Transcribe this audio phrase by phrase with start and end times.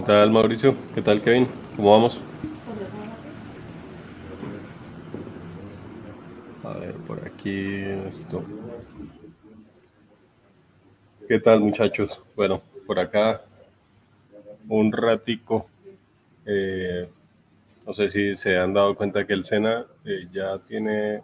[0.00, 0.74] ¿Qué tal Mauricio?
[0.94, 1.46] ¿Qué tal Kevin?
[1.76, 2.18] ¿Cómo vamos?
[6.64, 8.42] A ver, por aquí esto.
[11.28, 12.18] ¿Qué tal muchachos?
[12.34, 13.42] Bueno, por acá
[14.70, 15.68] un ratico.
[16.46, 17.06] Eh,
[17.86, 21.20] no sé si se han dado cuenta que el SENA eh, ya tiene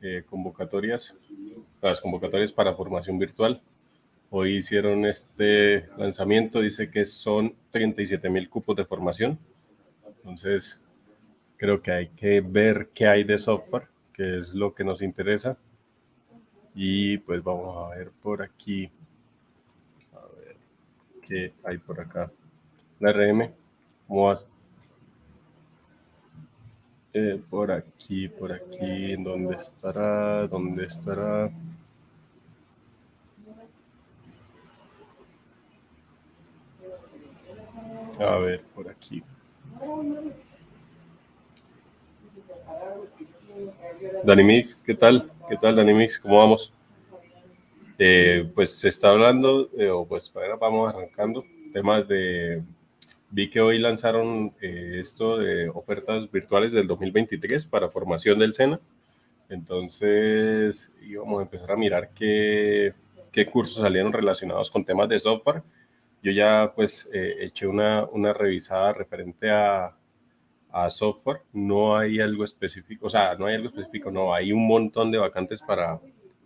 [0.00, 1.12] eh, convocatorias,
[1.82, 3.60] las convocatorias para formación virtual.
[4.30, 9.38] Hoy hicieron este lanzamiento, dice que son 37 mil cupos de formación.
[10.06, 10.80] Entonces,
[11.56, 15.56] creo que hay que ver qué hay de software, que es lo que nos interesa.
[16.74, 18.90] Y pues vamos a ver por aquí.
[20.12, 20.56] A ver
[21.22, 22.30] qué hay por acá.
[22.98, 23.52] La RM,
[24.08, 24.34] ¿cómo?
[27.16, 30.48] Eh, por aquí, por aquí, ¿dónde estará?
[30.48, 31.48] ¿Dónde estará?
[38.18, 39.22] A ver, por aquí.
[44.22, 45.30] Dani Mix, ¿qué tal?
[45.48, 46.18] ¿Qué tal, Dani Mix?
[46.18, 46.72] ¿Cómo vamos?
[47.98, 52.62] Eh, pues se está hablando, eh, o pues bueno, vamos arrancando, temas de...
[53.30, 58.78] Vi que hoy lanzaron eh, esto de ofertas virtuales del 2023 para formación del SENA.
[59.48, 62.94] Entonces íbamos a empezar a mirar qué,
[63.32, 65.62] qué cursos salieron relacionados con temas de software
[66.24, 69.94] yo ya pues eh, eché una, una revisada referente a,
[70.72, 71.42] a, software.
[71.52, 75.18] No hay algo específico, o sea, no hay algo específico, no, hay un montón de
[75.18, 76.00] vacantes para,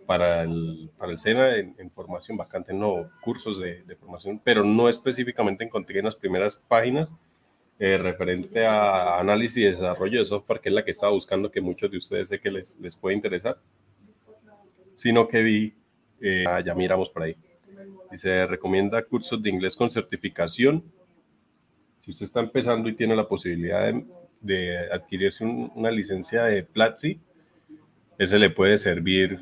[0.05, 5.63] para, el, para el SENA en, formación, vacantes, no, cursos de, formación, pero no específicamente
[5.63, 7.15] encontré en las primeras páginas
[7.79, 11.61] eh, referente a análisis y desarrollo de software, que es la que estaba buscando, que
[11.61, 13.61] muchos de ustedes sé que les, les puede interesar,
[14.95, 15.75] sino que vi,
[16.21, 17.37] eh, ya miramos por ahí
[18.17, 20.83] se recomienda cursos de inglés con certificación.
[22.01, 23.93] Si usted está empezando y tiene la posibilidad
[24.41, 27.21] de, adquirirse una licencia de Platzi,
[28.17, 29.41] ese le puede servir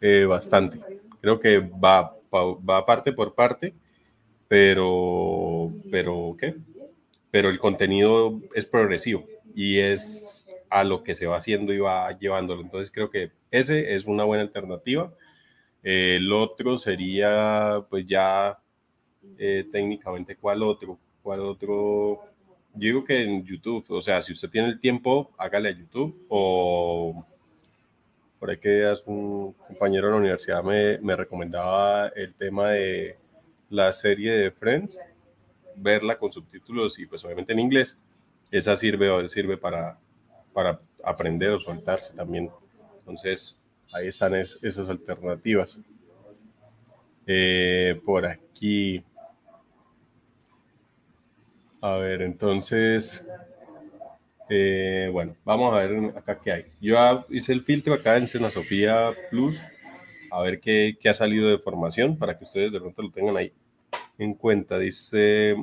[0.00, 0.80] eh, bastante.
[1.20, 3.72] Creo que va, va, parte por parte,
[4.48, 6.56] pero, pero, ¿qué?
[7.30, 12.16] Pero el contenido es progresivo y es a lo que se va haciendo y va
[12.18, 12.62] llevándolo.
[12.62, 15.12] Entonces creo que ese es una buena alternativa
[15.82, 18.58] el otro sería, pues ya
[19.38, 20.98] eh, técnicamente, ¿cuál otro?
[21.22, 22.20] ¿Cuál otro?
[22.74, 26.26] Yo digo que en YouTube, o sea, si usted tiene el tiempo, hágale a YouTube
[26.28, 27.24] o
[28.38, 33.16] por ahí que un compañero de la universidad me, me recomendaba el tema de
[33.68, 34.98] la serie de Friends,
[35.74, 37.98] verla con subtítulos y pues obviamente en inglés.
[38.50, 39.98] Esa sirve, sirve para,
[40.52, 42.48] para aprender o soltarse también.
[43.00, 43.57] Entonces,
[43.92, 45.80] ahí están esas alternativas.
[47.26, 49.04] Eh, por aquí.
[51.80, 53.24] A ver, entonces,
[54.48, 56.64] eh, bueno, vamos a ver acá qué hay.
[56.80, 59.58] Yo hice el filtro acá en Sena Sofía Plus,
[60.30, 63.36] a ver qué, qué, ha salido de formación para que ustedes de pronto lo tengan
[63.36, 63.52] ahí
[64.16, 64.78] en cuenta.
[64.78, 65.54] Dice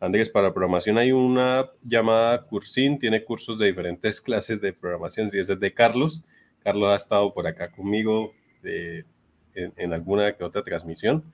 [0.00, 5.38] Andrés, para programación hay una llamada Cursin, tiene cursos de diferentes clases de programación, si
[5.38, 6.22] ese es de Carlos.
[6.62, 8.32] Carlos ha estado por acá conmigo
[8.62, 11.24] en, alguna que otra transmisión.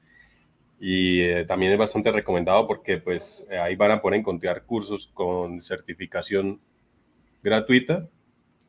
[0.79, 5.63] Y eh, también es bastante recomendado porque pues ahí van a poder encontrar cursos con
[5.63, 6.61] certificación
[7.43, 8.09] gratuita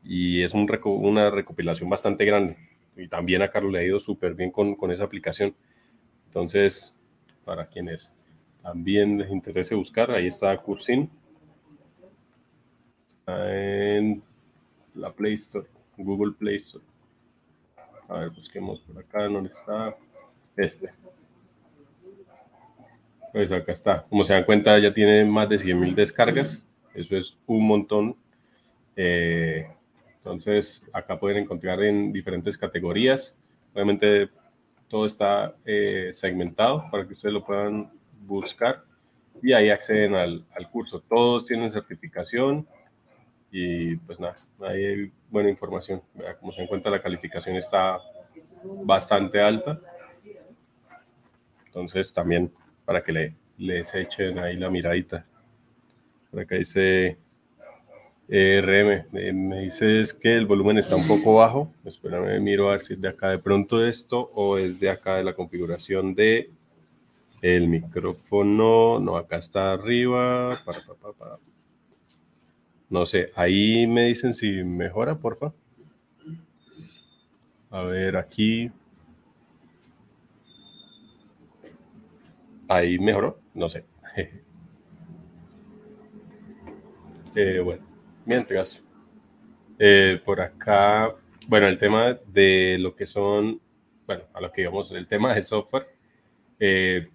[0.02, 2.56] y es un una recopilación bastante grande.
[2.96, 5.54] Y también a Carlos le ha ido súper bien con, con, esa aplicación.
[6.26, 6.94] Entonces
[7.44, 8.14] para quienes
[8.62, 11.10] también les interese buscar ahí está Cursin
[13.26, 14.22] en
[14.94, 15.66] la Play Store
[16.04, 16.84] Google Play Store.
[18.08, 19.96] A ver, busquemos por acá, ¿dónde está?
[20.56, 20.90] Este.
[23.32, 24.06] Pues acá está.
[24.08, 26.62] Como se dan cuenta, ya tiene más de 100.000 descargas.
[26.94, 28.16] Eso es un montón.
[28.96, 29.68] Eh,
[30.16, 33.34] entonces, acá pueden encontrar en diferentes categorías.
[33.74, 34.30] Obviamente,
[34.88, 37.90] todo está eh, segmentado para que ustedes lo puedan
[38.26, 38.82] buscar
[39.42, 41.00] y ahí acceden al, al curso.
[41.00, 42.66] Todos tienen certificación
[43.50, 46.02] y pues nada, ahí hay buena información.
[46.40, 47.98] Como se encuentra, la calificación está
[48.84, 49.80] bastante alta.
[51.66, 52.52] Entonces también
[52.84, 55.24] para que le, les echen ahí la miradita.
[56.30, 57.16] Por acá dice
[58.28, 61.72] eh, RM, me dices que el volumen está un poco bajo.
[61.84, 65.16] Espérame, miro a ver si es de acá de pronto esto o es de acá
[65.16, 66.50] de la configuración de
[67.40, 69.00] el micrófono.
[69.00, 70.58] No, acá está arriba.
[70.64, 71.38] Para, para, para,
[72.90, 75.52] no sé, ahí me dicen si mejora, porfa.
[77.70, 78.70] A ver, aquí.
[82.68, 83.84] Ahí mejoró, no sé.
[87.34, 87.84] Eh, bueno,
[88.24, 88.82] mientras,
[89.78, 91.14] eh, por acá,
[91.46, 93.60] bueno, el tema de lo que son,
[94.08, 95.86] bueno, a lo que digamos, el tema de software.
[96.58, 97.06] Eh,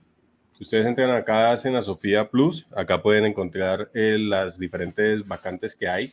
[0.63, 6.11] ustedes entran acá, hacen a Sofía Plus, acá pueden encontrar las diferentes vacantes que hay.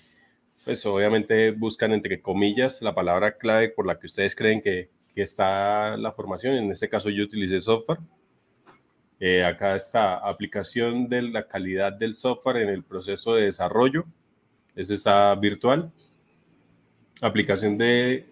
[0.64, 5.22] Pues obviamente buscan entre comillas la palabra clave por la que ustedes creen que, que
[5.22, 6.54] está la formación.
[6.54, 8.00] En este caso yo utilicé software.
[9.18, 14.04] Eh, acá está aplicación de la calidad del software en el proceso de desarrollo.
[14.74, 15.90] Ese está virtual.
[17.20, 18.26] Aplicación de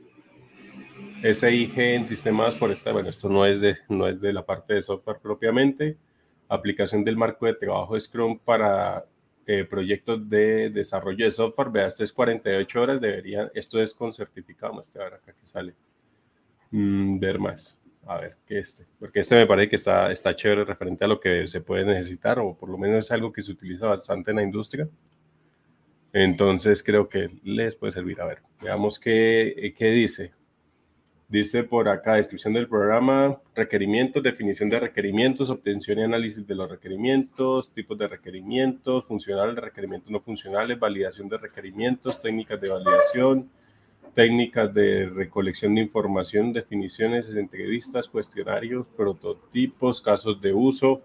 [1.22, 2.94] SIG en sistemas forestales.
[2.94, 5.96] Bueno, esto no es, de, no es de la parte de software propiamente.
[6.48, 9.04] Aplicación del marco de trabajo Scrum para
[9.46, 11.70] eh, proyectos de desarrollo de software.
[11.70, 13.00] Vea, esto es 48 horas.
[13.00, 14.72] Debería, esto es con certificado.
[14.72, 15.74] Vamos a ver acá que sale.
[16.70, 17.78] Mm, ver más
[18.08, 21.20] a ver, que este, porque este me parece que está, está chévere referente a lo
[21.20, 24.38] que se puede necesitar, o por lo menos es algo que se utiliza bastante en
[24.38, 24.88] la industria.
[26.14, 28.18] Entonces creo que les puede servir.
[28.22, 30.32] A ver, veamos qué, qué dice.
[31.30, 36.70] Dice por acá, descripción del programa, requerimientos, definición de requerimientos, obtención y análisis de los
[36.70, 43.50] requerimientos, tipos de requerimientos, funcionales, requerimientos no funcionales, validación de requerimientos, técnicas de validación,
[44.14, 51.02] técnicas de recolección de información, definiciones, entrevistas, cuestionarios, prototipos, casos de uso.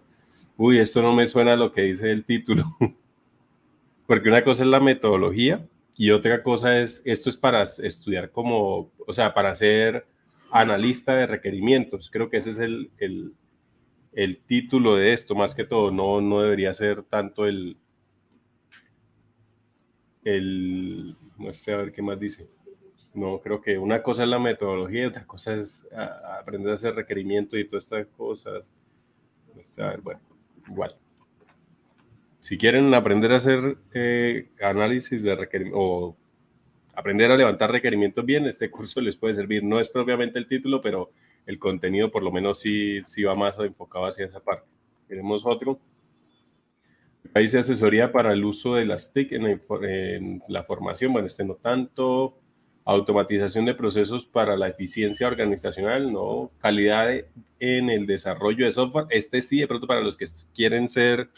[0.55, 2.63] Uy, esto no me suena a lo que dice el título,
[4.07, 5.67] porque una cosa es la metodología
[5.97, 10.12] y otra cosa es, esto es para estudiar como, o sea, para ser
[10.53, 12.09] analista de requerimientos.
[12.11, 13.33] Creo que ese es el, el,
[14.13, 17.77] el título de esto, más que todo, no, no debería ser tanto el,
[20.23, 22.47] el, no sé, a ver qué más dice.
[23.15, 25.87] No, creo que una cosa es la metodología otra cosa es
[26.39, 28.71] aprender a hacer requerimientos y todas estas cosas.
[30.03, 30.21] bueno,
[30.67, 30.95] igual.
[32.39, 36.17] Si quieren aprender a hacer eh, análisis de requerimientos o
[36.93, 39.63] aprender a levantar requerimientos bien, este curso les puede servir.
[39.63, 41.11] No es propiamente el título, pero
[41.45, 44.67] el contenido por lo menos sí, sí va más enfocado hacia esa parte.
[45.07, 45.79] Queremos otro.
[47.33, 51.13] Ahí dice asesoría para el uso de las TIC en en la formación.
[51.13, 52.37] Bueno, este no tanto
[52.85, 56.51] automatización de procesos para la eficiencia organizacional, ¿no?
[56.59, 57.11] Calidad
[57.59, 59.05] en el desarrollo de software.
[59.09, 61.29] Este sí, de pronto para los que quieren ser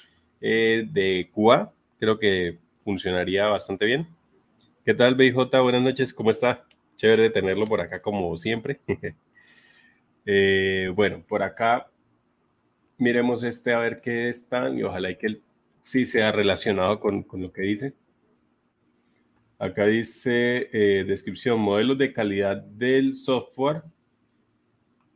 [0.42, 4.08] eh, de QA, creo que funcionaría bastante bien.
[4.86, 5.60] ¿Qué tal, BJ?
[5.62, 6.64] Buenas noches, ¿cómo está?
[6.96, 8.80] Chévere tenerlo por acá como siempre.
[10.28, 11.88] Eh, bueno, por acá
[12.98, 15.44] miremos este a ver qué están y ojalá que él
[15.80, 17.94] sí sea relacionado con, con lo que dice.
[19.60, 23.84] Acá dice eh, descripción, modelos de calidad del software,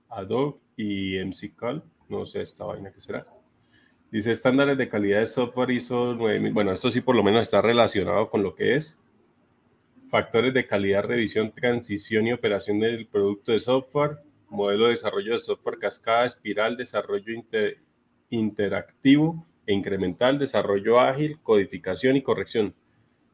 [0.09, 3.25] Adobe y MCCAL, no sé esta vaina que será.
[4.11, 7.63] Dice estándares de calidad de software ISO 9000, bueno, esto sí por lo menos está
[7.63, 8.98] relacionado con lo que es.
[10.09, 14.17] Factores de calidad, revisión, transición y operación del producto de software,
[14.49, 17.31] modelo de desarrollo de software cascada, espiral, desarrollo
[18.31, 22.73] interactivo e incremental, desarrollo ágil, codificación y corrección.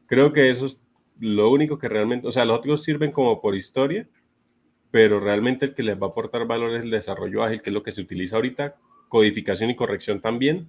[0.06, 0.82] Creo que esos
[1.18, 4.06] lo único que realmente, o sea, los otros sirven como por historia,
[4.90, 7.74] pero realmente el que les va a aportar valor es el desarrollo ágil, que es
[7.74, 8.76] lo que se utiliza ahorita,
[9.08, 10.68] codificación y corrección también,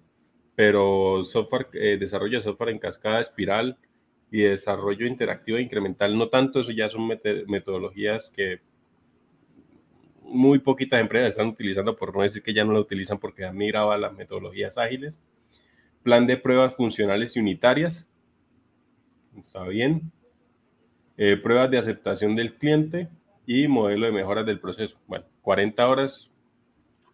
[0.55, 3.77] pero software, eh, desarrollo de software en cascada, espiral
[4.31, 7.07] y desarrollo interactivo e incremental, no tanto, eso ya son
[7.47, 8.59] metodologías que
[10.27, 13.57] muy poquitas empresas están utilizando, por no decir que ya no la utilizan porque han
[13.57, 15.19] migrado a las metodologías ágiles.
[16.03, 18.07] Plan de pruebas funcionales y unitarias.
[19.37, 20.11] Está bien.
[21.17, 23.09] Eh, pruebas de aceptación del cliente
[23.45, 24.99] y modelo de mejoras del proceso.
[25.07, 26.29] Bueno, 40 horas,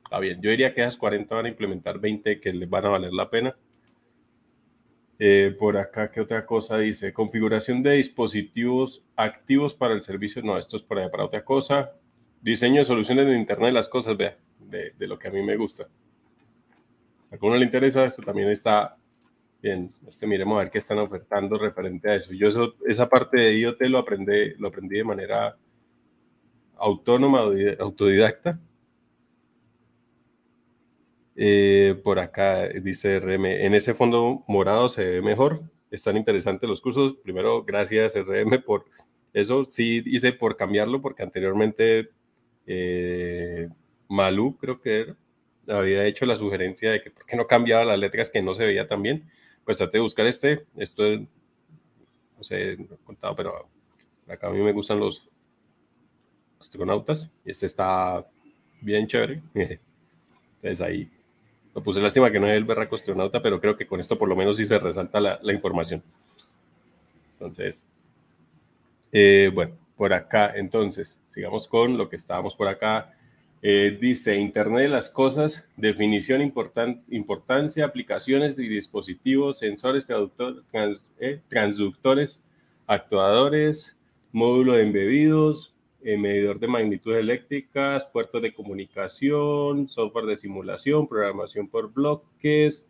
[0.03, 0.41] está bien.
[0.41, 3.29] Yo diría que esas 40 van a implementar 20 que les van a valer la
[3.29, 3.55] pena.
[5.19, 7.13] Eh, por acá, ¿qué otra cosa dice?
[7.13, 10.41] Configuración de dispositivos activos para el servicio.
[10.41, 11.91] No, esto es para, para otra cosa.
[12.41, 15.55] Diseño de soluciones de Internet de las cosas, vea, de, lo que a mí me
[15.55, 15.83] gusta.
[15.83, 18.97] A alguno le interesa, esto también está
[19.63, 22.33] Bien, este, miremos a ver qué están ofertando referente a eso.
[22.33, 25.55] Yo eso, esa parte de IoT lo aprendí, lo aprendí de manera
[26.75, 27.43] autónoma,
[27.79, 28.59] autodidacta.
[31.35, 35.61] Eh, por acá dice RM, en ese fondo morado se ve mejor.
[35.91, 37.15] Están interesantes los cursos.
[37.23, 38.85] Primero, gracias RM por
[39.33, 39.65] eso.
[39.65, 42.09] Sí hice por cambiarlo porque anteriormente
[42.67, 43.69] eh,
[44.07, 45.15] Malú, creo que
[45.67, 48.65] había hecho la sugerencia de que por qué no cambiaba las letras que no se
[48.65, 49.29] veía tan bien
[49.63, 50.65] pues traté de buscar este.
[50.75, 51.21] Esto es,
[52.37, 53.69] no sé, no he contado, pero
[54.27, 55.27] acá a mí me gustan los
[56.59, 58.25] astronautas y este está
[58.81, 59.41] bien chévere.
[60.55, 61.11] Entonces ahí,
[61.73, 64.29] Lo puse lástima que no es el berraco astronauta, pero creo que con esto por
[64.29, 66.03] lo menos sí se resalta la, la información.
[67.33, 67.85] Entonces,
[69.11, 73.13] eh, bueno, por acá, entonces, sigamos con lo que estábamos por acá.
[73.61, 80.07] Eh, dice Internet de las Cosas, definición, importancia, aplicaciones y dispositivos, sensores,
[81.19, 82.41] eh, transductores,
[82.87, 83.95] actuadores,
[84.31, 85.72] módulo de embebidos,
[86.03, 92.87] eh, medidor de magnitudes eléctricas, puertos de comunicación, software de simulación, programación por bloques,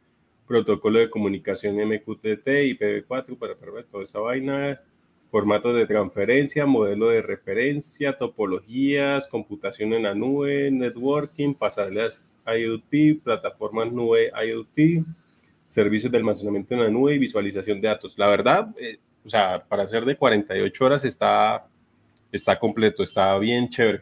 [0.47, 4.81] protocolo de comunicación MQTT, IPv4 para perder toda esa vaina,
[5.31, 13.91] formatos de transferencia, modelo de referencia, topologías, computación en la nube, networking, pasarelas IoT, plataformas
[13.91, 15.05] nube IoT,
[15.67, 18.17] servicios de almacenamiento en la nube y visualización de datos.
[18.17, 21.65] La verdad, eh, o sea, para ser de 48 horas está,
[22.33, 24.01] está completo, está bien chévere.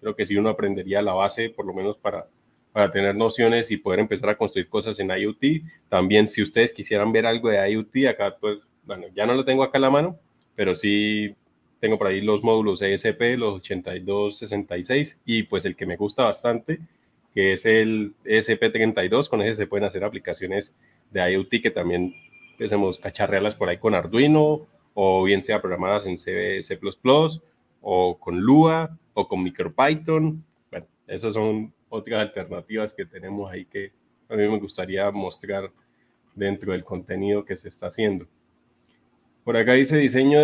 [0.00, 2.26] Creo que sí uno aprendería la base, por lo menos para,
[2.72, 5.62] para tener nociones y poder empezar a construir cosas en IoT.
[5.88, 9.62] También si ustedes quisieran ver algo de IoT, acá pues, bueno, ya no lo tengo
[9.62, 10.18] acá a la mano,
[10.54, 11.34] pero sí
[11.80, 16.80] tengo por ahí los módulos ESP, los 8266 y pues el que me gusta bastante,
[17.34, 20.74] que es el ESP32, con ese se pueden hacer aplicaciones
[21.10, 22.14] de IoT que también
[22.52, 26.78] empecemos cacharrearlas por ahí con Arduino o bien sea programadas en C, C++
[27.88, 30.44] o con Lua o con MicroPython.
[30.72, 33.92] Bueno, esas son otras alternativas que tenemos ahí que
[34.28, 35.70] a mí me gustaría mostrar
[36.34, 38.26] dentro del contenido que se está haciendo.
[39.44, 40.40] Por acá dice diseño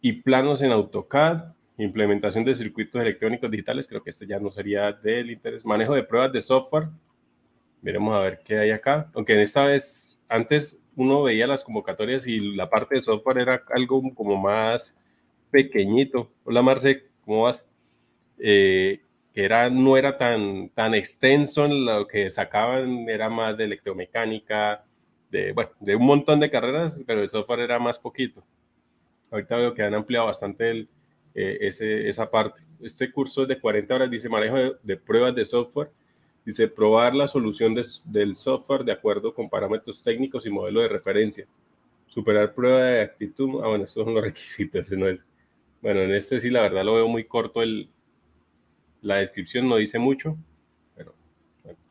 [0.00, 4.92] y planos en AutoCAD, implementación de circuitos electrónicos digitales, creo que esto ya no sería
[4.92, 6.86] del interés, manejo de pruebas de software,
[7.82, 12.28] veremos a ver qué hay acá, aunque en esta vez, antes uno veía las convocatorias
[12.28, 14.96] y la parte de software era algo como más
[15.50, 16.30] pequeñito.
[16.44, 17.64] Hola Marce, ¿cómo vas?
[18.38, 19.00] Eh,
[19.32, 24.84] que era, no era tan, tan extenso en lo que sacaban, era más de electromecánica,
[25.30, 28.42] de, bueno, de un montón de carreras, pero el software era más poquito.
[29.30, 30.86] Ahorita veo que han ampliado bastante
[31.34, 32.62] eh, ese, esa parte.
[32.80, 35.90] Este curso es de 40 horas, dice manejo de, pruebas de software,
[36.44, 37.74] dice probar la solución
[38.04, 41.46] del software de acuerdo con parámetros técnicos y modelo de referencia.
[42.06, 45.24] Superar prueba de actitud, ah bueno, estos son los requisitos, no es...
[45.82, 47.90] Bueno, en este sí la verdad lo veo muy corto, el,
[49.02, 50.36] la descripción no dice mucho,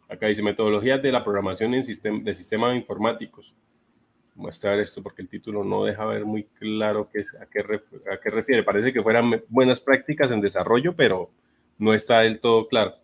[0.07, 3.53] Acá dice metodologías de la programación en sistema, de sistemas informáticos.
[4.35, 7.59] Muestra esto porque el título no deja ver muy claro qué, a, qué
[8.11, 8.63] a qué refiere.
[8.63, 11.31] Parece que fueran buenas prácticas en desarrollo, pero
[11.77, 12.95] no está del todo claro.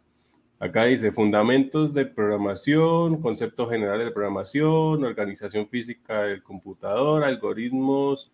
[0.59, 8.31] Acá dice fundamentos de programación, conceptos generales de programación, organización física del computador, algoritmos,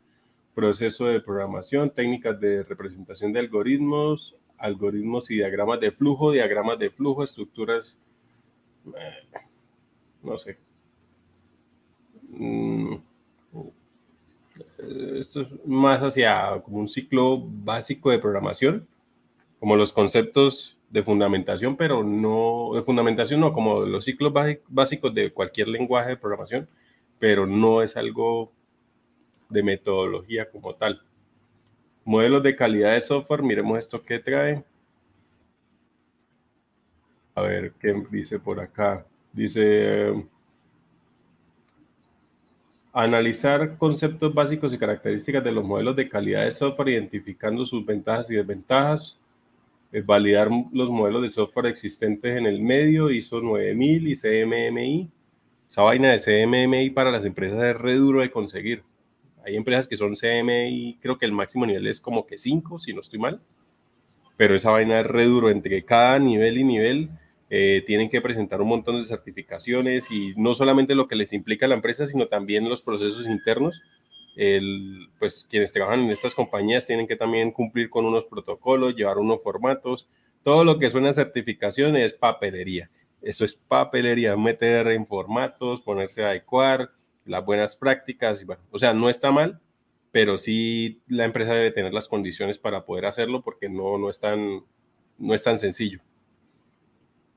[0.57, 6.89] proceso de programación, técnicas de representación de algoritmos, algoritmos y diagramas de flujo, diagramas de
[6.89, 7.95] flujo, estructuras
[10.23, 10.57] no sé.
[12.29, 12.95] Mm,
[15.19, 18.87] esto es más hacia como un ciclo básico de programación,
[19.59, 24.33] como los conceptos de fundamentación, pero no, de fundamentación no, como los ciclos
[24.67, 26.67] básicos de cualquier lenguaje de programación,
[27.19, 28.56] pero no es algo
[29.49, 31.01] de metodología como tal.
[32.03, 34.63] Modelos de calidad de software, miremos esto que trae.
[37.35, 39.05] A ver qué dice por acá.
[39.33, 40.13] Dice,
[42.93, 48.31] analizar conceptos básicos y características de los modelos de calidad de software, identificando sus ventajas
[48.31, 49.19] y desventajas,
[50.05, 55.11] validar los modelos de software existentes en el medio, ISO 9000 y CMMI.
[55.69, 58.83] Esa vaina de CMMI para las empresas es re duro de conseguir.
[59.47, 62.93] Hay empresas que son CMI, creo que el máximo nivel es como que 5, si
[62.93, 63.39] no estoy mal.
[64.35, 67.09] Pero esa vaina es re duro entre cada nivel y nivel
[67.49, 71.65] eh, tienen que presentar un montón de certificaciones y no solamente lo que les implica
[71.65, 73.81] la empresa, sino también los procesos internos.
[74.35, 79.17] El, pues quienes trabajan en estas compañías tienen que también cumplir con unos protocolos, llevar
[79.17, 80.09] unos formatos.
[80.43, 82.89] Todo lo que suena a certificación es papelería.
[83.21, 86.91] Eso es papelería, meter en formatos, ponerse a adecuar,
[87.27, 88.41] las buenas prácticas.
[88.41, 89.59] Y bueno, o sea, no está mal,
[90.11, 94.19] pero sí la empresa debe tener las condiciones para poder hacerlo porque no, no, es,
[94.19, 94.63] tan,
[95.17, 95.99] no es tan sencillo.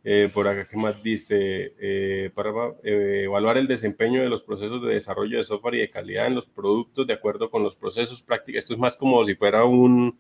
[0.02, 1.75] Eh, por acá, ¿qué más dice?
[1.78, 2.50] Eh, para
[2.82, 6.35] eh, evaluar el desempeño de los procesos de desarrollo de software y de calidad en
[6.35, 8.61] los productos de acuerdo con los procesos prácticos.
[8.61, 10.18] Esto es más como si fuera un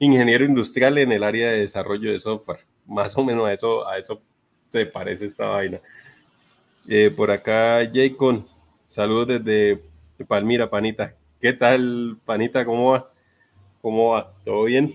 [0.00, 2.60] ingeniero industrial en el área de desarrollo de software.
[2.86, 4.20] Más o menos a eso, a eso
[4.68, 5.80] se parece esta vaina.
[7.16, 8.44] por acá, Jaycon,
[8.90, 9.80] saludos desde
[10.26, 11.14] Palmira, Panita.
[11.40, 12.64] ¿Qué tal, Panita?
[12.64, 13.10] ¿Cómo va?
[13.80, 14.34] ¿Cómo va?
[14.44, 14.94] ¿Todo bien?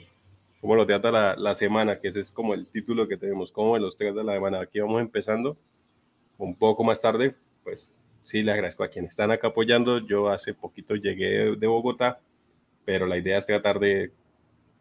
[0.65, 3.95] cómo lo trata la, semana, que ese es como el título que tenemos, como los
[3.99, 4.61] de la semana.
[4.61, 5.55] Aquí vamos empezando
[6.39, 9.99] un poco más tarde, pues sí, le agradezco a quienes están acá apoyando.
[9.99, 12.19] Yo hace poquito llegué de Bogotá,
[12.83, 14.11] pero la idea es tratar de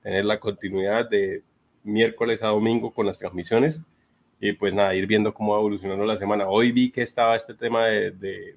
[0.03, 1.43] tener la continuidad de
[1.83, 3.83] miércoles a domingo con las transmisiones
[4.41, 6.49] y pues nada, ir viendo cómo va evolucionando la semana.
[6.49, 8.57] Hoy vi que estaba este tema de,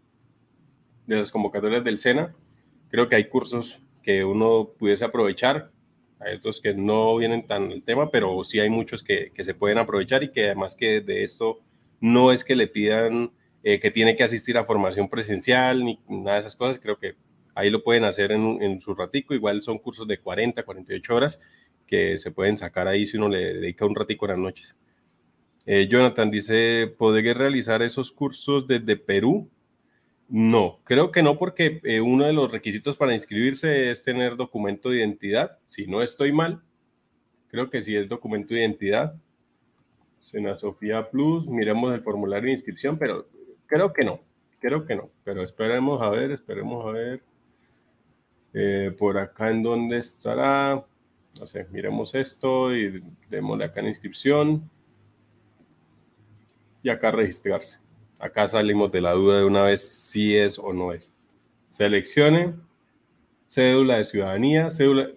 [1.07, 2.35] de las convocatorias del SENA.
[2.89, 5.71] Creo que hay cursos que uno pudiese aprovechar.
[6.19, 9.55] Hay otros que no vienen tan el tema, pero sí hay muchos que, que se
[9.55, 11.59] pueden aprovechar y que además que de esto
[11.99, 13.31] no es que le pidan
[13.63, 16.79] eh, que tiene que asistir a formación presencial ni nada de esas cosas.
[16.79, 17.15] Creo que
[17.55, 19.33] ahí lo pueden hacer en, en su ratico.
[19.33, 21.39] Igual son cursos de 40, 48 horas
[21.87, 24.75] que se pueden sacar ahí si uno le dedica un ratico en las noches.
[25.65, 29.49] Eh, Jonathan dice, ¿podría realizar esos cursos desde Perú?
[30.29, 34.89] No, creo que no porque eh, uno de los requisitos para inscribirse es tener documento
[34.89, 35.57] de identidad.
[35.67, 36.61] Si no estoy mal,
[37.47, 39.15] creo que sí es documento de identidad.
[40.19, 43.29] Sena Sofía Plus, miremos el formulario de inscripción, pero
[43.67, 44.19] creo que no,
[44.59, 45.09] creo que no.
[45.23, 47.23] Pero esperemos a ver, esperemos a ver.
[48.53, 50.85] Eh, por acá en dónde estará.
[51.39, 54.69] No sé, miremos esto y démosle acá en inscripción.
[56.83, 57.86] Y acá registrarse.
[58.19, 61.13] Acá salimos de la duda de una vez si es o no es.
[61.67, 62.55] Seleccione
[63.47, 65.09] cédula de ciudadanía, cédula.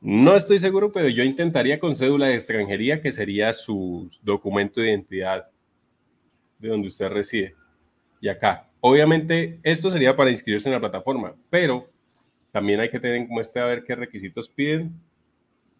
[0.00, 4.88] No estoy seguro, pero yo intentaría con cédula de extranjería, que sería su documento de
[4.88, 5.48] identidad
[6.58, 7.54] de donde usted reside.
[8.20, 11.88] Y acá, obviamente, esto sería para inscribirse en la plataforma, pero
[12.50, 14.92] también hay que tener en cuenta a ver qué requisitos piden.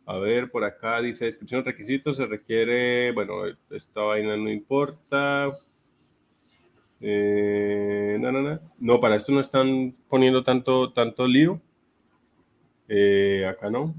[0.07, 3.35] A ver, por acá dice descripción de requisitos, se requiere, bueno,
[3.71, 5.57] esta vaina no importa.
[7.01, 8.19] Eh,
[8.79, 11.61] no, para esto no están poniendo tanto, tanto lío.
[12.89, 13.95] Eh, acá no.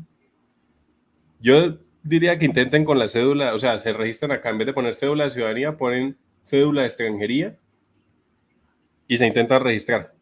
[1.40, 4.74] Yo diría que intenten con la cédula, o sea, se registran acá, en vez de
[4.74, 7.58] poner cédula de ciudadanía, ponen cédula de extranjería
[9.08, 10.14] y se intentan registrar.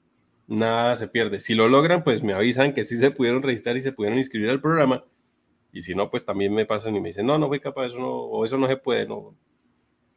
[0.47, 1.41] Nada se pierde.
[1.41, 4.49] Si lo logran, pues me avisan que sí se pudieron registrar y se pudieron inscribir
[4.49, 5.03] al programa.
[5.71, 7.99] Y si no, pues también me pasan y me dicen, no, no fui capaz, eso
[7.99, 9.35] no, o eso no se puede, no,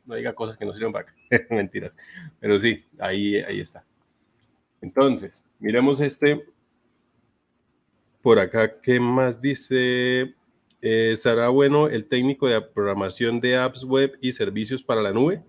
[0.04, 1.14] no diga cosas que no sirven para.
[1.50, 1.96] Mentiras.
[2.40, 3.84] Pero sí, ahí, ahí está.
[4.80, 6.44] Entonces, miremos este.
[8.20, 10.34] Por acá, ¿qué más dice?
[10.80, 15.42] Eh, ¿Será bueno el técnico de programación de apps web y servicios para la nube?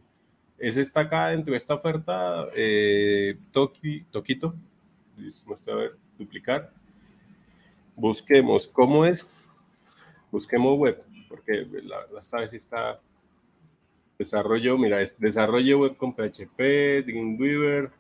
[0.58, 2.48] Ese está acá dentro de esta oferta.
[2.56, 4.56] Eh, Toki, Toquito.
[5.68, 6.72] A ver, duplicar.
[7.96, 9.26] Busquemos, ¿cómo es?
[10.32, 13.00] Busquemos web, porque la, esta vez está
[14.18, 17.92] Desarrollo, mira, es desarrollo web con PHP, Dreamweaver,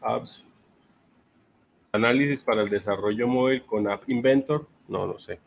[0.00, 0.44] apps,
[1.92, 5.38] análisis para el desarrollo móvil con App Inventor, no, no sé.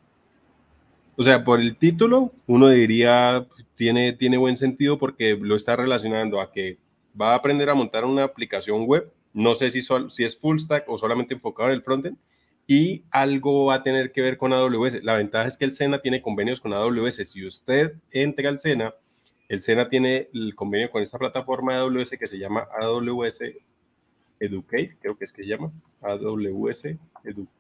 [1.16, 6.42] O sea, por el título, uno diría, tiene, tiene buen sentido porque lo está relacionando
[6.42, 6.78] a que
[7.20, 9.12] va a aprender a montar una aplicación web.
[9.34, 12.18] No sé si, si es full stack o solamente enfocado en el frontend,
[12.72, 15.04] y algo va a tener que ver con AWS.
[15.04, 17.30] La ventaja es que el SENA tiene convenios con AWS.
[17.30, 18.94] Si usted entra al SENA,
[19.50, 23.44] el SENA tiene el convenio con esta plataforma de AWS que se llama AWS
[24.40, 25.70] Educate, creo que es que se llama
[26.02, 26.86] AWS
[27.26, 27.52] Educate.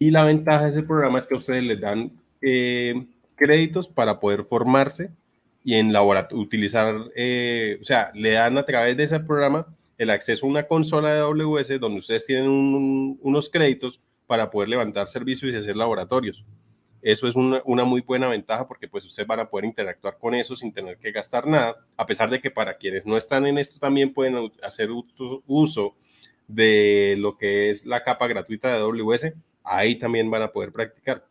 [0.00, 2.10] Y la ventaja de ese programa es que a ustedes les dan
[2.42, 5.12] eh, créditos para poder formarse
[5.62, 5.94] y en
[6.32, 9.64] utilizar, eh, o sea, le dan a través de ese programa
[9.98, 12.48] el acceso a una consola de AWS donde ustedes tienen
[13.20, 16.44] unos créditos para poder levantar servicios y hacer laboratorios.
[17.02, 20.56] Eso es una, muy buena ventaja porque pues ustedes van a poder interactuar con eso
[20.56, 23.78] sin tener que gastar nada, a pesar de que para quienes no están en esto
[23.78, 25.94] también pueden hacer uso
[26.48, 29.32] de lo que es la capa gratuita de AWS,
[29.62, 31.24] ahí también van a poder practicar.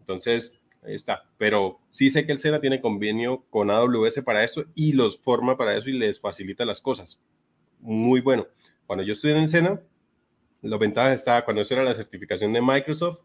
[0.00, 0.52] Entonces,
[0.82, 1.24] ahí está.
[1.38, 5.56] Pero sí sé que el SENA tiene convenio con AWS para eso y los forma
[5.56, 7.20] para eso y les facilita las cosas
[7.80, 8.46] muy bueno.
[8.86, 9.80] Cuando yo estudié en el SENA,
[10.62, 13.20] la ventaja estaba cuando eso era la certificación de Microsoft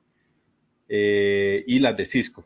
[0.88, 2.46] eh, y las de Cisco.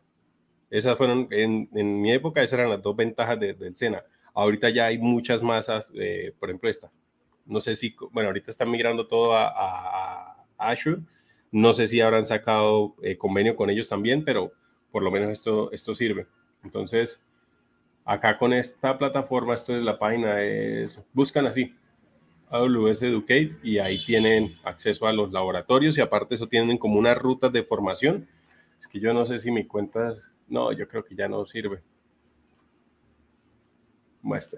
[0.69, 4.03] Esas fueron, en, en, mi época, esas eran las dos ventajas del SENA.
[4.33, 6.91] Ahorita ya hay muchas masas, eh, por ejemplo esta.
[7.45, 11.01] No sé si, bueno, ahorita están migrando todo a, a, Azure.
[11.51, 14.51] No sé si habrán sacado eh, convenio con ellos también, pero
[14.91, 16.27] por lo menos esto, esto sirve.
[16.63, 17.19] Entonces,
[18.05, 21.73] acá con esta plataforma, esto es la página, es, buscan así,
[22.49, 27.17] AWS Educate y ahí tienen acceso a los laboratorios y aparte eso tienen como unas
[27.17, 28.27] rutas de formación.
[28.79, 30.15] Es que yo no sé si mi cuenta,
[30.47, 31.81] no, yo creo que ya no sirve.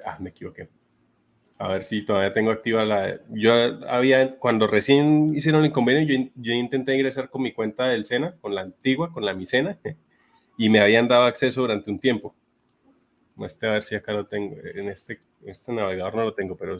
[0.05, 0.69] Ah, me equivoqué.
[1.57, 3.19] A ver si todavía tengo activa la...
[3.29, 3.53] Yo
[3.87, 8.35] había, cuando recién hicieron el convenio, yo, yo intenté ingresar con mi cuenta del SENA,
[8.41, 9.77] con la antigua, con la Micena,
[10.57, 12.35] y me habían dado acceso durante un tiempo.
[13.37, 14.55] A ver si acá lo tengo.
[14.75, 16.79] En este, este navegador no lo tengo, pero,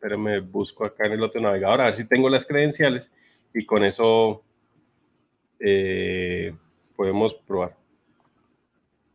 [0.00, 3.12] pero me busco acá en el otro navegador a ver si tengo las credenciales
[3.54, 4.42] y con eso
[5.60, 6.54] eh,
[6.96, 7.76] podemos probar.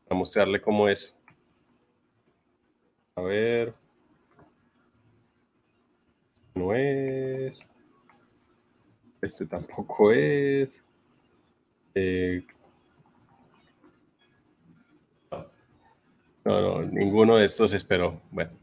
[0.09, 1.15] A mostrarle cómo es.
[3.15, 3.73] A ver.
[6.55, 7.59] No es.
[9.21, 10.83] Este tampoco es.
[11.95, 12.45] Eh,
[16.43, 18.21] no, no, ninguno de estos esperó.
[18.31, 18.62] Bueno.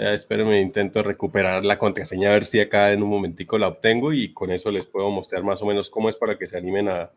[0.00, 4.14] Ya me intento recuperar la contraseña a ver si acá en un momentico la obtengo
[4.14, 6.88] y con eso les puedo mostrar más o menos cómo es para que se animen
[6.88, 7.10] a,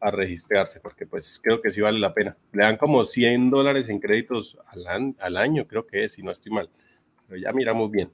[0.00, 2.36] a registrarse, porque pues creo que sí vale la pena.
[2.52, 6.30] Le dan como 100 dólares en créditos al, al año, creo que es, si no
[6.30, 6.68] estoy mal.
[7.26, 8.10] Pero ya miramos bien.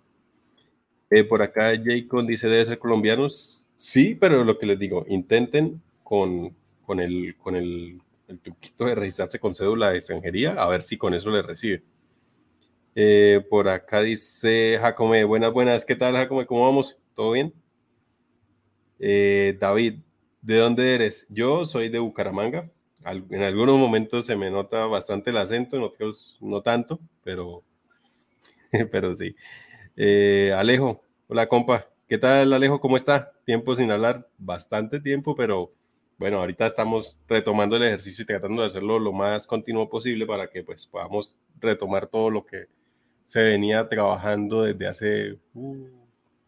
[1.10, 3.66] Eh, por acá Jacob dice, ¿debe ser colombianos?
[3.76, 6.54] Sí, pero lo que les digo, intenten con,
[6.86, 10.96] con, el, con el, el truquito de registrarse con cédula de extranjería, a ver si
[10.96, 11.82] con eso les recibe.
[12.94, 16.44] Eh, por acá dice Jacome, buenas, buenas, ¿qué tal Jacome?
[16.46, 16.98] ¿Cómo vamos?
[17.14, 17.54] ¿Todo bien?
[18.98, 20.00] Eh, David,
[20.42, 21.24] ¿de dónde eres?
[21.28, 22.68] Yo soy de Bucaramanga.
[23.04, 27.62] en algunos momentos se me nota bastante el acento, en otros no tanto, pero,
[28.90, 29.36] pero sí.
[29.96, 32.80] Eh, Alejo, hola compa, ¿qué tal Alejo?
[32.80, 33.32] ¿Cómo está?
[33.44, 35.72] Tiempo sin hablar, bastante tiempo, pero
[36.18, 40.50] bueno, ahorita estamos retomando el ejercicio y tratando de hacerlo lo más continuo posible para
[40.50, 42.66] que pues podamos retomar todo lo que
[43.30, 45.86] se venía trabajando desde hace uh,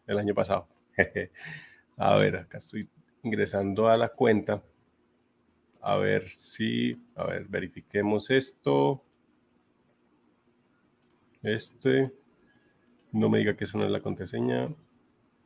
[0.05, 0.67] el año pasado.
[1.97, 2.89] a ver, acá estoy
[3.23, 4.61] ingresando a la cuenta.
[5.79, 9.01] A ver si, a ver, verifiquemos esto.
[11.41, 12.11] Este.
[13.13, 14.67] No me diga que eso no es la contraseña.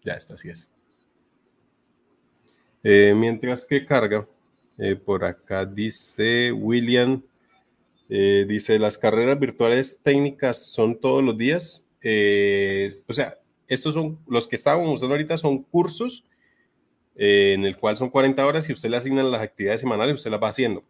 [0.04, 0.68] Ya, esta sí es.
[2.82, 4.28] Eh, mientras que carga,
[4.80, 7.22] eh, por acá dice William,
[8.10, 11.84] eh, dice, las carreras virtuales técnicas son todos los días.
[13.08, 16.24] o sea, estos son, los que estábamos usando ahorita son cursos
[17.16, 20.42] en el cual son 40 horas y usted le asignan las actividades semanales, usted las
[20.42, 20.84] va haciendo.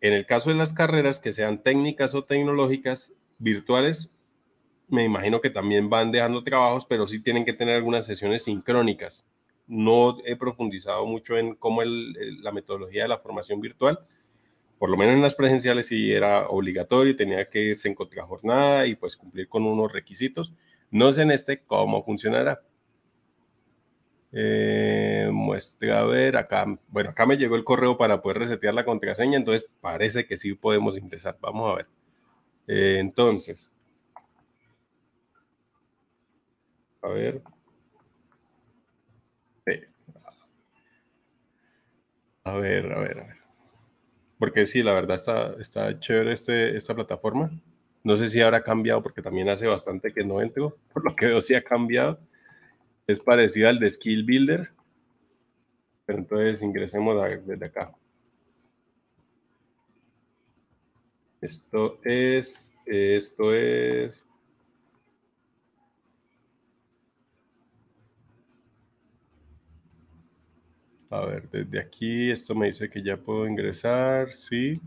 [0.00, 4.10] En el caso de las carreras que sean técnicas o tecnológicas virtuales,
[4.88, 9.24] me imagino que también van dejando trabajos, pero sí tienen que tener algunas sesiones sincrónicas.
[9.66, 13.98] No he profundizado mucho en cómo la metodología de la formación virtual,
[14.78, 18.94] por lo menos en las presenciales sí era obligatorio, tenía que irse en contrajornada y
[18.96, 20.54] pues cumplir con unos requisitos.
[20.90, 22.62] No sé en este cómo funcionará.
[24.32, 26.66] Eh, muestra a ver acá.
[26.88, 30.54] Bueno, acá me llegó el correo para poder resetear la contraseña, entonces parece que sí
[30.54, 31.38] podemos ingresar.
[31.40, 31.86] Vamos a ver.
[32.68, 33.70] Eh, entonces,
[37.02, 37.42] A ver.
[42.44, 43.45] A ver, a ver, a ver.
[44.38, 47.50] Porque sí, la verdad está, está chévere este, esta plataforma.
[48.04, 50.76] No sé si habrá cambiado porque también hace bastante que no entro.
[50.92, 52.18] Por lo que veo, sí ha cambiado.
[53.06, 54.70] Es parecida al de Skill Builder.
[56.04, 57.92] Pero entonces ingresemos desde acá.
[61.40, 64.25] Esto es, esto es
[71.16, 74.78] A ver, desde aquí esto me dice que ya puedo ingresar, sí.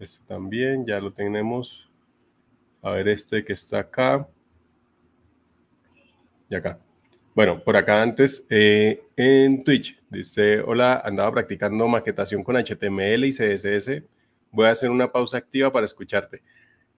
[0.00, 1.90] Este también, ya lo tenemos.
[2.80, 4.26] A ver, este que está acá.
[6.48, 6.78] Y acá.
[7.34, 13.32] Bueno, por acá antes eh, en Twitch dice, hola, andaba practicando maquetación con HTML y
[13.32, 14.02] CSS.
[14.52, 16.42] Voy a hacer una pausa activa para escucharte.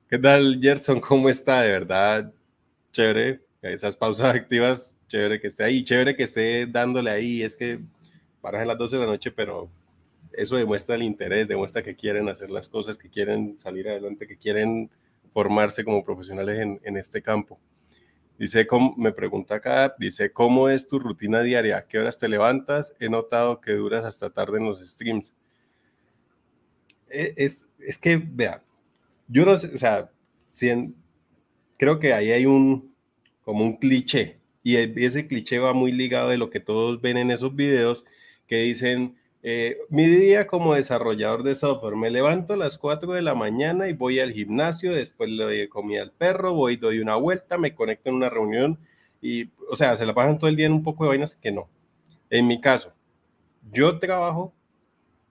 [0.09, 1.01] ¿Qué tal, Gerson?
[1.01, 1.63] ¿Cómo está?
[1.63, 2.33] De verdad,
[2.93, 7.81] chévere esas pausas activas, chévere que esté ahí, chévere que esté dándole ahí, es que
[8.47, 9.69] paras a las 12 de la noche, pero
[10.33, 14.37] eso demuestra el interés, demuestra que quieren hacer las cosas, que quieren salir adelante, que
[14.37, 14.89] quieren
[15.33, 17.59] formarse como profesionales en, en este campo.
[18.39, 18.65] Dice,
[18.97, 21.79] me pregunta acá, dice, ¿cómo es tu rutina diaria?
[21.79, 22.95] ¿A qué horas te levantas?
[23.01, 25.35] He notado que duras hasta tarde en los streams.
[27.09, 28.63] E, es, es que, vea,
[29.27, 30.09] yo no sé, o sea,
[31.77, 32.95] creo que ahí hay un,
[33.43, 34.39] como un cliché.
[34.63, 38.05] Y ese cliché va muy ligado de lo que todos ven en esos videos
[38.47, 43.23] que dicen, eh, mi día como desarrollador de software, me levanto a las 4 de
[43.23, 47.17] la mañana y voy al gimnasio, después le doy comida al perro, voy, doy una
[47.17, 48.79] vuelta, me conecto en una reunión
[49.21, 51.53] y, o sea, se la pasan todo el día en un poco de vainas que
[51.53, 51.69] no.
[52.31, 52.93] En mi caso,
[53.73, 54.53] yo trabajo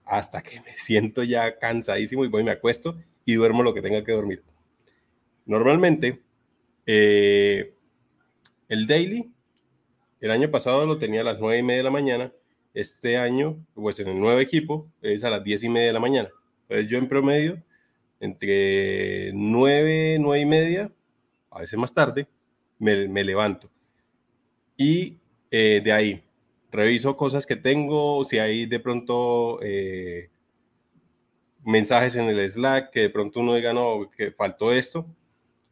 [0.04, 4.02] hasta que me siento ya cansadísimo y voy me acuesto y duermo lo que tenga
[4.04, 4.42] que dormir.
[5.44, 6.22] Normalmente,
[6.86, 7.74] eh,
[8.68, 9.30] el daily,
[10.20, 12.32] el año pasado lo tenía a las nueve y media de la mañana.
[12.76, 16.00] Este año, pues en el nuevo equipo, es a las diez y media de la
[16.00, 16.28] mañana.
[16.68, 17.62] Entonces yo en promedio
[18.20, 20.92] entre 9, 9 y media,
[21.50, 22.26] a veces más tarde,
[22.78, 23.70] me, me levanto.
[24.76, 25.16] Y
[25.50, 26.22] eh, de ahí,
[26.70, 30.28] reviso cosas que tengo, si hay de pronto eh,
[31.64, 35.06] mensajes en el Slack que de pronto uno diga, no, que faltó esto.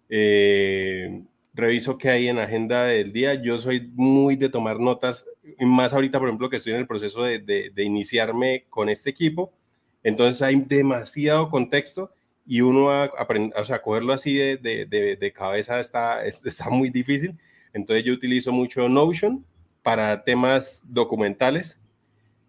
[0.09, 3.35] Eh, reviso qué hay en agenda del día.
[3.35, 5.27] Yo soy muy de tomar notas,
[5.61, 9.53] más ahorita, por ejemplo, que estoy en el proceso de, de, iniciarme con este equipo.
[10.03, 12.13] Entonces hay demasiado contexto
[12.47, 17.39] y uno a, aprender, o sea, cogerlo así de, de cabeza está, está muy difícil.
[17.73, 19.45] Entonces yo utilizo mucho Notion
[19.83, 21.79] para temas documentales,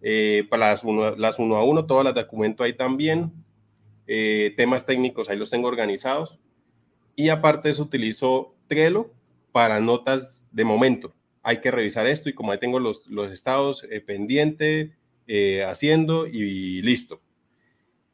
[0.02, 3.34] eh, para las uno, las uno a uno, todas las documento ahí también.
[4.08, 6.40] Eh, temas técnicos, ahí los tengo organizados.
[7.16, 9.12] Y aparte de eso, utilizo Trello
[9.52, 11.12] para notas de momento.
[11.46, 14.94] Hay que revisar esto y como ahí tengo los, los estados eh, pendiente,
[15.66, 17.22] haciendo y listo.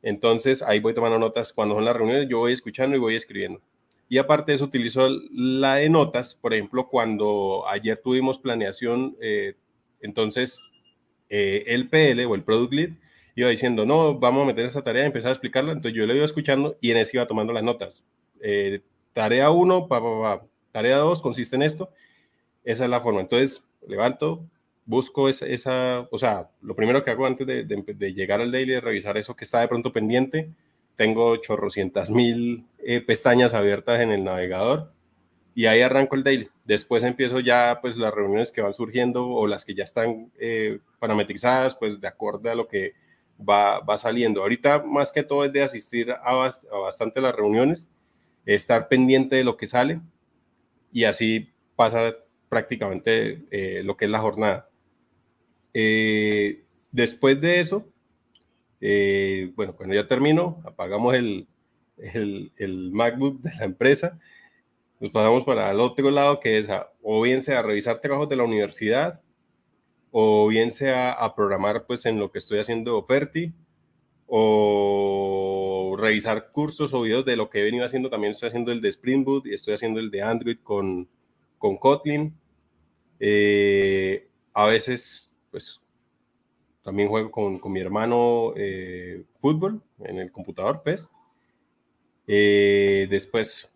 [0.02, 3.62] Entonces ahí voy tomando notas cuando son las reuniones, yo voy escuchando y voy escribiendo.
[4.12, 9.56] Y aparte de eso, utilizo la de notas, por ejemplo, cuando ayer tuvimos planeación, eh,
[10.02, 10.60] entonces
[11.30, 12.90] eh, el PL o el Product Lead
[13.36, 15.72] iba diciendo, no, vamos a meter esa tarea y empezar a explicarla.
[15.72, 18.04] Entonces yo le iba escuchando y en ese iba tomando las notas.
[18.42, 18.82] Eh,
[19.14, 21.90] tarea 1, pa, pa, pa, tarea 2 consiste en esto.
[22.64, 23.22] Esa es la forma.
[23.22, 24.46] Entonces levanto,
[24.86, 28.74] busco esa, esa o sea, lo primero que hago antes de, de, llegar al daily
[28.74, 30.52] es revisar eso que está de pronto pendiente
[31.02, 34.92] tengo chorrocientas mil eh, pestañas abiertas en el navegador
[35.56, 36.50] y ahí arranco el daily.
[36.64, 40.80] Después empiezo ya pues las reuniones que van surgiendo o las que ya están eh,
[41.00, 42.94] parametrizadas pues de acuerdo a lo que
[43.38, 44.42] va, va, saliendo.
[44.42, 47.90] Ahorita más que todo es de asistir a, a bastante las reuniones,
[48.46, 50.02] estar pendiente de lo que sale
[50.92, 52.14] y así pasa
[52.52, 54.70] prácticamente eh, lo que es la jornada.
[55.74, 57.88] Eh, después de eso,
[58.82, 61.48] eh, bueno, cuando ya termino, apagamos el,
[61.98, 64.20] el, MacBook de la empresa,
[65.00, 66.68] nos pasamos para el otro lado, que es
[67.02, 69.22] o bien sea a revisar trabajos de la universidad,
[70.12, 73.54] o bien sea a programar pues en lo que estoy haciendo Oferti,
[74.28, 78.10] o revisar cursos o videos de lo que he venido haciendo.
[78.10, 81.08] También estoy haciendo el de Spring Boot y estoy haciendo el de Android con,
[81.58, 82.41] con Kotlin.
[83.24, 85.80] Eh, a veces, pues
[86.84, 91.08] también juego con, con mi hermano eh, fútbol en el computador, PES.
[92.26, 93.72] Eh, después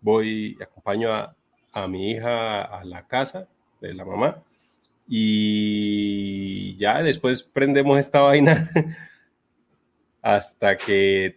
[0.00, 1.34] voy, acompaño a,
[1.72, 3.48] a, mi hija a la casa
[3.80, 4.42] de la mamá
[5.08, 8.70] y ya después prendemos esta vaina
[10.22, 11.36] hasta que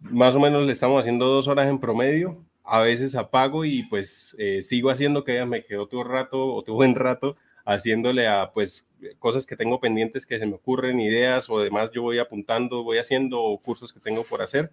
[0.00, 2.47] más o menos le estamos haciendo dos horas en promedio.
[2.70, 6.94] A veces apago y pues eh, sigo haciendo que me quedó otro rato, otro buen
[6.94, 8.86] rato haciéndole a pues
[9.18, 12.98] cosas que tengo pendientes que se me ocurren, ideas o demás, yo voy apuntando, voy
[12.98, 14.70] haciendo cursos que tengo por hacer.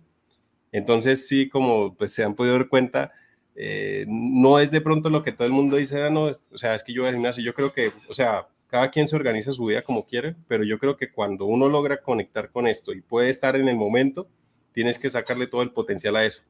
[0.72, 3.12] Entonces sí, como pues se han podido dar cuenta,
[3.56, 6.76] eh, no es de pronto lo que todo el mundo dice, ah, no, o sea,
[6.76, 9.52] es que yo voy al gimnasio, yo creo que, o sea, cada quien se organiza
[9.54, 13.02] su vida como quiere, pero yo creo que cuando uno logra conectar con esto y
[13.02, 14.28] puede estar en el momento,
[14.74, 16.44] tienes que sacarle todo el potencial a eso.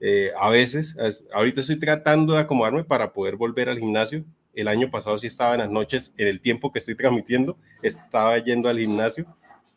[0.00, 0.96] Eh, a veces,
[1.32, 4.24] ahorita estoy tratando de acomodarme para poder volver al gimnasio,
[4.56, 8.38] el año pasado sí estaba en las noches, en el tiempo que estoy transmitiendo, estaba
[8.38, 9.26] yendo al gimnasio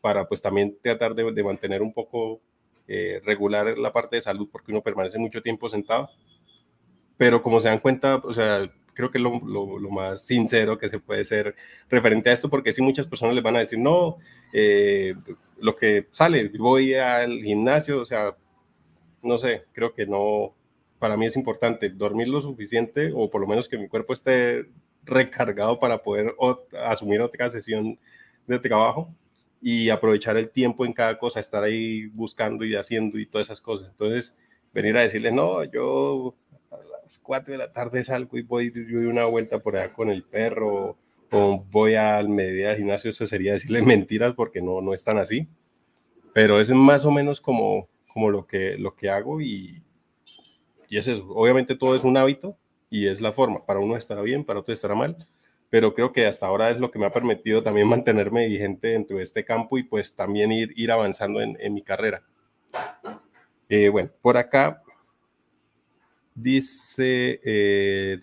[0.01, 2.39] para pues también tratar de, mantener un poco
[2.87, 6.09] eh, regular la parte de salud porque uno permanece mucho tiempo sentado.
[7.17, 10.87] Pero como se dan cuenta, o sea, creo que es lo, lo, más sincero que
[10.87, 11.55] se puede ser
[11.89, 14.17] referente a esto, porque sí muchas personas les van a decir, no,
[14.53, 15.13] eh,
[15.59, 18.35] lo que sale, voy al gimnasio, o sea,
[19.21, 20.53] no sé, creo que no,
[20.99, 24.65] para mí es importante dormir lo suficiente o por lo menos que mi cuerpo esté
[25.03, 26.35] recargado para poder
[26.85, 27.97] asumir otra sesión
[28.47, 29.09] de trabajo
[29.61, 33.61] y aprovechar el tiempo en cada cosa, estar ahí buscando y haciendo y todas esas
[33.61, 33.89] cosas.
[33.89, 34.35] Entonces,
[34.73, 36.35] venir a decirles, no, yo
[36.71, 39.93] a las 4 de la tarde salgo y voy, yo doy una vuelta por allá
[39.93, 40.97] con el perro
[41.31, 45.17] o voy al mediodía al gimnasio, eso sería decirles mentiras porque no, no es tan
[45.17, 45.47] así.
[46.33, 49.81] Pero es más o menos como, como lo, que, lo que hago y,
[50.89, 51.25] y es eso.
[51.29, 52.57] Obviamente todo es un hábito
[52.89, 53.65] y es la forma.
[53.65, 55.15] Para uno estará bien, para otro estará mal.
[55.69, 59.17] Pero creo que hasta ahora es lo que me ha permitido también mantenerme vigente dentro
[59.17, 62.23] de este campo y pues también ir, ir avanzando en, en mi carrera.
[63.69, 64.81] Eh, bueno, por acá
[66.33, 68.17] dice eh,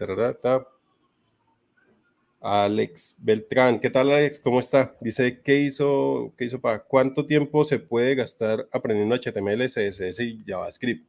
[2.41, 3.81] Alex Beltrán.
[3.81, 4.39] ¿Qué tal, Alex?
[4.39, 4.95] ¿Cómo está?
[5.01, 10.45] Dice, ¿qué hizo, qué hizo para cuánto tiempo se puede gastar aprendiendo HTML, CSS y
[10.47, 11.07] JavaScript?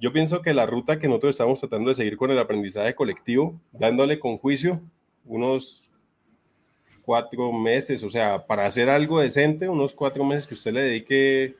[0.00, 3.60] Yo pienso que la ruta que nosotros estamos tratando de seguir con el aprendizaje colectivo,
[3.72, 4.80] dándole con juicio
[5.24, 5.82] unos
[7.04, 11.56] cuatro meses, o sea, para hacer algo decente, unos cuatro meses que usted le dedique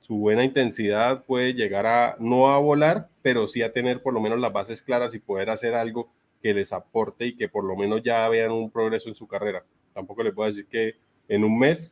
[0.00, 4.20] su buena intensidad puede llegar a no a volar, pero sí a tener por lo
[4.20, 6.10] menos las bases claras y poder hacer algo
[6.42, 9.64] que les aporte y que por lo menos ya vean un progreso en su carrera.
[9.92, 10.96] Tampoco les puedo decir que
[11.28, 11.90] en un mes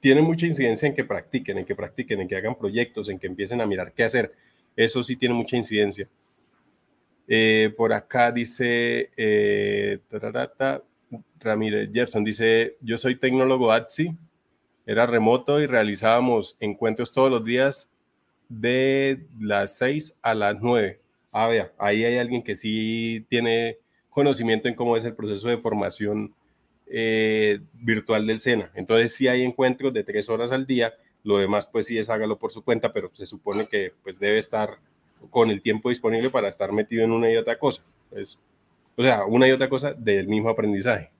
[0.00, 3.28] tiene mucha incidencia en que practiquen, en que practiquen, en que hagan proyectos, en que
[3.28, 4.32] empiecen a mirar qué hacer.
[4.74, 6.08] Eso sí tiene mucha incidencia.
[7.28, 10.00] Eh, por acá dice eh,
[11.38, 14.16] Ramírez Gerson, dice, yo soy tecnólogo ATSI,
[14.86, 17.88] era remoto y realizábamos encuentros todos los días
[18.48, 21.01] de las 6 a las 9.
[21.32, 23.78] Ah, vea, ahí hay alguien que sí tiene
[24.10, 26.34] conocimiento en cómo es el proceso de formación
[26.86, 28.70] eh, virtual del SENA.
[28.74, 30.92] Entonces sí hay encuentros de tres horas al día,
[31.24, 34.38] lo demás pues sí es hágalo por su cuenta, pero se supone que pues debe
[34.38, 34.78] estar
[35.30, 37.82] con el tiempo disponible para estar metido en una y otra cosa.
[38.96, 41.10] o sea, una y otra cosa del mismo aprendizaje.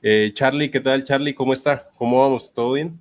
[0.00, 1.34] Eh, Charlie, ¿qué tal Charlie?
[1.34, 1.90] ¿Cómo está?
[1.96, 2.52] ¿Cómo vamos?
[2.52, 2.98] ¿Todo bien?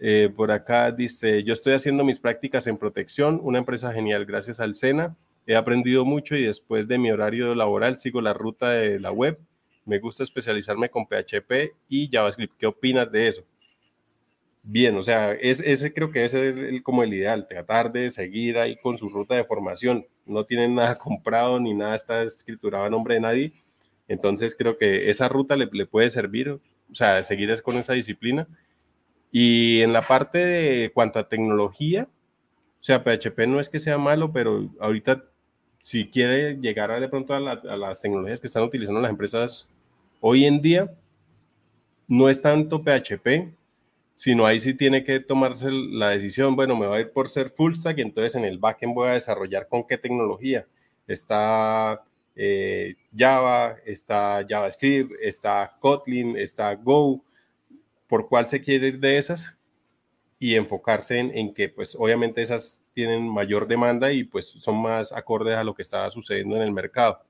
[0.00, 4.58] Eh, por acá dice, yo estoy haciendo mis prácticas en protección, una empresa genial, gracias
[4.58, 5.14] al SENA.
[5.48, 9.40] He aprendido mucho y después de mi horario laboral sigo la ruta de la web
[9.88, 12.54] me gusta especializarme con PHP y JavaScript.
[12.58, 13.42] ¿Qué opinas de eso?
[14.62, 18.58] Bien, o sea, es, ese creo que es el, como el ideal, tratar de seguir
[18.58, 20.06] ahí con su ruta de formación.
[20.26, 23.52] No tienen nada comprado ni nada está escriturado a nombre de nadie.
[24.08, 28.46] Entonces creo que esa ruta le, le puede servir, o sea, seguir con esa disciplina.
[29.32, 32.08] Y en la parte de cuanto a tecnología,
[32.78, 35.24] o sea, PHP no es que sea malo, pero ahorita
[35.88, 39.66] si quiere llegar a, de pronto a, las tecnologías que están utilizando las empresas
[40.20, 40.92] Hoy en día
[42.06, 43.54] no es tanto PHP,
[44.14, 47.48] sino ahí sí tiene que tomarse la decisión, bueno, me voy a ir por ser
[47.48, 50.66] full stack entonces en el backend voy a desarrollar con qué tecnología.
[51.06, 52.04] Está
[52.36, 57.24] eh, Java, está JavaScript, está Kotlin, está Go,
[58.08, 59.56] por cuál se quiere ir de esas
[60.38, 65.12] y enfocarse en, en, que pues obviamente esas tienen mayor demanda y pues son más
[65.12, 67.20] acordes a lo que está sucediendo en el mercado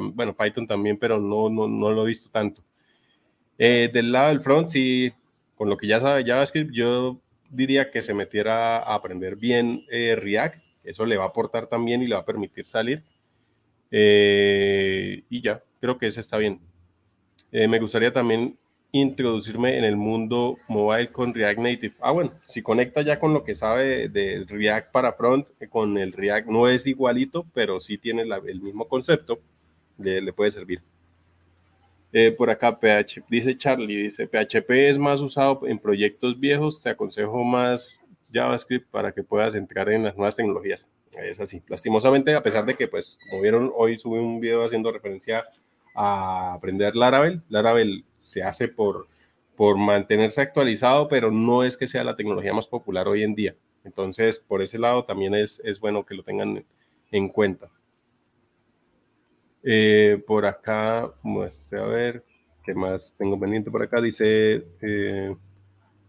[0.00, 2.62] bueno, Python también, pero no, no, no lo he visto tanto.
[3.58, 5.12] Eh, del lado del front, sí,
[5.56, 10.14] con lo que ya sabe JavaScript, yo diría que se metiera a aprender bien eh,
[10.16, 13.02] React, eso le va a aportar también y le va a permitir salir.
[13.90, 16.60] Eh, y ya, creo que eso está bien.
[17.50, 18.58] me gustaría también
[18.92, 21.94] introducirme en el mundo mobile con React Native.
[22.00, 26.12] Ah, bueno, si conecta ya con lo que sabe de React para front, con el
[26.12, 29.38] React no es igualito, pero sí tiene el mismo concepto
[29.98, 30.80] le, puede servir.
[32.12, 36.88] Eh, por acá, PH, dice Charlie, dice, PHP es más usado en proyectos viejos, te
[36.88, 37.90] aconsejo más
[38.32, 40.86] JavaScript para que puedas entrar en las nuevas tecnologías.
[41.22, 41.62] Es así.
[41.68, 45.44] Lastimosamente, a pesar de que, pues, como vieron, hoy subí un video haciendo referencia
[45.94, 47.42] a aprender Laravel.
[47.48, 49.08] Laravel se hace por,
[49.56, 53.56] por mantenerse actualizado, pero no es que sea la tecnología más popular hoy en día.
[53.84, 56.64] Entonces, por ese lado también es, es bueno que lo tengan
[57.10, 57.70] en cuenta.
[59.62, 62.24] Eh, por acá, muestre a ver,
[62.64, 64.00] ¿qué más tengo pendiente por acá?
[64.00, 65.34] Dice, eh,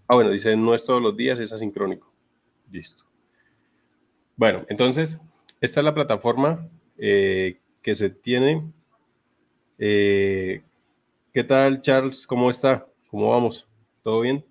[0.07, 2.11] ah, bueno, dice, no es todos los días, es asincrónico.
[2.71, 3.05] Listo.
[4.35, 5.19] Bueno, entonces,
[5.61, 8.63] esta es la plataforma eh, que se tiene.
[11.31, 12.25] ¿Qué tal, Charles?
[12.25, 12.87] ¿Cómo está?
[13.09, 13.67] ¿Cómo vamos?
[14.03, 14.45] ¿Todo bien?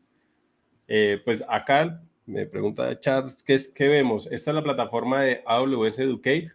[1.25, 4.27] pues acá me pregunta Charles, ¿qué, es, ¿qué vemos?
[4.31, 6.51] Esta es la plataforma de AWS Educate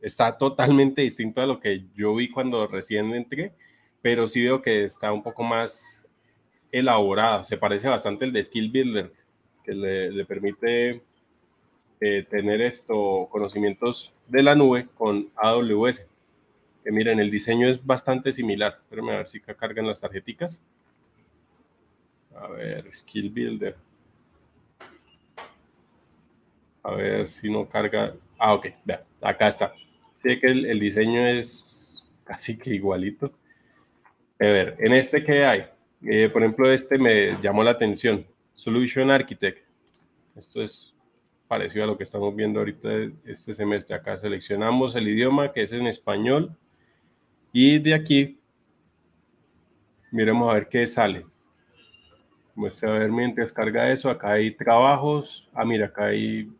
[0.00, 3.52] está totalmente distinto a lo que yo vi cuando recién entré,
[4.02, 6.02] pero sí veo que está un poco más
[6.70, 7.44] elaborado.
[7.44, 9.12] Se parece bastante el de Skill Builder,
[9.64, 11.02] que le, permite
[12.00, 16.08] eh, tener estos conocimientos de la nube con AWS.
[16.90, 18.78] Miren, el diseño es bastante similar.
[18.80, 20.62] Espérenme a ver si cargan las tarjeticas.
[22.34, 23.76] A ver, Skill Builder.
[26.82, 28.14] A ver si no carga.
[28.38, 29.74] Ah, ok, vea, acá está.
[30.22, 33.32] Sé que el, diseño es casi que igualito.
[34.40, 35.66] A ver, en este que hay,
[36.02, 38.24] eh, por ejemplo, este me llamó la atención.
[38.54, 39.66] Solution Architect.
[40.36, 40.94] Esto es
[41.48, 42.88] parecido a lo que estamos viendo ahorita
[43.24, 43.96] este semestre.
[43.96, 46.56] Acá seleccionamos el idioma que es en español
[47.60, 48.38] y de aquí
[50.12, 51.26] miremos a ver qué sale.
[52.54, 54.08] Muestra a ver mientras carga eso.
[54.08, 55.50] Acá hay trabajos.
[55.52, 56.52] Ah, mira, acá hay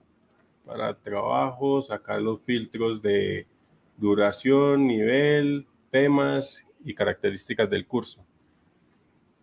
[0.66, 3.46] para trabajos, acá los filtros de
[3.96, 8.26] duración, nivel, temas y características del curso.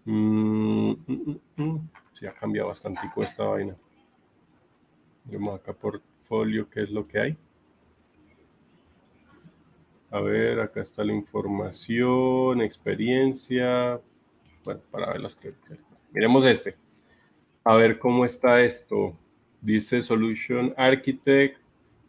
[0.03, 3.77] Mm, mm, mm, sí, ha cambiado bastante esta vaina.
[5.23, 7.37] Vemos acá portfolio, qué es lo que hay.
[10.15, 13.99] A ver, acá está la información, experiencia.
[14.63, 15.83] Bueno, para ver las credenciales.
[16.13, 16.77] Miremos este.
[17.65, 19.13] A ver cómo está esto.
[19.59, 21.57] Dice Solution Architect.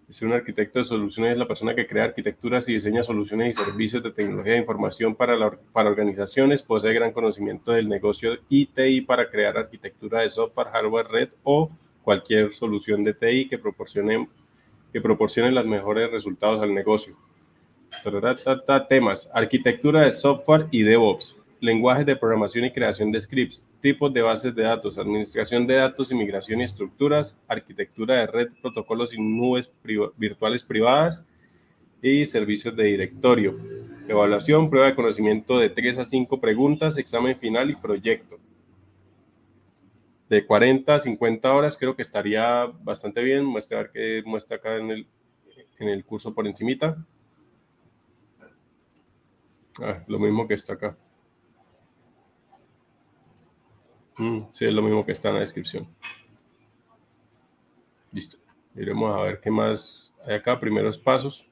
[0.07, 3.65] Dice un arquitecto de soluciones es la persona que crea arquitecturas y diseña soluciones y
[3.65, 6.63] servicios de tecnología de información para, la, para organizaciones.
[6.63, 11.73] Posee gran conocimiento del negocio ITI para crear arquitectura de software, hardware, red o
[12.05, 14.29] cualquier solución de TI que proporcione,
[14.93, 17.17] que proporcione los mejores resultados al negocio.
[18.89, 24.23] Temas, arquitectura de software y DevOps, lenguajes de programación y creación de scripts, tipos de
[24.23, 29.73] bases de datos, administración de datos, inmigración y estructuras, arquitectura de red, protocolos y nubes
[30.17, 31.25] virtuales privadas
[32.03, 33.59] y servicios de directorio.
[34.09, 38.39] Evaluación, prueba de conocimiento de 3 a 5 preguntas, examen final y proyecto
[40.29, 43.45] de 40 a 50 horas creo que estaría bastante bien.
[43.45, 45.07] Muestra que muestra acá en el,
[45.79, 46.97] en el curso por encimita.
[49.83, 50.97] Ah, lo mismo que está acá.
[54.19, 55.87] Mm, sí, es lo mismo que está en la descripción.
[58.13, 58.39] Listo.
[58.75, 60.59] Iremos a ver qué más hay acá.
[60.59, 61.47] Primeros pasos.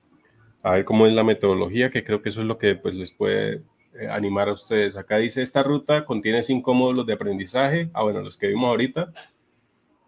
[0.62, 3.12] A ver cómo es la metodología, que creo que eso es lo que pues, les
[3.12, 3.62] puede
[3.94, 4.96] eh, animar a ustedes.
[4.96, 7.90] Acá dice, esta ruta contiene cinco módulos de aprendizaje.
[7.92, 9.12] Ah, bueno, los que vimos ahorita.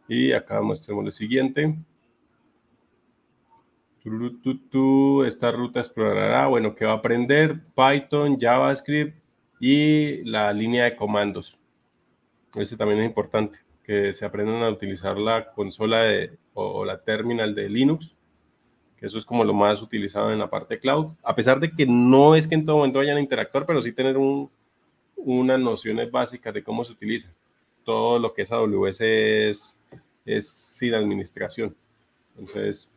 [0.09, 1.77] Y acá mostremos lo siguiente.
[5.26, 7.61] Esta ruta explorará, bueno, ¿qué va a aprender?
[7.74, 9.16] Python, JavaScript
[9.61, 11.59] y la línea de comandos.
[12.54, 17.54] Ese también es importante, que se aprendan a utilizar la consola de, o la terminal
[17.54, 18.16] de Linux
[18.96, 21.86] que eso es como lo más utilizado en la parte cloud, a pesar de que
[21.86, 24.50] no es que en todo momento vayan a interactuar, pero sí tener un,
[25.16, 27.30] unas nociones básicas de cómo se utiliza.
[27.84, 29.78] Todo lo que es AWS es,
[30.24, 31.76] es sin administración.
[32.38, 32.90] Entonces,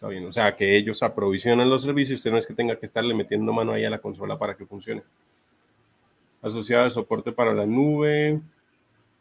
[0.00, 0.26] está bien.
[0.26, 3.52] O sea, que ellos aprovisionan los servicios, usted no es que tenga que estarle metiendo
[3.52, 5.02] mano ahí a la consola para que funcione.
[6.40, 8.40] Asociado de soporte para la nube.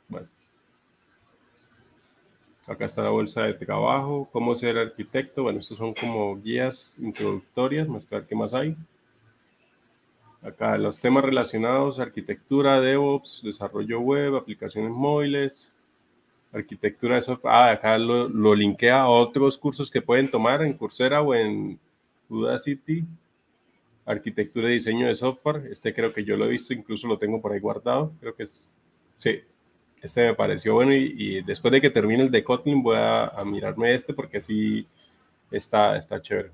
[0.08, 0.28] Bueno,
[2.66, 5.44] Acá está la bolsa de trabajo, cómo ser arquitecto.
[5.44, 8.78] Bueno, estos son como guías introductorias, mostrar qué más hay.
[10.42, 15.74] Acá los temas relacionados, arquitectura, DevOps, desarrollo web, aplicaciones móviles,
[16.52, 17.54] arquitectura de software.
[17.54, 21.80] Ah, acá lo, lo linkea a otros cursos que pueden tomar en Coursera o en
[22.30, 23.04] Udacity.
[24.06, 25.68] Arquitectura y diseño de software.
[25.72, 28.12] Este creo que yo lo he visto, incluso lo tengo por ahí guardado.
[28.20, 28.78] Creo que es,
[29.16, 29.42] sí,
[30.02, 33.94] este me pareció bueno y, después de que termine el de Kotlin voy a, mirarme
[33.94, 34.88] este porque así
[35.52, 36.52] está, está chévere.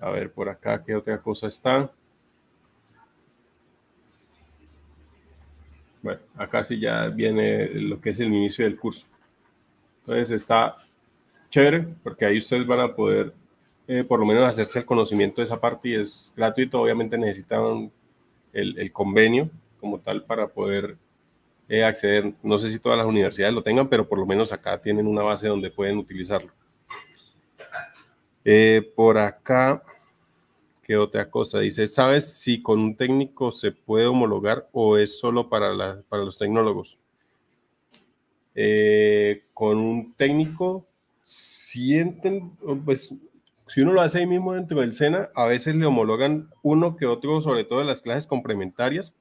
[0.00, 1.90] A ver por acá qué otra cosa está.
[6.02, 9.06] Bueno, acá sí ya viene lo que es el inicio del curso.
[10.00, 10.76] Entonces está
[11.48, 13.32] chévere porque ahí ustedes van a poder
[13.86, 16.80] eh, por lo menos hacerse el conocimiento de esa parte y es gratuito.
[16.80, 17.90] Obviamente necesitan
[18.52, 19.48] el, el convenio
[19.80, 20.96] como tal para poder
[21.68, 22.34] eh, acceder.
[22.42, 25.22] No sé si todas las universidades lo tengan, pero por lo menos acá tienen una
[25.22, 26.52] base donde pueden utilizarlo.
[28.44, 29.82] Eh, por acá,
[30.82, 31.60] ¿qué otra cosa?
[31.60, 36.38] Dice, ¿sabes si con un técnico se puede homologar o es solo para, para los
[36.38, 36.98] tecnólogos?
[38.54, 40.86] Eh, con un técnico,
[41.24, 42.52] sienten,
[42.84, 43.14] pues
[43.68, 47.06] si uno lo hace ahí mismo dentro del SENA, a veces le homologan uno que
[47.06, 49.14] otro, sobre todo en las clases complementarias,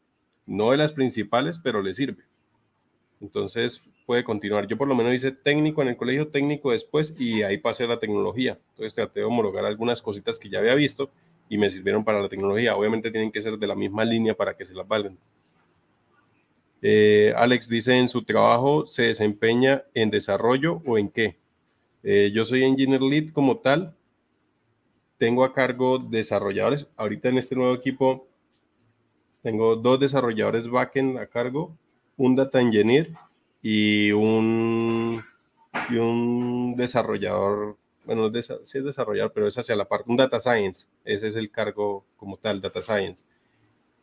[0.46, 2.24] no de las principales, pero le sirve.
[3.22, 4.68] Entonces puede continuar.
[4.68, 8.00] Yo por lo menos hice técnico en el colegio, técnico después y ahí pasé la
[8.00, 8.58] tecnología.
[8.72, 11.10] Entonces traté de homologar algunas cositas que ya había visto
[11.52, 12.78] y me sirvieron para la tecnología.
[12.78, 15.18] Obviamente tienen que ser de la misma línea para que se las valgan.
[16.82, 21.36] Eh, Alex dice, en su trabajo se desempeña en desarrollo o en qué?
[22.04, 23.94] Eh, yo soy engineer lead como tal.
[25.18, 26.88] Tengo a cargo desarrolladores.
[26.96, 28.26] Ahorita en este nuevo equipo
[29.44, 31.76] tengo dos desarrolladores backend a cargo
[32.16, 33.12] un data engineer
[33.62, 35.22] y un,
[35.90, 37.76] y un desarrollador,
[38.16, 38.32] bueno,
[38.64, 42.06] sí es desarrollador, pero es hacia la parte, un data science, ese es el cargo
[42.18, 43.24] como tal, data science.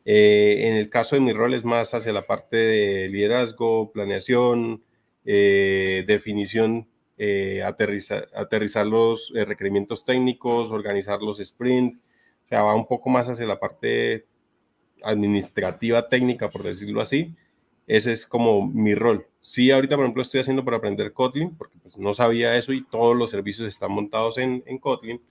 [0.04, 4.82] Eh, en el caso de mi rol es más hacia la parte de liderazgo, planeación,
[5.24, 6.88] eh, definición,
[7.18, 11.98] eh, aterrizar, aterrizar, los requerimientos técnicos, organizar los sprints,
[12.46, 14.26] o sea, va un poco más hacia la parte
[15.02, 17.36] administrativa técnica, por decirlo así,
[17.86, 19.26] ese es como mi rol.
[19.48, 22.84] Sí, ahorita, por ejemplo, estoy haciendo para aprender Kotlin, porque pues, no sabía eso y
[22.84, 25.22] todos los servicios están montados en, en Kotlin.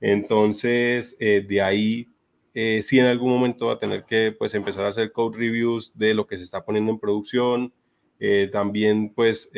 [0.00, 2.08] Entonces, eh, de ahí,
[2.54, 5.90] eh, sí en algún momento va a tener que pues, empezar a hacer code reviews
[5.98, 7.72] de lo que se está poniendo en producción.
[8.20, 9.50] Eh, también, pues,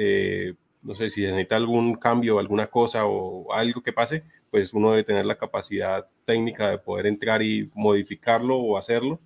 [0.80, 5.04] no sé, si necesita algún cambio, alguna cosa o algo que pase, pues uno debe
[5.04, 9.20] tener la capacidad técnica de poder entrar y modificarlo o hacerlo.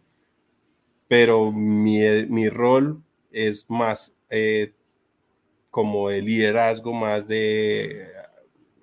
[1.06, 4.72] Pero mi, mi rol es más eh,
[5.70, 8.08] como de liderazgo, más de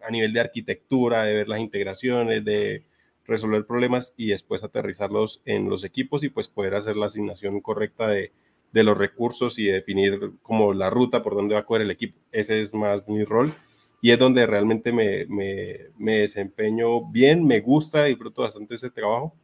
[0.02, 2.84] a nivel de arquitectura, de ver las integraciones, de
[3.26, 8.08] resolver problemas y después aterrizarlos en los equipos y pues poder hacer la asignación correcta
[8.08, 8.32] de,
[8.72, 12.18] de los recursos y definir como la ruta por donde va a correr el equipo.
[12.32, 13.54] Ese es más mi rol
[14.02, 19.36] y es donde realmente me, me, me desempeño bien, me gusta, disfruto bastante ese trabajo.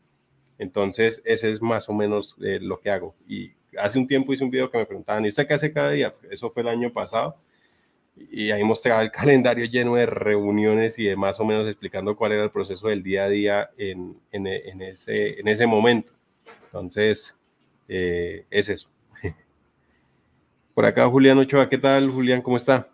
[0.58, 3.16] Entonces, ese es más o menos eh, lo que hago.
[3.28, 5.91] Y hace un tiempo hice un video que me preguntaban, ¿y usted qué hace cada
[5.91, 6.13] día?
[6.30, 7.38] Eso fue el año pasado.
[8.32, 12.34] Y ahí mostraba el calendario lleno de reuniones y de más o menos explicando cuál
[12.34, 14.47] era el proceso del día a día en, en,
[14.82, 16.13] ese, en ese momento.
[16.65, 17.36] Entonces,
[17.88, 18.89] eh, es eso.
[20.73, 22.41] Por acá Julián Ochoa, ¿qué tal Julián?
[22.41, 22.89] ¿Cómo está?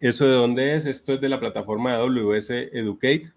[0.00, 0.86] ¿Eso de dónde es?
[0.86, 3.32] Esto es de la plataforma AWS Educate.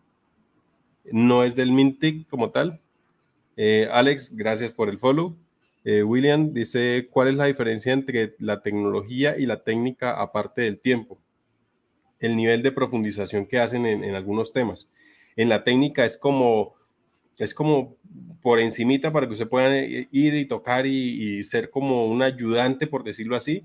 [1.05, 2.81] No es del Mintic como tal.
[3.55, 5.35] Eh, Alex, gracias por el follow.
[5.89, 10.81] Eh, William dice, ¿cuál es la diferencia entre la tecnología y la técnica aparte del
[10.81, 11.17] tiempo?
[12.19, 14.91] El nivel de profundización que hacen en, algunos temas.
[15.37, 16.75] En la técnica es como,
[17.37, 17.95] es como
[18.41, 23.05] por encimita para que usted pueda ir y tocar y, ser como un ayudante, por
[23.05, 23.63] decirlo así,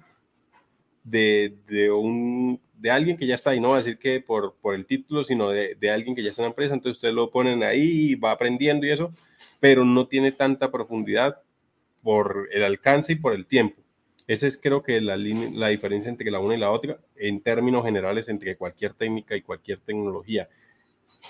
[1.02, 4.54] de, de un de alguien que ya está ahí, no va a decir que por,
[4.60, 7.14] por el título, sino de, de, alguien que ya está en la empresa, entonces ustedes
[7.14, 9.12] lo ponen ahí va aprendiendo y eso,
[9.58, 11.42] pero no tiene tanta profundidad
[12.02, 13.82] por el alcance y por el tiempo.
[14.26, 17.84] Esa es creo que la, la diferencia entre la una y la otra, en términos
[17.84, 20.48] generales, entre cualquier técnica y cualquier tecnología.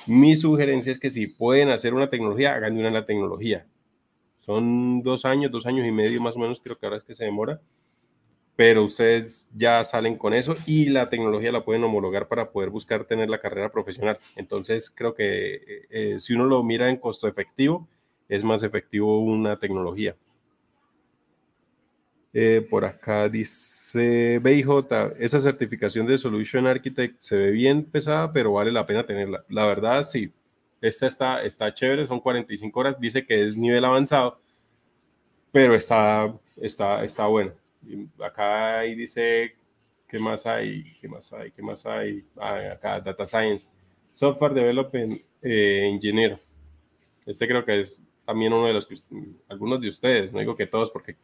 [0.07, 3.66] Mi sugerencia es que si pueden hacer una tecnología, hagan una en la tecnología.
[4.41, 7.14] Son dos años, dos años y medio más o menos, creo que ahora es que
[7.14, 7.61] se demora
[8.57, 13.05] pero ustedes ya salen con eso y la tecnología la pueden homologar para poder buscar
[13.05, 14.18] tener la carrera profesional.
[14.37, 17.89] Entonces, creo que eh, eh, si uno lo mira en costo efectivo,
[18.29, 20.16] es más efectivo una tecnología.
[22.35, 24.68] Eh, por acá dice BIJ,
[25.18, 29.45] esa certificación de Solution Architect se ve bien pesada, pero vale la pena tenerla.
[29.49, 30.33] La verdad, sí,
[30.80, 34.41] esta está, está chévere, son 45 horas, dice que es nivel avanzado,
[35.53, 37.53] pero está, está, está bueno
[38.24, 39.55] acá ahí dice,
[40.09, 40.85] ¿qué más hay?
[41.01, 41.51] ¿Qué más hay?
[41.51, 42.24] ¿Qué más hay?
[42.37, 43.68] Ah, acá, Data Science.
[44.11, 46.41] Software Development eh, Engineer.
[47.26, 48.97] Este creo que es también uno de los que
[49.49, 51.16] algunos de ustedes, no digo que todos, porque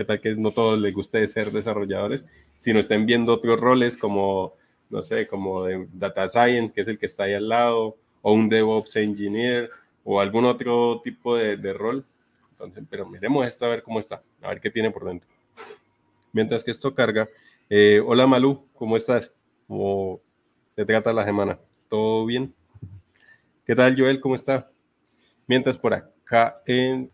[0.00, 2.26] qué tal que no todos les guste ser desarrolladores,
[2.58, 4.54] sino estén viendo otros roles como,
[4.88, 8.32] no sé, como de Data Science, que es el que está ahí al lado, o
[8.32, 9.68] un DevOps Engineer,
[10.02, 12.06] o algún otro tipo de, rol.
[12.52, 15.28] Entonces, pero miremos esto a ver cómo está, a ver qué tiene por dentro
[16.32, 17.28] mientras que esto carga.
[17.68, 19.30] Eh, hola Malú, ¿cómo estás?
[19.68, 20.18] ¿Cómo
[20.74, 21.58] te trata la semana?
[21.90, 22.54] ¿Todo bien?
[23.66, 24.18] ¿Qué tal Joel?
[24.18, 24.70] ¿Cómo está?
[25.46, 27.10] Mientras por acá en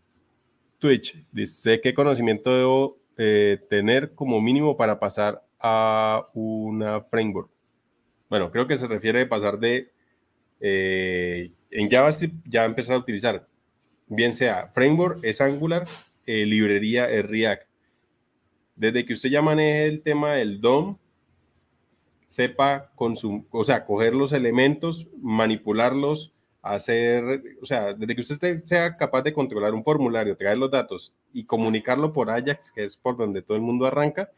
[1.33, 7.51] Dice qué conocimiento debo eh, tener como mínimo para pasar a una framework.
[8.29, 9.91] Bueno, creo que se refiere a pasar de
[10.61, 13.47] eh, en JavaScript ya empezar a utilizar,
[14.07, 15.87] bien sea framework es Angular,
[16.27, 17.67] librería es React
[18.77, 20.99] desde que usted ya maneje el tema del DOM,
[22.29, 26.35] sepa o sea, coger los elementos, manipularlos,
[26.75, 31.13] hacer, o sea, desde que usted sea capaz de controlar un formulario, traer los datos
[31.33, 34.31] y comunicarlo por Ajax, que es por donde todo el mundo arranca,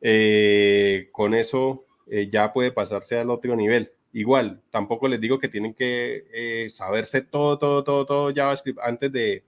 [0.00, 3.92] eh, con eso eh, ya puede pasarse al otro nivel.
[4.12, 9.12] Igual, tampoco les digo que tienen que eh, saberse todo, todo, todo, todo JavaScript antes
[9.12, 9.44] de,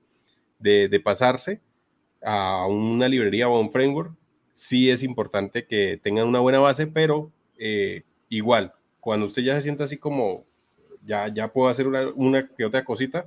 [0.58, 1.60] de, de pasarse,
[2.22, 4.12] a una librería o a un framework,
[4.52, 7.30] sí es importante que tengan una buena base, pero
[8.28, 10.47] igual, cuando usted ya se sienta así como,
[11.04, 13.26] ya, ya puedo hacer una, una que otra cosita,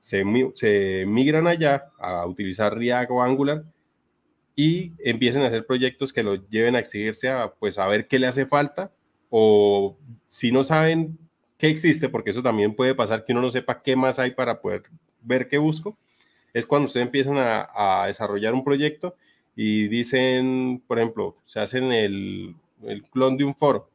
[0.00, 3.64] se, se migran allá a utilizar React o Angular
[4.54, 8.18] y empiecen a hacer proyectos que lo lleven a exigirse a, pues, a ver qué
[8.18, 8.90] le hace falta
[9.30, 9.96] o
[10.28, 11.18] si no saben
[11.56, 14.60] qué existe, porque eso también puede pasar que uno no sepa qué más hay para
[14.60, 14.82] poder
[15.22, 15.96] ver qué busco,
[16.52, 19.16] es cuando ustedes empiezan a, desarrollar un proyecto
[19.54, 23.88] y dicen, por ejemplo, se hacen el, el clon de un foro.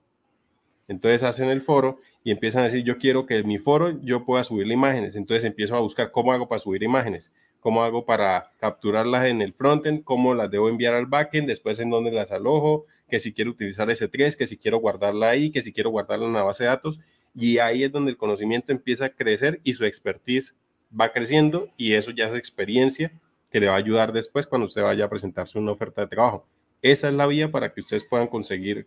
[0.87, 4.25] Entonces hacen el foro y empiezan a decir, yo quiero que en mi foro yo
[4.25, 5.15] pueda subir imágenes.
[5.15, 9.53] Entonces empiezo a buscar cómo hago para subir imágenes, cómo hago para capturarlas en el
[9.53, 13.51] frontend, cómo las debo enviar al backend, después en dónde las alojo, que si quiero
[13.51, 16.71] utilizar S3, que si quiero guardarla ahí, que si quiero guardarla en una base de
[16.71, 16.99] datos.
[17.33, 20.53] Y ahí es donde el conocimiento empieza a crecer y su expertise
[20.99, 23.13] va creciendo y eso ya es experiencia
[23.49, 26.45] que le va a ayudar después cuando usted vaya a presentarse una oferta de trabajo.
[26.81, 28.85] Esa es la vía para que ustedes puedan conseguir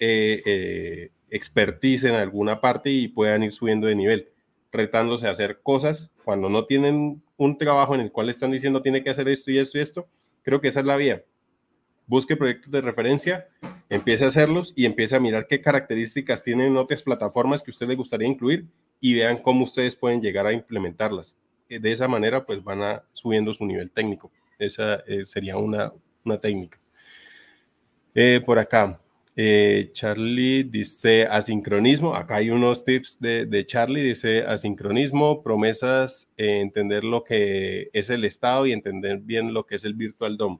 [0.00, 4.28] eh, eh, expertise en alguna parte y puedan ir subiendo de nivel,
[4.72, 9.04] retándose a hacer cosas cuando no tienen un trabajo en el cual están diciendo tiene
[9.04, 10.08] que hacer esto y esto y esto.
[10.42, 11.22] Creo que esa es la vía.
[12.06, 13.46] Busque proyectos de referencia
[13.90, 17.88] empiece a hacerlos y empiece a mirar qué características tienen otras plataformas que a usted
[17.88, 18.66] le gustaría incluir
[19.00, 21.36] y vean cómo ustedes pueden llegar a implementarlas.
[21.68, 24.30] Eh, de esa manera, pues van a subiendo su nivel técnico.
[24.58, 25.92] Esa eh, sería una,
[26.24, 26.78] una técnica.
[28.14, 29.00] Eh, por acá,
[29.92, 32.14] Charlie dice asincronismo.
[32.14, 34.02] Acá hay unos tips de, de Charlie.
[34.02, 39.84] Dice asincronismo, promesas, entender lo que es el estado y entender bien lo que es
[39.84, 40.58] el Virtual DOM.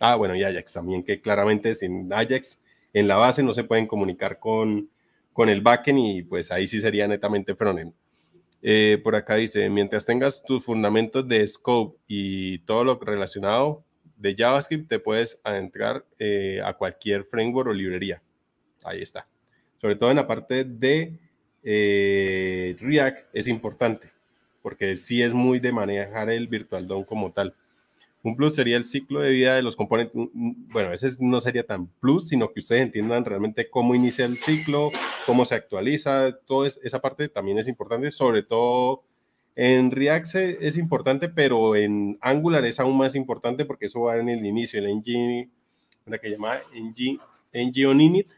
[0.00, 2.58] Ah, bueno, y Ajax también, que claramente sin Ajax
[2.92, 4.90] en la base no se pueden comunicar con,
[5.32, 7.94] con el backend y pues ahí sí sería netamente frontend.
[8.62, 13.84] Eh, por acá dice, mientras tengas tus fundamentos de scope y todo lo relacionado
[14.22, 18.22] de JavaScript, te puedes adentrar eh, a cualquier framework o librería.
[18.84, 19.26] Ahí está.
[19.80, 21.18] Sobre todo en la parte de
[21.64, 24.08] eh, React es importante,
[24.62, 27.56] porque sí es muy de manejar el Virtual DOM como tal.
[28.22, 30.14] Un plus sería el ciclo de vida de los componentes.
[30.14, 34.90] Bueno, ese no sería tan plus, sino que ustedes entiendan realmente cómo inicia el ciclo,
[35.26, 39.02] cómo se actualiza, toda esa parte también es importante, sobre todo
[39.54, 44.28] en React es importante, pero en Angular es aún más importante porque eso va en
[44.28, 45.50] el inicio, el engine,
[46.06, 47.18] una que llama engine,
[47.52, 48.32] engine init,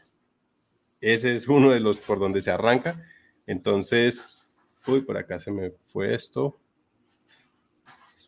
[1.01, 3.01] ese es uno de los por donde se arranca.
[3.47, 4.49] Entonces,
[4.87, 6.59] uy, por acá se me fue esto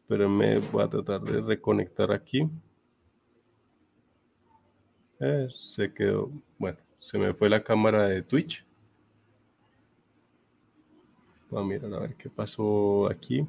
[0.08, 2.50] pero me voy a tratar de reconectar aquí.
[5.20, 8.66] Eh, se quedó, bueno, se me fue la cámara de Twitch.
[11.50, 13.48] Voy a mirar a ver qué pasó aquí.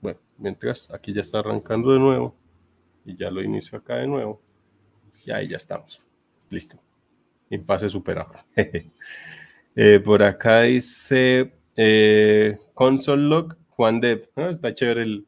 [0.00, 2.34] Bueno, mientras aquí ya está arrancando de nuevo
[3.04, 4.40] y ya lo inicio acá de nuevo.
[5.24, 6.00] Y ahí ya estamos.
[6.48, 6.78] Listo.
[7.48, 8.32] Impasse superado.
[9.76, 14.28] eh, por acá dice eh, console log Juan Dev.
[14.34, 15.26] Ah, está chévere el,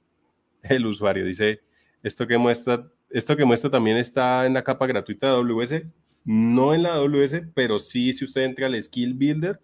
[0.63, 1.25] el usuario.
[1.25, 1.61] Dice,
[2.03, 5.83] esto que muestra, esto que muestra también está en la capa gratuita de AWS,
[6.25, 9.61] no en la AWS, pero sí si usted entra al Skill Builder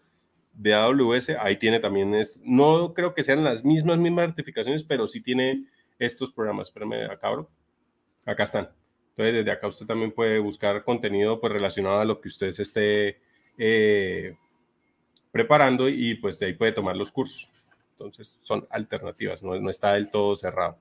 [0.59, 5.07] de AWS, ahí tiene también, es, no creo que sean las mismas, mismas certificaciones, pero
[5.07, 5.65] sí tiene
[5.99, 6.69] estos programas.
[6.69, 7.49] Espérame, acá abro.
[8.27, 8.69] Acá están.
[9.11, 12.65] Entonces, desde acá usted también puede buscar contenido pues, relacionado a lo que usted se
[12.65, 13.21] esté
[13.57, 14.37] eh,
[15.31, 17.49] preparando y pues de ahí puede tomar los cursos.
[17.93, 20.79] Entonces, son alternativas, no, no está del todo cerrado.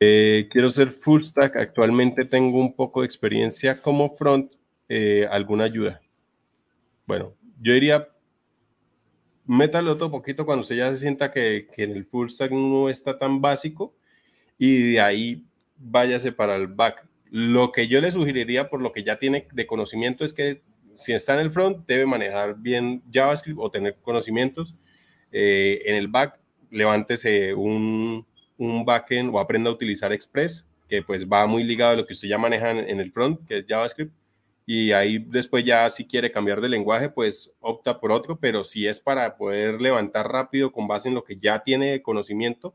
[0.00, 1.56] Eh, quiero ser full stack.
[1.56, 4.52] Actualmente tengo un poco de experiencia como front.
[4.88, 6.00] Eh, ¿Alguna ayuda?
[7.06, 8.08] Bueno, yo diría,
[9.46, 12.88] métale otro poquito cuando usted ya se sienta que, que, en el full stack no
[12.88, 13.94] está tan básico
[14.58, 15.44] y de ahí
[15.78, 17.06] váyase para el back.
[17.30, 20.62] Lo que yo le sugeriría, por lo que ya tiene de conocimiento, es que
[20.96, 24.74] si está en el front, debe manejar bien JavaScript o tener conocimientos.
[25.32, 26.38] Eh, en el back,
[26.70, 28.26] levántese un,
[28.58, 32.14] un backend o aprenda a utilizar Express, que pues va muy ligado a lo que
[32.14, 34.12] usted ya maneja en, el front, que es JavaScript.
[34.66, 38.86] Y ahí después ya si quiere cambiar de lenguaje, pues opta por otro, pero si
[38.86, 42.74] es para poder levantar rápido con base en lo que ya tiene conocimiento,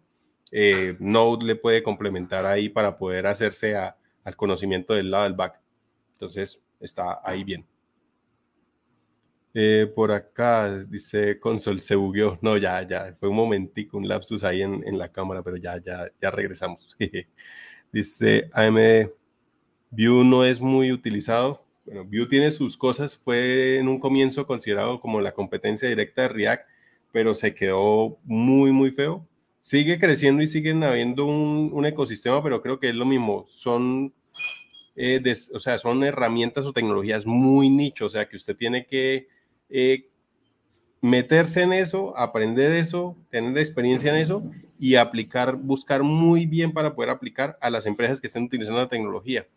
[0.51, 5.59] eh, Node le puede complementar ahí para poder hacerse al conocimiento del lado del back.
[6.13, 7.65] Entonces está ahí bien.
[9.53, 12.37] Eh, por acá dice console se bugueó.
[12.41, 15.77] No, ya, ya, fue un momentico, un lapsus ahí en, en la cámara, pero ya,
[15.83, 16.95] ya, ya regresamos.
[17.91, 19.11] dice AMD,
[19.91, 21.65] Vue no es muy utilizado.
[21.85, 26.27] Bueno, Vue tiene sus cosas, fue en un comienzo considerado como la competencia directa de
[26.29, 26.67] React,
[27.11, 29.27] pero se quedó muy, muy feo.
[29.61, 33.45] Sigue creciendo y siguen habiendo un, un ecosistema, pero creo que es lo mismo.
[33.47, 34.13] Son,
[34.95, 35.21] eh,
[35.53, 39.27] o sea, son herramientas o tecnologías muy nicho, o sea, que usted tiene que
[39.69, 40.07] eh,
[41.01, 44.43] meterse en eso, aprender eso, tener experiencia en eso
[44.79, 48.89] y aplicar, buscar muy bien para poder aplicar a las empresas que estén utilizando la
[48.89, 49.47] tecnología.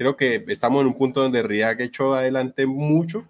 [0.00, 3.28] Creo que estamos en un punto donde React ha hecho adelante mucho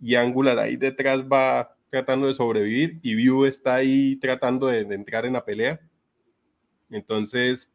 [0.00, 5.26] y Angular ahí detrás va tratando de sobrevivir y Vue está ahí tratando de, entrar
[5.26, 5.80] en la pelea.
[6.90, 7.72] Entonces,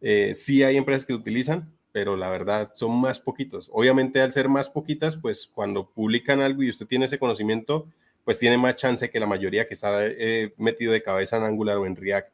[0.00, 3.68] eh, sí hay empresas que lo utilizan, pero la verdad son más poquitos.
[3.72, 7.88] Obviamente al ser más poquitas, pues cuando publican algo y usted tiene ese conocimiento,
[8.24, 11.78] pues tiene más chance que la mayoría que está eh, metido de cabeza en Angular
[11.78, 12.32] o en React.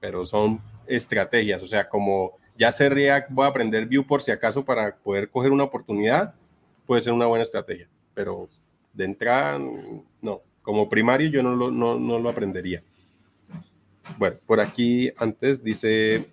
[0.00, 4.30] Pero son estrategias, o sea, como ya sé React, voy a aprender Vue por si
[4.30, 6.32] acaso para poder coger una oportunidad,
[6.86, 8.48] puede ser una buena estrategia, pero
[8.92, 9.58] de entrada,
[10.20, 10.42] no.
[10.62, 12.84] Como primario yo no lo, no, no lo aprendería.
[14.16, 16.24] Bueno, por aquí antes dice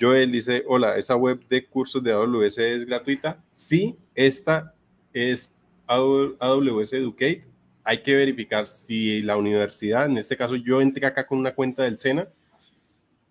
[0.00, 3.40] Joel dice, hola, ¿esa web de cursos de AWS es gratuita?
[3.52, 4.74] Sí, esta
[5.12, 5.54] es
[5.86, 7.44] AWS Educate.
[7.84, 11.84] Hay que verificar si la universidad, en este caso yo entré acá con una cuenta
[11.84, 12.24] del SENA,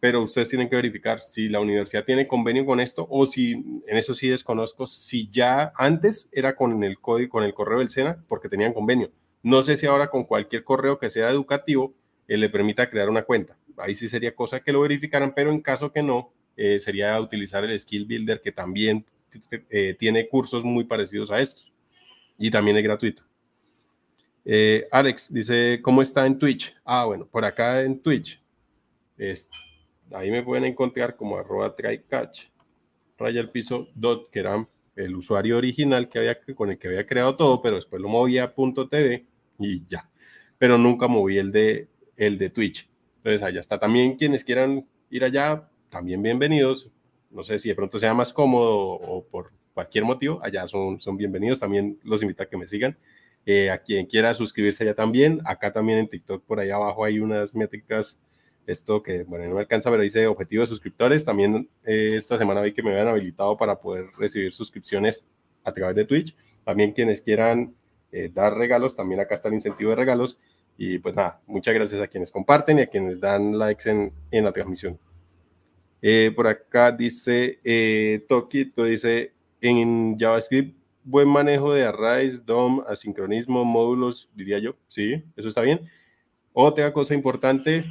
[0.06, 3.98] pero ustedes tienen que verificar si la universidad tiene convenio con esto o si, en
[3.98, 8.24] eso sí desconozco, si ya antes era con el código, con el correo del SENA,
[8.28, 9.10] porque tenían convenio.
[9.42, 11.96] No sé si ahora con cualquier correo que sea educativo
[12.28, 13.58] eh, le permita crear una cuenta.
[13.78, 17.64] Ahí sí sería cosa que lo verificaran, pero en caso que no, eh, sería utilizar
[17.64, 19.08] el Skill Builder, que también
[19.72, 21.74] eh, tiene cursos muy parecidos a estos
[22.38, 23.24] y también es gratuito.
[24.92, 26.76] Alex dice, ¿cómo está en Twitch?
[26.86, 28.40] Ah, bueno, por acá en Twitch.
[29.18, 29.50] Es,
[30.12, 32.46] Ahí me pueden encontrar como arroba trycatch,
[33.18, 37.06] raya el piso dot, que era el usuario original que había, con el que había
[37.06, 39.26] creado todo, pero después lo moví a .tv
[39.60, 40.10] y ya.
[40.58, 42.88] Pero nunca moví el de, el de Twitch.
[43.18, 43.80] Entonces allá está.
[43.80, 46.90] También quienes quieran ir allá, también bienvenidos.
[47.30, 51.18] No sé si de pronto sea más cómodo o por cualquier motivo, allá son, son
[51.18, 51.60] bienvenidos.
[51.60, 52.98] También los invito a que me sigan.
[53.46, 55.42] Eh, a quien quiera suscribirse allá también.
[55.46, 58.18] Acá también en TikTok, por ahí abajo hay unas métricas
[58.66, 61.24] esto que, bueno, no me alcanza, pero dice objetivo de suscriptores.
[61.24, 65.26] También eh, esta semana vi que me habían habilitado para poder recibir suscripciones
[65.64, 66.36] a través de Twitch.
[66.64, 67.76] También quienes quieran
[68.12, 70.40] eh, dar regalos, también acá está el incentivo de regalos.
[70.78, 74.44] Y pues nada, muchas gracias a quienes comparten y a quienes dan likes en, en
[74.44, 75.00] la transmisión.
[76.02, 77.60] Eh, por acá dice
[78.28, 84.76] Tokito, dice en JavaScript, buen manejo de arrays, DOM, asincronismo, módulos, diría yo.
[84.90, 85.88] Sí, eso está bien.
[86.52, 87.86] Otra cosa importante,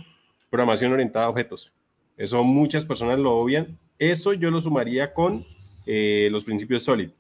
[0.55, 1.73] programación orientada a objetos.
[2.17, 3.77] Eso muchas personas lo obvian.
[3.99, 5.45] Eso yo lo sumaría con
[5.85, 7.11] eh, los principios SOLID.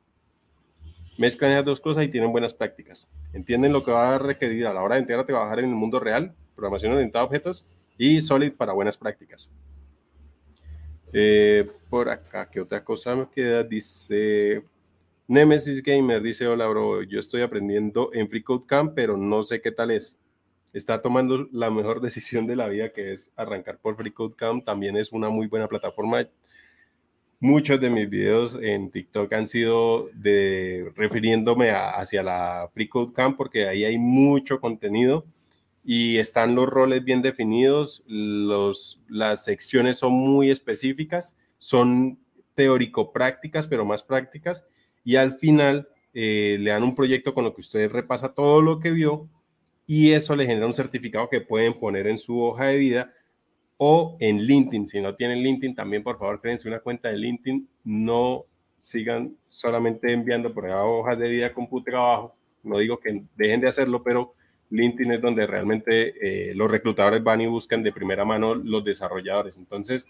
[1.18, 3.08] Mezclan esas dos cosas y tienen buenas prácticas.
[3.32, 5.74] Entienden lo que va a requerir a la hora de entrar a trabajar en el
[5.74, 7.66] mundo real, programación orientada a objetos
[7.98, 9.50] y SOLID para buenas prácticas.
[11.12, 13.64] Eh, por acá, ¿qué otra cosa me queda?
[13.64, 14.62] Dice
[15.26, 19.90] Nemesis Gamer, dice, hola bro, yo estoy aprendiendo en FreeCodeCamp, pero no sé qué tal
[19.90, 20.16] es
[20.74, 24.64] está tomando la mejor decisión de la vida, que es arrancar por FreeCodeCamp.
[24.64, 26.28] También es una muy buena plataforma.
[27.40, 33.84] Muchos de mis videos en TikTok han sido de refiriéndome hacia la FreeCodeCamp porque ahí
[33.84, 35.24] hay mucho contenido
[35.84, 42.18] y están los roles bien definidos, los, las secciones son muy específicas, son
[42.54, 44.64] teórico-prácticas, pero más prácticas,
[45.04, 48.80] y al final eh, le dan un proyecto con lo que usted repasa todo lo
[48.80, 49.28] que vio
[49.86, 53.12] y eso le genera un certificado que pueden poner en su hoja de vida
[53.76, 54.86] o en LinkedIn.
[54.86, 57.68] Si no tienen LinkedIn, también por favor créense una cuenta de LinkedIn.
[57.84, 58.44] No
[58.80, 62.34] sigan solamente enviando por ahí hojas de vida con trabajo.
[62.62, 64.34] No digo que dejen de hacerlo, pero
[64.70, 69.58] LinkedIn es donde realmente eh, los reclutadores van y buscan de primera mano los desarrolladores.
[69.58, 70.06] Entonces,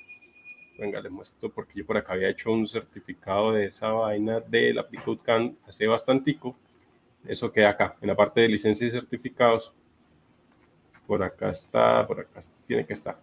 [0.78, 4.72] venga, les muestro porque yo por acá había hecho un certificado de esa vaina de
[4.72, 4.86] la
[5.24, 6.56] Can hace bastantico
[7.26, 9.72] eso queda acá, en la parte de licencias y certificados.
[11.06, 13.18] Por acá está, por acá tiene que estar.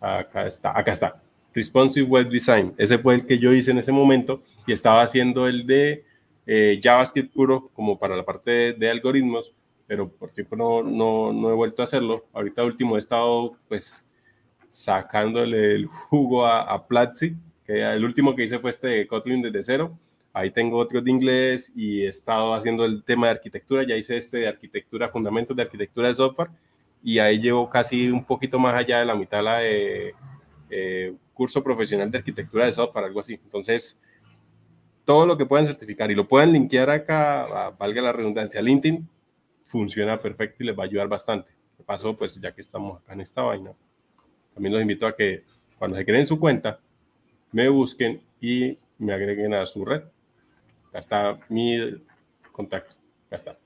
[0.00, 1.22] Acá está, acá está.
[1.54, 2.74] Responsive Web Design.
[2.76, 6.04] Ese fue el que yo hice en ese momento y estaba haciendo el de
[6.46, 9.52] eh, JavaScript puro como para la parte de, algoritmos,
[9.86, 12.26] pero por tiempo no, no, no, he vuelto a hacerlo.
[12.32, 14.06] Ahorita último he estado pues
[14.70, 19.42] sacándole el jugo a, a Platzi, que el último que hice fue este de Kotlin
[19.42, 19.96] desde cero
[20.36, 23.86] Ahí tengo otros de inglés y he estado haciendo el tema de arquitectura.
[23.88, 26.50] Ya hice este de arquitectura, fundamentos de arquitectura de software.
[27.02, 30.14] Y ahí llevo casi un poquito más allá de la mitad la de
[30.68, 33.40] eh, curso profesional de arquitectura de software, algo así.
[33.42, 33.98] Entonces,
[35.06, 39.08] todo lo que puedan certificar y lo puedan linkear acá, valga la redundancia, LinkedIn,
[39.64, 41.52] funciona perfecto y les va a ayudar bastante.
[41.78, 43.72] De paso, pues ya que estamos acá en esta vaina,
[44.52, 45.44] también los invito a que
[45.78, 46.78] cuando se creen su cuenta,
[47.52, 50.02] me busquen y me agreguen a su red
[50.98, 51.78] está mi
[52.52, 52.92] contacto.
[53.30, 53.58] Está.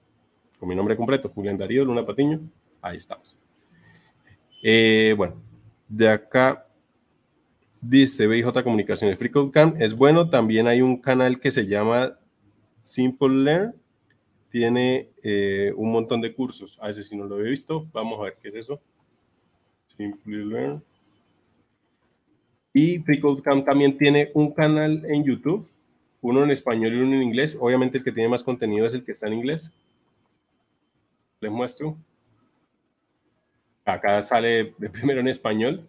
[0.59, 2.41] Con mi nombre completo, Julián Darío Luna Patiño.
[2.83, 3.37] Ahí estamos.
[4.63, 5.37] Eh, bueno,
[5.89, 6.67] de acá
[7.81, 9.81] dice BJ Comunicaciones Free Camp.
[9.81, 10.29] Es bueno.
[10.29, 12.19] También hay un canal que se llama
[12.81, 13.75] Simple Learn.
[14.51, 16.79] Tiene eh, un montón de cursos.
[16.81, 17.87] A ese si no lo he visto.
[17.93, 18.81] Vamos a ver qué es eso.
[19.97, 20.83] Simple Learn.
[22.73, 25.67] Y Free Camp también tiene un canal en YouTube
[26.23, 27.57] uno en español y uno en inglés.
[27.61, 29.73] Obviamente el que tiene más contenido es el que está en inglés.
[31.41, 31.97] Les muestro.
[33.85, 35.89] Acá sale primero en español.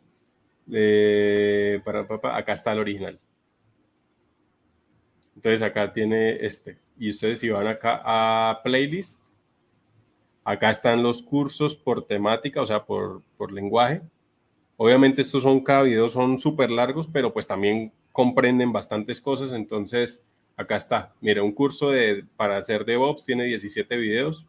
[1.83, 2.07] para,
[2.37, 3.19] acá está el original.
[5.35, 6.77] Entonces acá tiene este.
[6.97, 9.21] Y ustedes si van acá a playlist,
[10.43, 14.01] acá están los cursos por temática, o sea, por, por lenguaje.
[14.77, 20.25] Obviamente estos son, cada video son súper largos, pero pues también comprenden bastantes cosas, entonces
[20.57, 21.13] acá está.
[21.21, 24.45] Mira, un curso de, para hacer DevOps tiene 17 videos.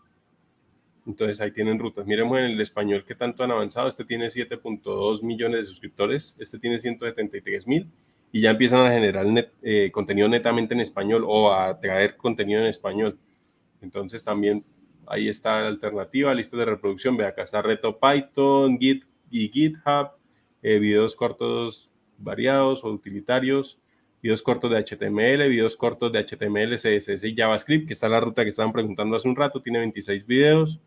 [1.06, 2.06] Entonces ahí tienen rutas.
[2.06, 3.88] Miremos en el español qué tanto han avanzado.
[3.88, 7.88] Este tiene 7.2 millones de suscriptores, este tiene 173 mil
[8.30, 9.26] y ya empiezan a generar
[9.62, 13.18] eh, contenido netamente en español o a traer contenido en español.
[13.80, 14.64] Entonces también
[15.06, 17.16] ahí está la alternativa, lista de reproducción.
[17.16, 20.12] Ve acá está Reto Python, Git y GitHub,
[20.62, 21.91] eh, videos cortos
[22.22, 23.78] variados o utilitarios,
[24.22, 28.44] videos cortos de HTML, videos cortos de HTML, CSS y JavaScript, que está la ruta
[28.44, 30.80] que estaban preguntando hace un rato, tiene 26 videos,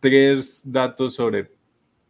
[0.00, 1.56] tres datos sobre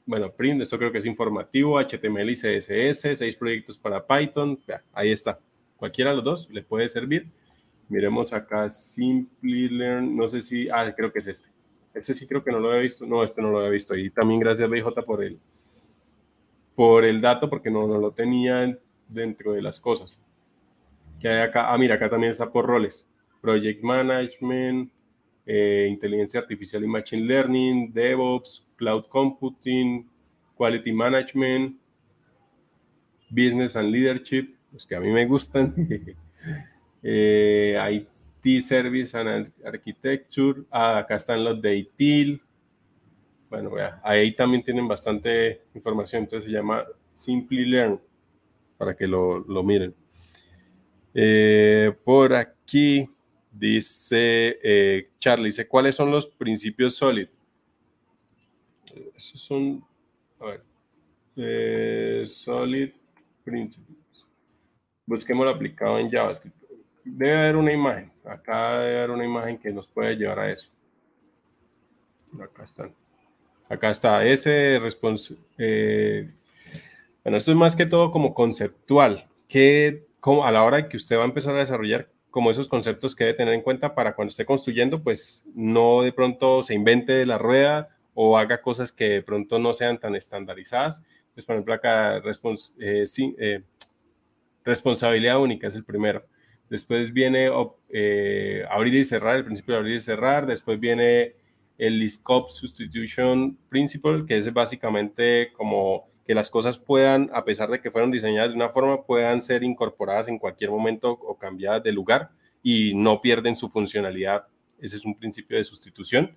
[0.07, 4.59] bueno, print, esto creo que es informativo, HTML y CSS, seis proyectos para Python,
[4.93, 5.41] ahí está.
[5.77, 7.27] Cualquiera de los dos le puede servir.
[7.89, 11.49] Miremos acá, Simply Learn, no sé si, ah, creo que es este.
[11.93, 13.97] Este sí creo que no lo había visto, no, este no lo había visto.
[13.97, 15.41] Y también gracias BJ por el,
[16.77, 20.21] por el dato, porque no, no lo tenía dentro de las cosas.
[21.19, 23.07] Que hay acá, ah, mira, acá también está por roles.
[23.41, 24.91] Project Management,
[25.47, 30.07] eh, inteligencia artificial y machine learning, DevOps, cloud computing,
[30.57, 31.77] quality management,
[33.31, 35.75] business and leadership, los que a mí me gustan,
[37.03, 38.07] eh,
[38.45, 42.43] IT service and architecture, ah, acá están los de ITIL,
[43.49, 43.71] bueno,
[44.03, 48.01] ahí también tienen bastante información, entonces se llama Simply Learn,
[48.77, 49.95] para que lo, lo miren.
[51.15, 53.09] Eh, por aquí,
[53.59, 57.29] Dice eh, Charlie, dice, ¿cuáles son los principios SOLID?
[59.15, 59.83] Esos son,
[60.39, 60.63] a ver,
[61.37, 62.93] eh, SOLID
[63.43, 64.27] Principles.
[65.07, 66.55] Busquemos aplicado en JavaScript.
[67.03, 68.13] Debe haber una imagen.
[68.25, 70.71] Acá debe haber una imagen que nos puede llevar a eso.
[72.39, 72.95] Acá están.
[73.69, 74.25] Acá está.
[74.25, 75.43] Ese responsable.
[75.59, 76.31] Eh,
[77.25, 79.27] bueno, esto es más que todo como conceptual.
[79.49, 83.17] Que como a la hora que usted va a empezar a desarrollar, como esos conceptos
[83.17, 87.13] que debe tener en cuenta para cuando esté construyendo, pues no de pronto se invente
[87.13, 91.03] de la rueda o haga cosas que de pronto no sean tan estandarizadas.
[91.35, 92.17] Pues, por ejemplo, acá
[92.79, 93.05] eh,
[93.39, 93.63] eh,
[94.65, 96.25] responsabilidad única es el primero.
[96.69, 97.51] Después viene
[97.91, 100.47] eh, abrir y cerrar, el principio de abrir y cerrar.
[100.47, 101.35] Después viene
[101.79, 107.81] el scope substitution principle, que es básicamente como que las cosas puedan, a pesar de
[107.81, 111.93] que fueron diseñadas de una forma, puedan ser incorporadas en cualquier momento o cambiadas de
[111.93, 112.31] lugar
[112.63, 114.47] y no pierden su funcionalidad.
[114.81, 116.37] Ese es un principio de sustitución.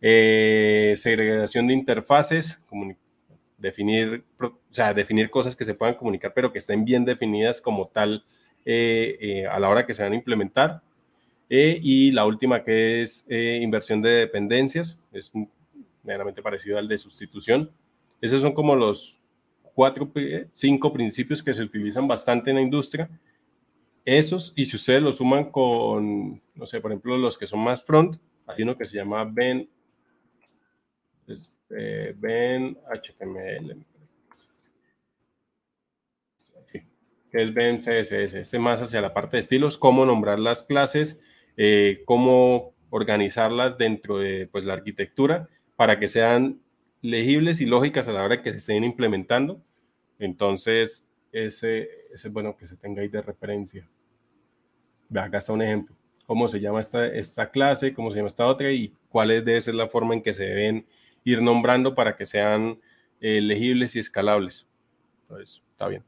[0.00, 2.62] Eh, segregación de interfaces,
[3.58, 7.88] definir, o sea, definir cosas que se puedan comunicar, pero que estén bien definidas como
[7.88, 8.24] tal
[8.64, 10.82] eh, eh, a la hora que se van a implementar.
[11.48, 15.30] Y la última que es inversión de dependencias, es
[16.02, 17.70] meramente parecido al de sustitución.
[18.20, 19.20] Esos son como los
[19.74, 20.10] cuatro,
[20.54, 23.10] cinco principios que se utilizan bastante en la industria.
[24.04, 27.84] Esos, y si ustedes lo suman con, no sé, por ejemplo, los que son más
[27.84, 28.16] front,
[28.46, 29.68] hay uno que se llama Ben,
[31.26, 33.84] este, Ben HTML,
[37.30, 41.20] que es Ben CSS, este más hacia la parte de estilos, cómo nombrar las clases,
[41.56, 46.60] eh, cómo organizarlas dentro de pues, la arquitectura para que sean
[47.02, 49.62] legibles y lógicas a la hora que se estén implementando.
[50.18, 53.88] Entonces, ese, es bueno que se tenga ahí de referencia.
[55.14, 55.94] Acá está un ejemplo.
[56.26, 57.94] ¿Cómo se llama esta, esta clase?
[57.94, 58.72] ¿Cómo se llama esta otra?
[58.72, 60.86] Y cuál es, debe ser la forma en que se deben
[61.22, 62.80] ir nombrando para que sean
[63.20, 64.66] eh, legibles y escalables.
[65.22, 66.02] Entonces, está bien.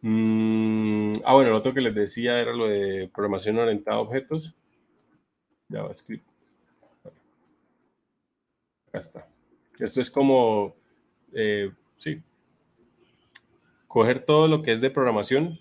[0.00, 4.54] Mm, ah, bueno, lo otro que les decía era lo de programación orientada a objetos.
[5.68, 6.24] JavaScript.
[8.88, 9.28] Acá está.
[9.78, 10.74] Esto es como,
[11.32, 12.20] eh, sí,
[13.86, 15.58] coger todo lo que es de programación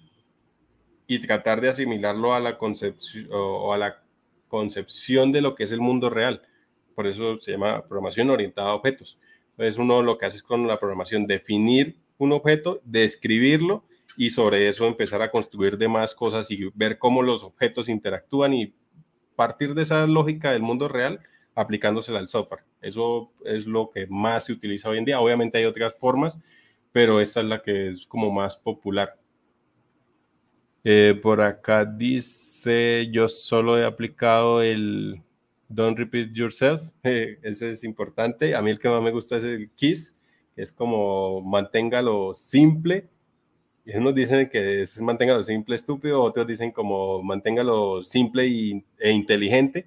[1.08, 4.02] y tratar de asimilarlo a la concepción o a la
[4.48, 6.42] concepción de lo que es el mundo real.
[6.96, 9.20] Por eso se llama programación orientada a objetos.
[9.52, 13.84] Entonces uno lo que hace es con la programación definir un objeto, describirlo
[14.18, 18.74] y sobre eso empezar a construir demás cosas y ver cómo los objetos interactúan y
[19.36, 21.22] partir de esa lógica del mundo real
[21.56, 22.62] aplicándosela al software.
[22.82, 25.20] Eso es lo que más se utiliza hoy en día.
[25.20, 26.40] Obviamente hay otras formas,
[26.92, 29.18] pero esta es la que es como más popular.
[30.84, 35.22] Eh, por acá dice, yo solo he aplicado el
[35.68, 36.82] Don't Repeat Yourself.
[37.04, 38.56] ese es importante.
[38.56, 40.16] A mí el que más me gusta es el KISS,
[40.56, 43.10] que es como manténgalo simple.
[43.88, 48.44] Y unos dicen que es manténgalo simple estúpido, otros dicen como manténgalo simple
[49.00, 49.86] e inteligente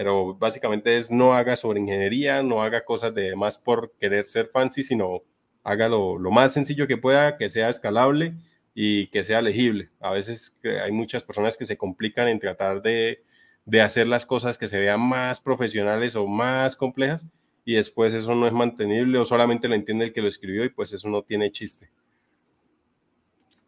[0.00, 4.46] pero básicamente es no haga sobre ingeniería, no haga cosas de más por querer ser
[4.46, 5.22] fancy, sino
[5.62, 8.32] hágalo lo más sencillo que pueda, que sea escalable
[8.74, 9.90] y que sea legible.
[10.00, 13.22] A veces hay muchas personas que se complican en tratar de,
[13.66, 17.28] de hacer las cosas que se vean más profesionales o más complejas
[17.66, 20.70] y después eso no es mantenible o solamente lo entiende el que lo escribió y
[20.70, 21.90] pues eso no tiene chiste.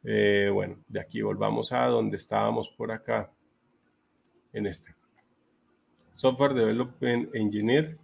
[0.05, 3.30] Eh, bueno, de aquí volvamos a donde estábamos por acá,
[4.53, 4.94] en este.
[6.14, 7.96] Software Development Engineer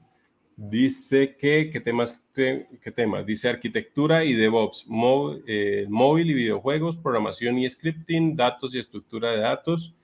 [0.57, 2.25] dice que, ¿qué temas?
[2.35, 3.25] Qué temas?
[3.25, 4.87] Dice arquitectura y DevOps,
[5.47, 9.95] eh, móvil y videojuegos, programación y scripting, datos y estructura de datos,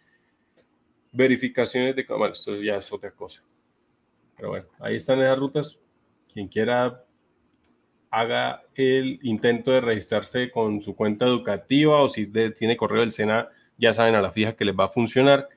[1.11, 2.05] verificaciones de...
[2.05, 3.43] Bueno, esto ya es otra cosa.
[4.37, 5.79] Pero bueno, ahí están esas rutas.
[6.33, 7.04] Quien quiera
[8.15, 13.49] haga el intento de registrarse con su cuenta educativa o si tiene correo del SENA,
[13.77, 15.49] ya saben a la fija que les va a funcionar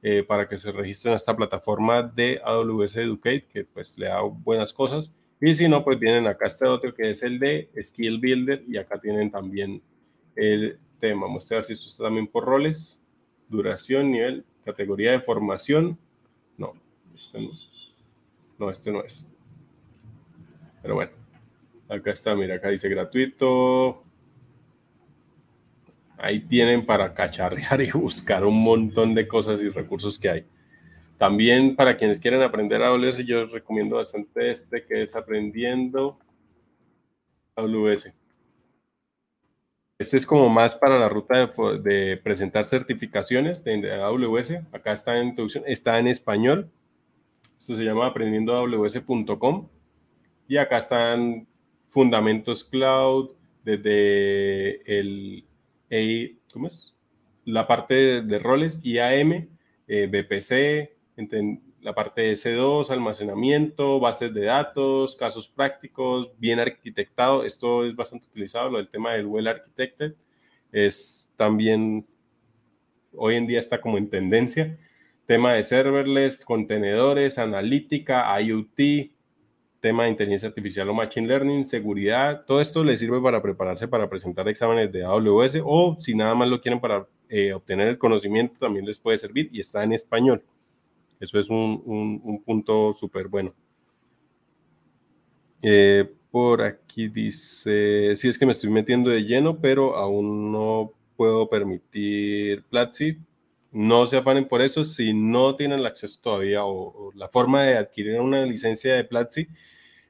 [0.00, 4.22] eh, para que se registren a esta plataforma de AWS Educate, que pues le da
[4.22, 5.12] buenas cosas.
[5.40, 8.76] Y si no, pues vienen acá este otro que es el de Skill Builder y
[8.76, 9.82] acá tienen también
[10.36, 11.22] el tema.
[11.22, 13.00] Vamos a ver si esto está también por roles,
[13.48, 15.98] duración, nivel, categoría de formación.
[16.56, 16.74] No,
[17.16, 17.50] este no.
[18.56, 19.28] No, este no es.
[20.80, 21.23] Pero bueno.
[21.88, 24.02] Acá está, mira, acá dice gratuito.
[26.16, 30.46] Ahí tienen para cacharrear y buscar un montón de cosas y recursos que hay.
[31.18, 36.18] También para quienes quieren aprender AWS, yo recomiendo bastante este que es aprendiendo
[37.56, 38.12] AWS.
[39.96, 41.46] Este es como más para la ruta
[41.78, 44.54] de, presentar certificaciones de, AWS.
[44.72, 46.68] Acá está en introducción, está en español.
[47.58, 49.68] Esto se llama aprendiendoaws.com.
[50.48, 51.46] Y acá están
[51.94, 53.30] fundamentos cloud,
[53.64, 55.44] desde el,
[56.52, 56.92] ¿cómo es?
[57.44, 59.48] la parte de, roles IAM,
[59.86, 60.90] eh, BPC,
[61.82, 67.44] la parte de S2, almacenamiento, bases de datos, casos prácticos, bien arquitectado.
[67.44, 70.14] Esto es bastante utilizado, lo del tema del well architected.
[70.72, 72.06] Es también,
[73.14, 74.76] hoy en día está como en tendencia.
[75.26, 79.13] Tema de serverless, contenedores, analítica, IoT,
[79.84, 84.08] tema de inteligencia artificial o machine learning, seguridad, todo esto les sirve para prepararse para
[84.08, 88.54] presentar exámenes de AWS o si nada más lo quieren para eh, obtener el conocimiento
[88.58, 90.42] también les puede servir y está en español.
[91.20, 93.52] Eso es un, punto súper bueno.
[95.60, 100.92] Eh, por aquí dice, sí es que me estoy metiendo de lleno, pero aún no
[101.14, 103.18] puedo permitir Platzi.
[103.70, 104.82] No se afanen por eso.
[104.82, 109.04] Si no tienen el acceso todavía o, o la forma de adquirir una licencia de
[109.04, 109.46] Platzi,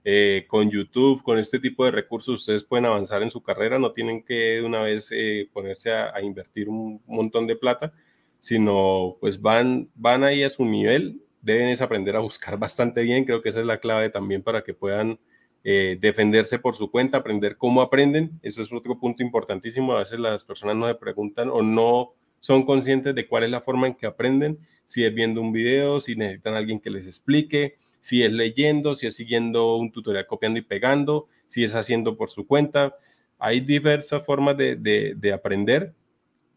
[0.07, 3.92] eh, con YouTube, con este tipo de recursos, ustedes pueden avanzar en su carrera, no
[3.92, 7.94] tienen que de una vez eh, ponerse a, invertir un montón de plata,
[8.42, 13.24] sino pues van, van ahí a su nivel, deben es aprender a buscar bastante bien,
[13.24, 15.18] creo que esa es la clave también para que puedan
[15.64, 20.18] eh, defenderse por su cuenta, aprender cómo aprenden, eso es otro punto importantísimo, a veces
[20.18, 23.94] las personas no se preguntan o no son conscientes de cuál es la forma en
[23.94, 28.30] que aprenden, si es viendo un video, si necesitan alguien que les explique, si es
[28.30, 32.98] leyendo, si es siguiendo un tutorial copiando y pegando, si es haciendo por su cuenta.
[33.38, 35.94] Hay diversas formas de, aprender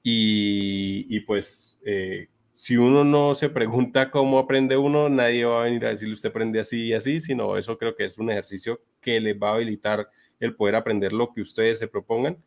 [0.04, 5.86] y, pues eh, si uno no se pregunta cómo aprende uno, nadie va a venir
[5.86, 9.22] a decirle usted aprende así y así, sino eso creo que es un ejercicio que
[9.22, 10.10] les va a habilitar
[10.42, 12.44] el poder aprender lo que ustedes se propongan.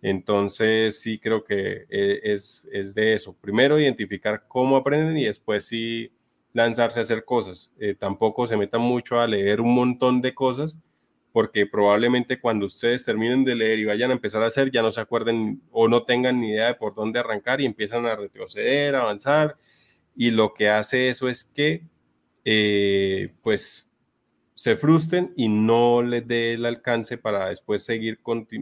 [0.00, 3.36] Entonces sí creo que eh, es, es de eso.
[3.38, 6.12] Primero identificar cómo aprenden y después sí
[6.52, 7.70] lanzarse a hacer cosas.
[7.78, 10.76] Eh, tampoco se metan mucho a leer un montón de cosas,
[11.32, 14.92] porque probablemente cuando ustedes terminen de leer y vayan a empezar a hacer, ya no
[14.92, 18.94] se acuerden o no tengan ni idea de por dónde arrancar y empiezan a retroceder,
[18.94, 19.56] avanzar.
[20.16, 21.82] Y lo que hace eso es que,
[22.44, 23.87] eh, pues,
[24.58, 28.18] se frustren y no les dé el alcance para después seguir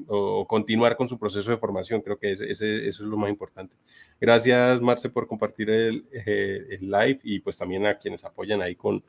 [0.08, 2.02] o continuar con su proceso de formación.
[2.02, 3.74] Creo que ese, eso es lo más importante.
[4.20, 8.74] Gracias, Marce, por compartir el, eh, el, live y pues también a quienes apoyan ahí
[8.74, 9.02] con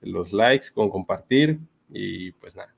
[0.00, 2.74] los likes, con compartir y pues nada.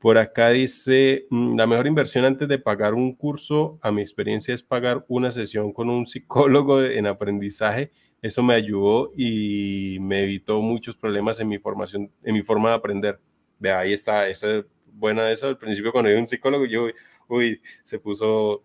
[0.00, 4.54] Por acá dice, mm, la mejor inversión antes de pagar un curso, a mi experiencia,
[4.54, 7.90] es pagar una sesión con un psicólogo en aprendizaje
[8.22, 12.76] eso me ayudó y me evitó muchos problemas en mi formación, en mi forma de
[12.76, 13.20] aprender.
[13.58, 15.46] De ahí está, esa es buena eso.
[15.46, 16.88] Al principio cuando iba un psicólogo, yo,
[17.28, 18.62] uy, se puso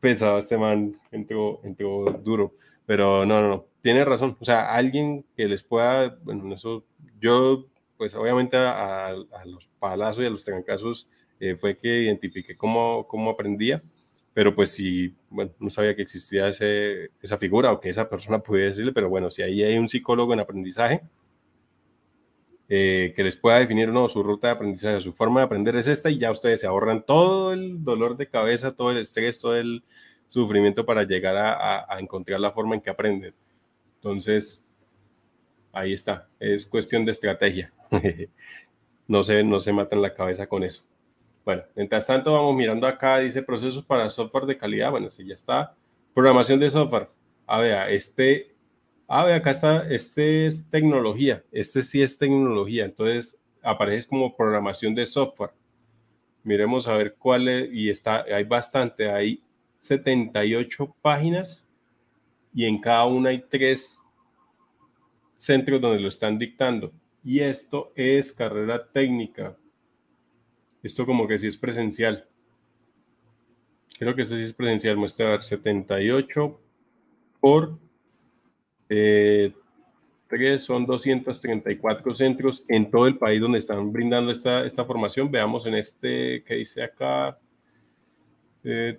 [0.00, 2.54] pesado este man, entró, entró duro.
[2.86, 4.36] Pero no, no, no, tiene razón.
[4.40, 6.84] O sea, alguien que les pueda, bueno, eso,
[7.20, 7.66] yo,
[7.96, 9.14] pues obviamente a,
[9.44, 11.08] los palazos y a los trancazos
[11.40, 13.82] eh, fue que identifiqué cómo, cómo aprendía
[14.34, 18.38] pero pues si, bueno, no sabía que existía ese, esa figura o que esa persona
[18.40, 21.02] pudiera decirle, pero bueno, si ahí hay un psicólogo en aprendizaje
[22.70, 25.86] eh, que les pueda definir no, su ruta de aprendizaje, su forma de aprender es
[25.86, 29.56] esta y ya ustedes se ahorran todo el dolor de cabeza, todo el estrés, todo
[29.56, 29.82] el
[30.26, 33.34] sufrimiento para llegar a, a, encontrar la forma en que aprenden.
[33.94, 34.62] Entonces,
[35.72, 36.28] ahí está.
[36.38, 37.72] Es cuestión de estrategia.
[39.08, 40.84] no, se, no se matan la cabeza con eso.
[41.48, 44.90] Bueno, mientras tanto vamos mirando acá, dice procesos para software de calidad.
[44.90, 45.74] Bueno, si ya está.
[46.12, 47.08] Programación de software.
[47.46, 48.54] A ver, este,
[49.06, 51.42] a ver, acá está, este es tecnología.
[51.50, 52.84] Este sí es tecnología.
[52.84, 55.52] Entonces aparece como programación de software.
[56.42, 59.42] Miremos a ver cuál es, y está, hay bastante, hay
[59.78, 61.66] 78 páginas
[62.52, 64.04] y en cada una hay tres
[65.34, 66.92] centros donde lo están dictando.
[67.24, 69.56] Y esto es carrera técnica.
[70.82, 72.26] Esto como que sí es presencial.
[73.98, 74.96] Creo que este sí es presencial.
[74.96, 76.60] Muestra a ver 78
[77.40, 77.78] por
[78.88, 79.52] eh,
[80.28, 85.30] 3 son 234 centros en todo el país donde están brindando esta, esta formación.
[85.30, 87.38] Veamos en este que dice acá.
[88.64, 88.98] Eh,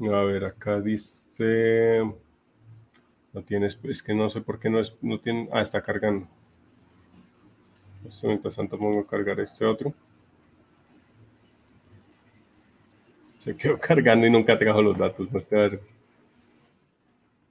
[0.00, 2.02] a ver, acá dice.
[3.32, 5.48] No tienes, es que no sé por qué no, es, no tiene.
[5.52, 6.28] Ah, está cargando.
[8.10, 9.94] Esto mientras tanto pongo a cargar este otro.
[13.38, 15.28] Se quedó cargando y nunca trajo los datos.
[15.48, 15.80] Ver.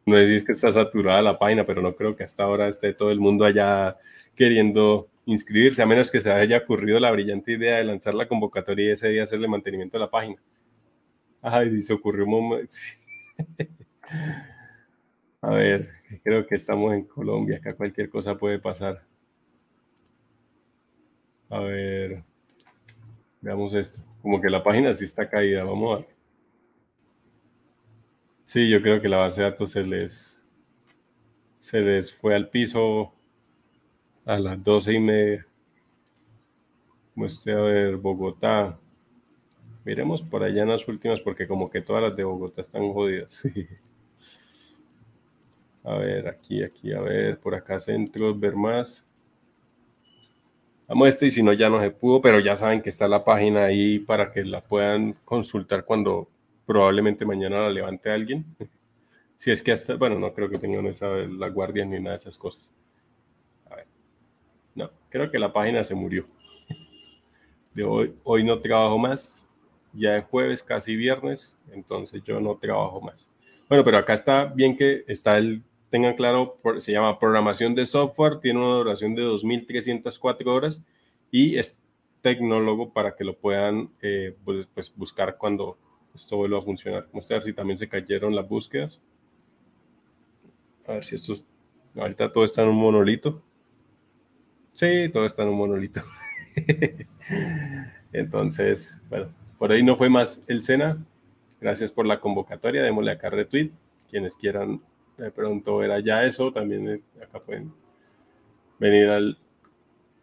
[0.05, 3.09] No decís que está saturada la página, pero no creo que hasta ahora esté todo
[3.09, 3.95] el mundo allá
[4.35, 8.87] queriendo inscribirse, a menos que se haya ocurrido la brillante idea de lanzar la convocatoria
[8.87, 10.41] y ese día hacerle mantenimiento a la página.
[11.41, 12.75] Ay, se ocurrió un momento.
[15.41, 15.89] A ver,
[16.21, 19.08] creo que estamos en Colombia, acá cualquier cosa puede pasar.
[21.49, 22.23] A ver,
[23.41, 24.01] veamos esto.
[24.21, 26.09] Como que la página sí está caída, vamos a ver.
[28.45, 30.43] Sí, yo creo que la base de datos se les,
[31.55, 33.13] se les fue al piso
[34.25, 35.45] a las doce y media.
[37.15, 38.77] Muestre a ver Bogotá.
[39.85, 43.41] Miremos por allá en las últimas porque como que todas las de Bogotá están jodidas.
[45.83, 49.03] a ver, aquí, aquí, a ver, por acá centros, ver más.
[50.89, 53.07] Vamos a este y si no ya no se pudo, pero ya saben que está
[53.07, 56.27] la página ahí para que la puedan consultar cuando
[56.65, 58.45] probablemente mañana la levante alguien.
[59.35, 62.17] Si es que hasta, bueno, no creo que tengan esa, la guardia ni nada de
[62.17, 62.61] esas cosas.
[63.69, 63.85] A ver.
[64.75, 66.25] No, creo que la página se murió.
[67.73, 69.49] De hoy, hoy no trabajo más
[69.93, 73.27] ya es jueves, casi viernes, entonces yo no trabajo más.
[73.67, 78.39] Bueno, pero acá está bien que está el, tengan claro, se llama programación de software,
[78.39, 80.83] tiene una duración de 2.304 horas
[81.31, 81.79] y es
[82.21, 85.77] tecnólogo para que lo puedan eh, pues, pues, buscar cuando
[86.13, 87.07] esto vuelva a funcionar.
[87.11, 88.99] Vamos a ver si también se cayeron las búsquedas.
[90.87, 91.33] A ver si esto,
[91.95, 93.41] ahorita todo está en un monolito.
[94.73, 96.01] Sí, todo está en un monolito.
[98.13, 99.27] Entonces, bueno,
[99.57, 100.97] por ahí no fue más el Sena.
[101.61, 102.83] Gracias por la convocatoria.
[102.83, 103.71] Démosle acá retweet.
[104.09, 104.81] Quienes quieran,
[105.19, 106.51] de pronto era ya eso.
[106.51, 107.71] También eh, acá pueden
[108.79, 109.37] venir al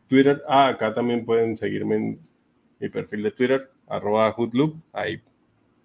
[0.09, 0.43] Twitter.
[0.49, 2.21] Ah, acá también pueden seguirme en
[2.81, 4.77] mi perfil de Twitter, arroba hoodloop.
[4.93, 5.21] Ahí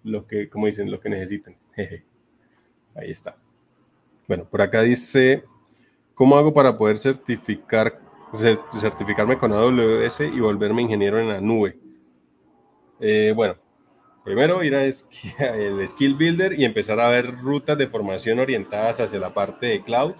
[0.04, 1.56] lo que, como dicen, lo que necesiten.
[2.94, 3.36] Ahí está.
[4.28, 5.44] Bueno, por acá dice,
[6.14, 8.00] ¿cómo hago para poder certificar,
[8.80, 11.78] certificarme con AWS y volverme ingeniero en la nube?
[13.00, 13.56] Eh, bueno,
[14.24, 14.84] primero ir a
[15.38, 19.82] el Skill Builder y empezar a ver rutas de formación orientadas hacia la parte de
[19.82, 20.14] cloud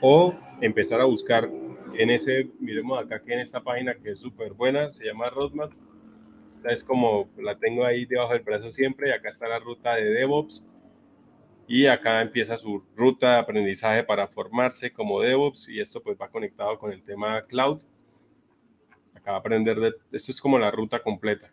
[0.00, 1.48] o empezar a buscar
[1.94, 5.72] en ese, miremos acá que en esta página que es súper buena, se llama Roadmap,
[6.64, 10.04] es como la tengo ahí debajo del brazo siempre y acá está la ruta de
[10.04, 10.64] DevOps
[11.66, 16.28] y acá empieza su ruta de aprendizaje para formarse como DevOps y esto pues va
[16.28, 17.82] conectado con el tema cloud.
[19.14, 21.52] Acá va aprender de, esto es como la ruta completa.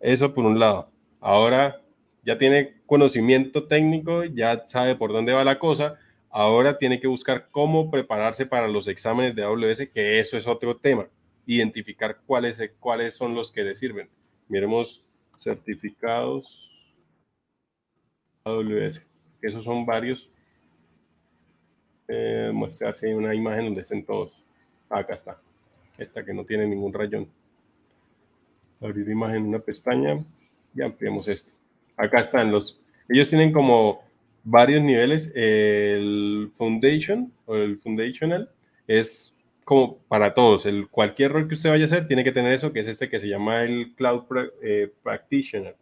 [0.00, 0.90] Eso por un lado.
[1.20, 1.80] Ahora
[2.24, 5.98] ya tiene conocimiento técnico, ya sabe por dónde va la cosa.
[6.30, 10.76] Ahora tiene que buscar cómo prepararse para los exámenes de AWS, que eso es otro
[10.76, 11.08] tema.
[11.46, 14.08] Identificar cuáles, cuáles son los que le sirven.
[14.48, 15.02] Miremos
[15.38, 16.70] certificados
[18.44, 19.08] AWS.
[19.40, 20.28] Esos son varios.
[22.08, 22.52] Eh,
[23.14, 24.32] una imagen donde estén todos.
[24.88, 25.40] Acá está.
[25.98, 27.28] Esta que no tiene ningún rayón
[28.80, 30.24] abrir imagen en una pestaña
[30.74, 31.52] y ampliamos esto.
[31.96, 34.06] Acá están los, ellos tienen como
[34.46, 35.30] varios niveles.
[35.34, 38.50] El Foundation o el Foundational
[38.86, 40.64] es como para todos.
[40.66, 43.08] El, cualquier rol que usted vaya a hacer tiene que tener eso, que es este
[43.08, 44.24] que se llama el Cloud
[44.62, 45.76] eh, Practitioner.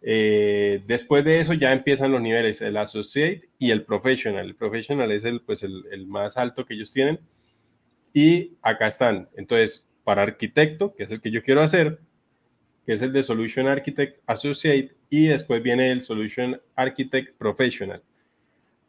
[0.00, 4.46] Eh, después de eso ya empiezan los niveles, el Associate y el Professional.
[4.46, 7.20] El Professional es el, pues el, el más alto que ellos tienen.
[8.14, 9.28] Y acá están.
[9.36, 11.98] Entonces, para arquitecto, que es el que yo quiero hacer,
[12.86, 18.02] que es el de Solution Architect Associate, y después viene el Solution Architect Professional.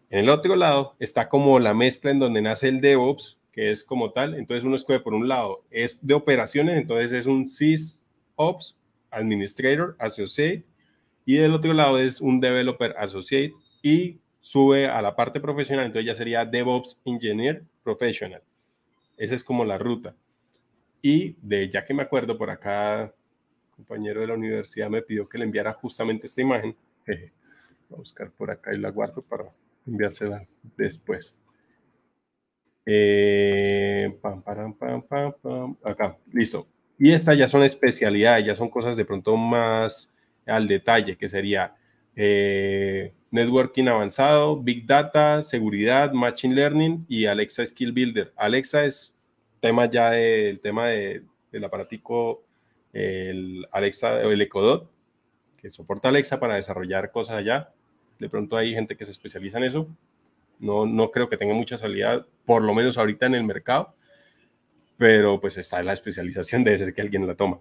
[0.10, 3.84] En el otro lado está como la mezcla en donde nace el DevOps, que es
[3.84, 4.34] como tal.
[4.34, 8.78] Entonces uno escoge por un lado, es de operaciones, entonces es un SysOps
[9.12, 10.64] Administrator Associate,
[11.26, 16.08] y del otro lado es un Developer Associate y sube a la parte profesional, entonces
[16.08, 18.42] ya sería DevOps Engineer Professional.
[19.18, 20.16] Esa es como la ruta.
[21.02, 23.14] Y de ya que me acuerdo, por acá,
[23.72, 26.76] compañero de la universidad me pidió que le enviara justamente esta imagen.
[27.08, 27.32] Voy
[27.94, 29.46] a buscar por acá y la guardo para
[29.88, 30.46] enviársela
[30.78, 31.36] después.
[32.86, 36.68] Eh, pam, pam, pam, pam, acá, listo.
[36.98, 40.14] Y estas ya son especialidades, ya son cosas de pronto más
[40.46, 41.76] al detalle, que sería
[42.16, 48.34] eh, networking avanzado, big data, seguridad, machine learning y Alexa Skill Builder.
[48.36, 49.14] Alexa es
[49.60, 52.44] tema ya del tema de, del aparatico,
[52.94, 54.90] el Alexa, el Ecodot,
[55.58, 57.72] que soporta Alexa para desarrollar cosas allá.
[58.18, 59.88] De pronto hay gente que se especializa en eso.
[60.60, 63.94] No, no creo que tenga mucha salida, por lo menos ahorita en el mercado,
[64.98, 67.60] pero pues está la especialización, debe ser que alguien la toma.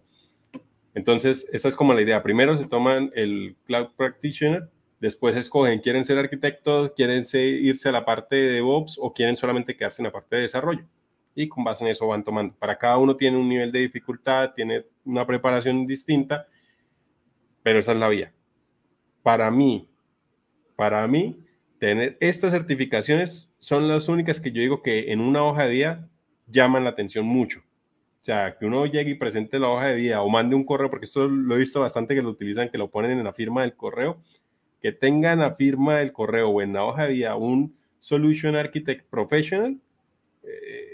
[0.95, 2.25] Entonces, esta es como la idea.
[2.25, 4.69] Primero se toman el Cloud Practitioner,
[4.99, 9.77] después escogen, quieren ser arquitectos, quieren irse a la parte de DevOps o quieren solamente
[9.77, 10.85] quedarse en la parte de desarrollo.
[11.40, 12.52] Y con base en eso van tomando.
[12.56, 16.48] Para cada uno tiene un nivel de dificultad, tiene una preparación distinta,
[17.62, 18.32] pero esa es la vía.
[19.23, 19.89] Para mí,
[20.74, 21.39] para mí,
[21.78, 26.09] tener estas certificaciones son las únicas que yo digo que en una hoja de vida
[26.48, 27.60] llaman la atención mucho.
[27.60, 30.90] O sea, que uno llegue y presente la hoja de vida o mande un correo,
[30.90, 33.62] porque esto lo he visto bastante que lo utilizan, que lo ponen en la firma
[33.62, 34.20] del correo,
[34.82, 39.09] que tengan la firma del correo o en la hoja de vida un Solution Architect
[39.09, 39.81] Professional,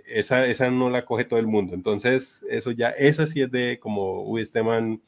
[0.06, 1.74] esa, esa no la coge todo el mundo.
[1.74, 5.02] Entonces, eso ya, esa sí es de como, uy, este man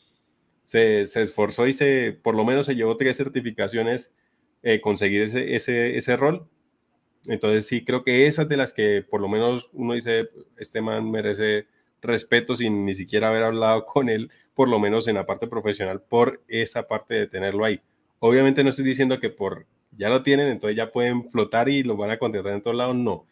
[0.65, 4.15] se, se esforzó y se, por lo menos se llevó tres certificaciones
[4.63, 6.49] eh, conseguir ese, ese, ese rol.
[7.27, 11.11] Entonces, sí, creo que esas de las que por lo menos uno dice, este man
[11.11, 11.67] merece
[12.03, 16.03] respeto sin ni siquiera haber hablado con él, por lo menos en la parte profesional,
[16.03, 17.81] por esa parte de tenerlo ahí.
[18.19, 19.67] Obviamente no estoy diciendo que por
[19.97, 22.97] ya lo tienen, entonces ya pueden flotar y lo van a contratar en todos lados,
[22.97, 23.27] no.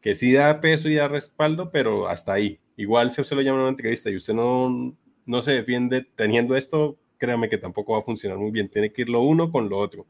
[0.00, 2.58] Que sí da peso y da respaldo, pero hasta ahí.
[2.76, 4.94] Igual si usted lo llama una entrevista y usted no,
[5.26, 8.68] no se defiende teniendo esto, créame que tampoco va a funcionar muy bien.
[8.68, 10.06] Tiene que ir lo uno con lo otro.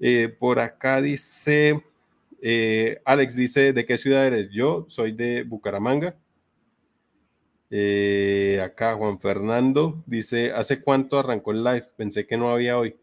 [0.00, 1.80] Eh, por acá dice,
[2.40, 4.50] eh, Alex dice, ¿de qué ciudad eres?
[4.50, 6.16] Yo soy de Bucaramanga.
[7.70, 11.86] Eh, acá Juan Fernando dice, ¿hace cuánto arrancó el live?
[11.96, 12.96] Pensé que no había hoy.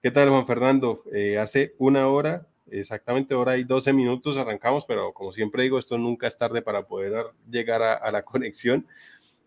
[0.00, 1.02] ¿Qué tal Juan Fernando?
[1.40, 6.26] Hace una hora, exactamente hora y 12 minutos arrancamos, pero como siempre digo, esto nunca
[6.26, 8.86] es tarde para poder llegar a, la conexión.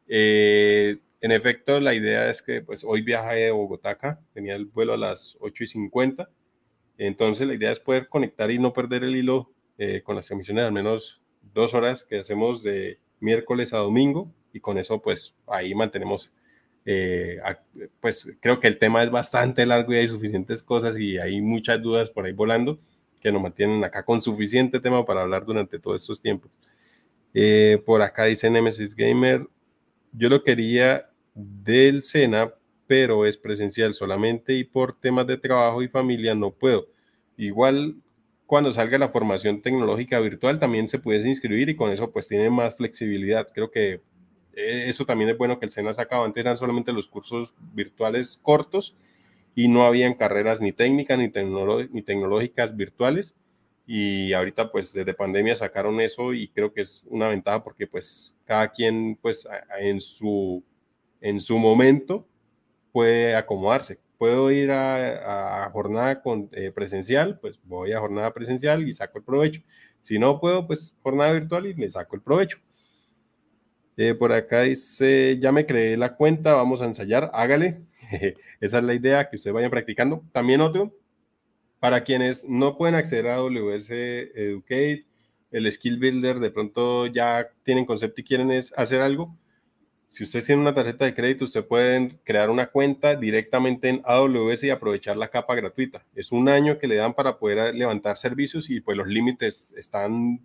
[0.07, 4.65] Eh, en efecto, la idea es que pues hoy viaja de Bogotá acá, tenía el
[4.65, 6.29] vuelo a las 8 y 50,
[6.97, 9.51] entonces la idea es poder conectar y no perder el hilo
[10.03, 11.21] con las emisiones al menos
[11.53, 16.33] dos horas que hacemos de miércoles a domingo y con eso pues ahí mantenemos,
[16.85, 17.37] eh,
[17.99, 21.81] pues creo que el tema es bastante largo y hay suficientes cosas y hay muchas
[21.81, 22.79] dudas por ahí volando
[23.21, 26.51] que nos mantienen acá con suficiente tema para hablar durante todos estos tiempos.
[27.33, 29.47] Eh, por acá dice Nemesis Gamer,
[30.11, 32.53] yo lo quería del SENA,
[32.87, 36.87] pero es presencial solamente y por temas de trabajo y familia no puedo.
[37.37, 37.95] Igual
[38.45, 42.49] cuando salga la formación tecnológica virtual también se puede inscribir y con eso pues tiene
[42.49, 43.47] más flexibilidad.
[43.53, 44.01] Creo que
[44.53, 46.25] eh, eso también es bueno que el SENA sacado.
[46.25, 48.97] Antes eran solamente los cursos virtuales cortos
[49.55, 51.31] y no habían carreras ni técnicas ni,
[51.91, 53.35] ni tecnológicas virtuales.
[53.85, 58.33] Y ahorita pues desde pandemia sacaron eso y creo que es una ventaja porque pues
[58.45, 59.47] cada quien pues
[59.79, 60.63] en su,
[61.19, 62.27] en su momento
[62.91, 63.99] puede acomodarse.
[64.17, 69.23] Puedo ir a, jornada con, eh, presencial, pues voy a jornada presencial y saco el
[69.23, 69.61] provecho.
[69.99, 72.59] Si no puedo, pues jornada virtual y le saco el provecho.
[73.97, 77.81] Eh, por acá dice, ya me creé la cuenta, vamos a ensayar, hágale.
[78.61, 80.23] Esa es la idea, que ustedes vayan practicando.
[80.31, 80.95] También otro,
[81.79, 85.05] para quienes no pueden acceder a AWS Educate,
[85.51, 89.35] el Skill Builder, de pronto ya tienen concepto y quieren hacer algo.
[90.07, 94.63] Si ustedes tienen una tarjeta de crédito, ustedes pueden crear una cuenta directamente en AWS
[94.65, 96.05] y aprovechar la capa gratuita.
[96.13, 100.41] Es un año que le dan para poder levantar servicios y pues los límites están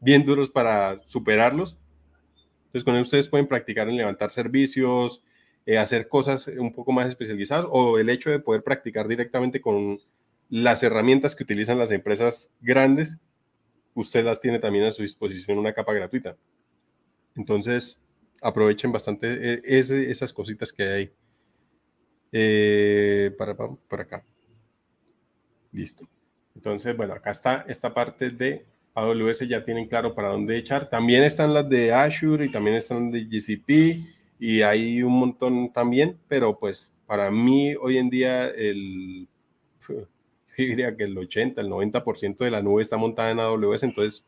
[0.00, 1.76] bien duros para superarlos
[2.72, 5.22] entonces, con ustedes pueden practicar en levantar servicios,
[5.66, 10.00] eh, hacer cosas un poco más especializadas o el hecho de poder practicar directamente con
[10.48, 13.16] las herramientas que utilizan las empresas grandes,
[13.94, 16.36] usted las tiene también a su disposición una capa gratuita.
[17.36, 17.98] Entonces,
[18.40, 21.12] aprovechen bastante eh, esas cositas que hay.
[22.32, 24.24] Eh, para, para acá.
[25.70, 26.08] Listo.
[26.54, 30.90] Entonces, bueno, acá está esta parte de AWS, ya tienen claro para dónde echar.
[30.90, 36.18] También están las de Azure y también están de GCP y hay un montón también,
[36.26, 39.28] pero pues para mí hoy en día el,
[39.88, 40.04] yo
[40.56, 44.26] diría que el 80, el 90% de la nube está montada en AWS, entonces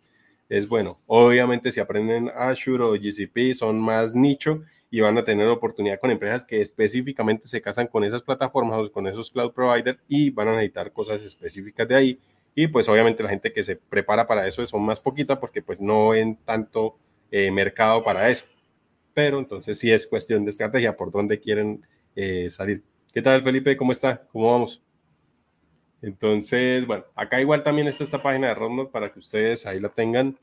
[0.49, 1.01] es bueno.
[1.09, 6.13] Obviamente si aprenden Azure o GCP son más nicho y van a tener oportunidad con
[6.13, 10.47] empresas que específicamente se casan con esas plataformas o con esos cloud providers y van
[10.47, 12.21] a necesitar cosas específicas de ahí.
[12.55, 15.81] Y pues obviamente la gente que se prepara para eso son más poquita porque pues
[15.81, 16.97] no ven tanto
[17.33, 18.45] eh, mercado para eso.
[19.15, 21.87] Pero entonces sí es cuestión de estrategia por dónde quieren
[22.17, 22.83] eh, salir.
[23.13, 23.77] ¿Qué tal Felipe?
[23.77, 24.27] ¿Cómo está?
[24.33, 24.83] ¿Cómo vamos?
[26.03, 29.89] Entonces, bueno, acá igual también está esta página de Roadmap para que ustedes ahí la
[29.89, 30.39] tengan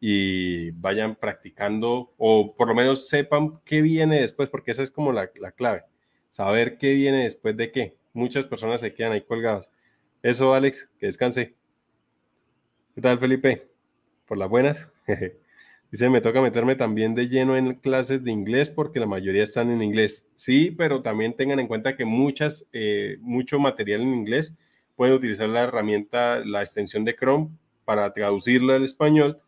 [0.00, 5.12] y vayan practicando o por lo menos sepan qué viene después, porque esa es como
[5.12, 5.84] la, la clave,
[6.30, 7.96] saber qué viene después de qué.
[8.12, 9.70] Muchas personas se quedan ahí colgadas.
[10.22, 11.54] Eso, Alex, que descanse.
[12.94, 13.68] ¿Qué tal, Felipe?
[14.26, 14.90] ¿Por las buenas?
[15.94, 19.70] Dice, me toca meterme también de lleno en clases de inglés porque la mayoría están
[19.70, 20.26] en inglés.
[20.34, 24.56] Sí, pero también tengan en cuenta que muchas, eh, mucho material en inglés
[24.96, 27.50] pueden utilizar la herramienta, la extensión de Chrome
[27.84, 29.40] para traducirlo al español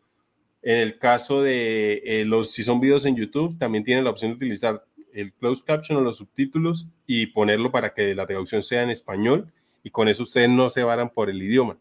[0.61, 4.31] en el caso de eh, los, si son videos en YouTube, también tienen la opción
[4.31, 8.83] de utilizar el closed caption o los subtítulos y ponerlo para que la traducción sea
[8.83, 9.51] en español
[9.83, 11.77] y con eso ustedes no se varan por el idioma.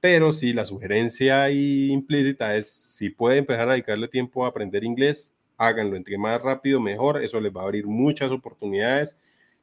[0.00, 5.34] Pero si la sugerencia implícita es si pueden empezar a dedicarle tiempo a aprender inglés,
[5.56, 5.96] háganlo.
[5.96, 7.22] Entre más rápido, mejor.
[7.22, 9.18] Eso les va a abrir muchas oportunidades.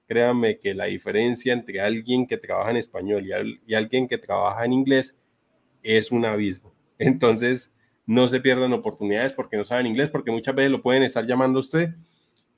[0.08, 3.26] Créanme que la diferencia entre alguien que trabaja en español
[3.66, 5.18] y, alguien que trabaja en inglés
[5.82, 6.74] es un abismo.
[7.00, 7.74] Entonces,
[8.06, 11.60] no se pierdan oportunidades porque no saben inglés, porque muchas veces lo pueden estar llamando
[11.60, 11.96] usted.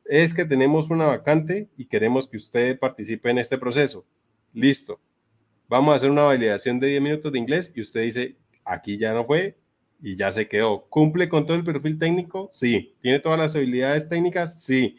[0.05, 4.05] Es que tenemos una vacante y queremos que usted participe en este proceso.
[4.53, 4.99] Listo.
[5.69, 9.13] Vamos a hacer una validación de 10 minutos de inglés y usted dice, aquí ya
[9.13, 9.57] no fue
[10.01, 10.85] y ya se quedó.
[10.89, 12.49] ¿Cumple con todo el perfil técnico?
[12.53, 12.95] Sí.
[13.01, 14.61] ¿Tiene todas las habilidades técnicas?
[14.63, 14.95] Sí.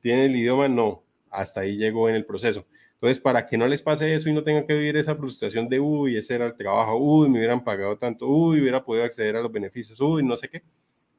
[0.00, 0.68] ¿Tiene el idioma?
[0.68, 1.04] No.
[1.30, 2.66] Hasta ahí llegó en el proceso.
[2.94, 5.78] Entonces, para que no les pase eso y no tengan que vivir esa frustración de,
[5.78, 9.40] uy, ese era el trabajo, uy, me hubieran pagado tanto, uy, hubiera podido acceder a
[9.40, 10.64] los beneficios, uy, no sé qué,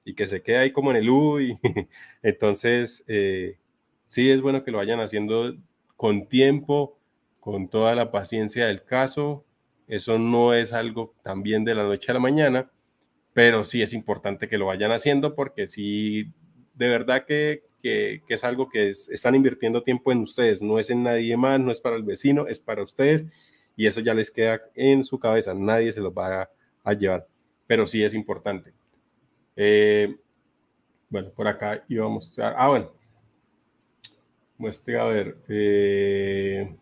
[0.04, 1.58] y que se quede ahí como en el uy.
[2.22, 3.58] Entonces, eh,
[4.08, 5.56] sí es bueno que lo vayan haciendo
[5.96, 6.99] con tiempo,
[7.52, 9.46] con toda la paciencia del caso.
[9.88, 12.70] Eso no es algo también de la noche a la mañana,
[13.34, 16.32] pero sí es importante que lo vayan haciendo porque si
[16.76, 21.04] de verdad que que, es algo que están invirtiendo tiempo en ustedes, no es en
[21.04, 23.28] nadie más, no es para el vecino, es para ustedes
[23.76, 26.50] y eso ya les queda en su cabeza, nadie se los va
[26.84, 27.28] a, llevar,
[27.68, 28.74] pero sí es importante.
[29.56, 30.18] Eh,
[31.10, 32.92] bueno, por acá íbamos a ah, bueno,
[34.58, 36.76] muestre a ver, eh,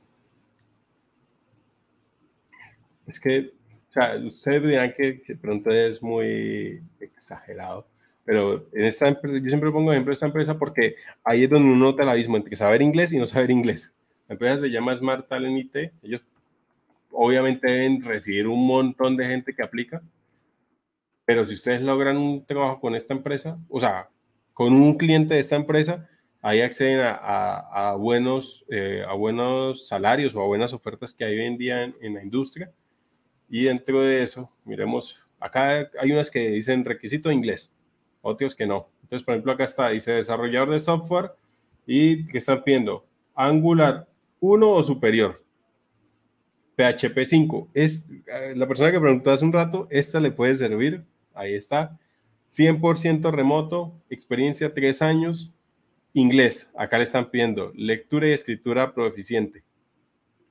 [3.08, 3.52] es que,
[3.90, 7.88] o sea, ustedes dirán que, que pronto es muy exagerado,
[8.26, 11.70] pero en esta empresa, yo siempre pongo ejemplo de esta empresa porque ahí es donde
[11.70, 13.98] uno nota el abismo entre saber inglés y no saber inglés.
[14.28, 15.94] La empresa se llama Smart Talent IT.
[16.04, 16.22] Ellos
[17.12, 20.02] obviamente deben recibir un montón de gente que aplica,
[21.26, 24.10] pero si ustedes logran un trabajo con esta empresa, o sea,
[24.54, 26.10] con un cliente de esta empresa,
[26.42, 31.40] ahí acceden a, a, buenos, eh, a buenos salarios o a buenas ofertas que hay
[31.40, 32.72] hoy en día en, en, la industria.
[33.50, 37.72] Y dentro de eso, miremos, acá hay unas que dicen requisito inglés
[38.22, 38.90] otros que no.
[39.04, 41.32] Entonces, por ejemplo, acá está, dice desarrollador de software
[41.86, 43.06] y que están pidiendo
[43.36, 44.08] Angular
[44.40, 45.44] 1 o superior.
[46.76, 47.70] PHP 5.
[47.74, 51.04] Es, eh, la persona que preguntó hace un rato, esta le puede servir.
[51.34, 51.98] Ahí está.
[52.50, 55.52] 100% remoto, experiencia 3 años,
[56.14, 56.72] inglés.
[56.76, 59.64] Acá le están pidiendo lectura y escritura proficiente.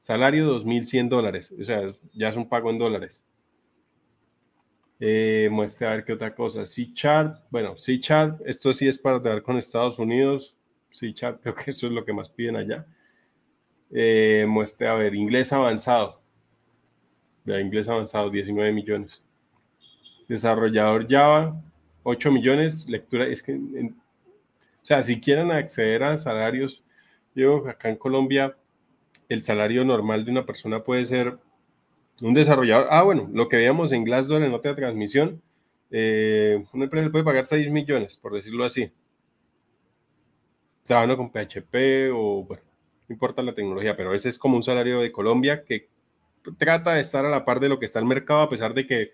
[0.07, 1.53] Salario 2.100 dólares.
[1.61, 3.25] O sea, ya es un pago en dólares.
[5.01, 6.65] Eh, muestre a ver qué otra cosa.
[6.65, 10.57] C-Chart, bueno, C-Chart, esto sí es para trabajar con Estados Unidos.
[10.93, 12.87] C-Chart, creo que eso es lo que más piden allá.
[13.91, 16.21] Eh, muestre a ver, inglés avanzado.
[17.45, 19.25] Inglés avanzado, 19 millones.
[20.29, 21.61] Desarrollador Java,
[22.05, 22.89] 8 millones.
[22.89, 26.85] Lectura, es que, o sea, si quieren acceder a salarios,
[27.35, 28.57] yo acá en Colombia,
[29.29, 31.39] el salario normal de una persona puede ser
[32.21, 35.43] un desarrollador, ah, bueno, lo que veíamos en Glassdoor en nota de transmisión,
[35.91, 38.91] eh, una empresa puede pagar 6 millones, por decirlo así.
[40.85, 42.63] Trabajando con PHP o, bueno,
[43.09, 45.89] no importa la tecnología, pero ese es como un salario de Colombia que
[46.59, 48.87] trata de estar a la par de lo que está el mercado, a pesar de
[48.87, 49.11] que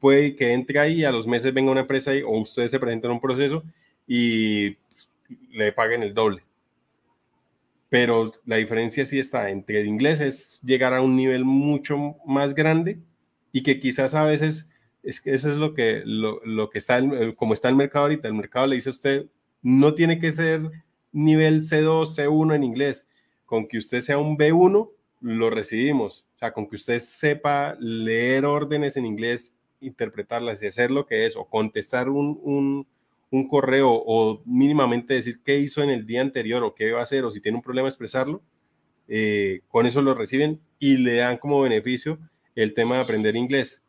[0.00, 3.10] puede que entre ahí a los meses venga una empresa ahí, o ustedes se presenten
[3.10, 3.62] un proceso
[4.06, 4.76] y
[5.50, 6.42] le paguen el doble.
[7.88, 12.54] Pero la diferencia sí está entre el inglés es llegar a un nivel mucho más
[12.54, 12.98] grande
[13.52, 14.70] y que quizás a veces
[15.02, 17.00] es que eso es lo que, lo, que está,
[17.36, 19.26] como está el mercado ahorita, el mercado le dice a usted,
[19.62, 20.60] no tiene que ser
[21.12, 23.06] nivel C2, C1 en inglés,
[23.46, 24.90] con que usted sea un B1,
[25.20, 30.90] lo recibimos, o sea, con que usted sepa leer órdenes en inglés, interpretarlas y hacer
[30.90, 32.86] lo que es, o contestar un, un,
[33.48, 37.24] correo, o mínimamente decir qué hizo en el día anterior, o qué va a hacer,
[37.24, 38.42] o si tiene un problema expresarlo,
[39.08, 42.18] eh, con eso lo reciben y le dan como beneficio
[42.54, 43.82] el tema de aprender inglés.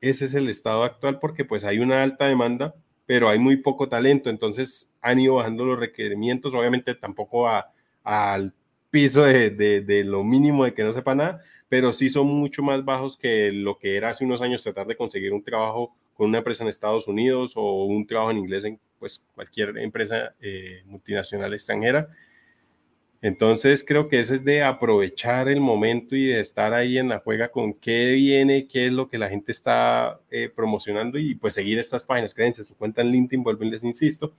[0.00, 2.74] Ese es el estado actual porque pues hay una alta demanda,
[3.06, 7.48] pero hay muy poco talento, entonces han ido bajando los requerimientos, obviamente tampoco
[8.02, 8.54] al
[8.90, 13.16] piso de, lo mínimo de que no sepa nada, pero sí son mucho más bajos
[13.16, 16.64] que lo que era hace unos años tratar de conseguir un trabajo con una empresa
[16.64, 22.08] en Estados Unidos o un trabajo en inglés en pues, cualquier empresa eh, multinacional extranjera.
[23.22, 27.20] Entonces creo que eso es de aprovechar el momento y de estar ahí en la
[27.20, 31.54] juega con qué viene, qué es lo que la gente está eh, promocionando y pues
[31.54, 34.32] seguir estas páginas, créanse, su cuenta en LinkedIn, vuelven, les insisto,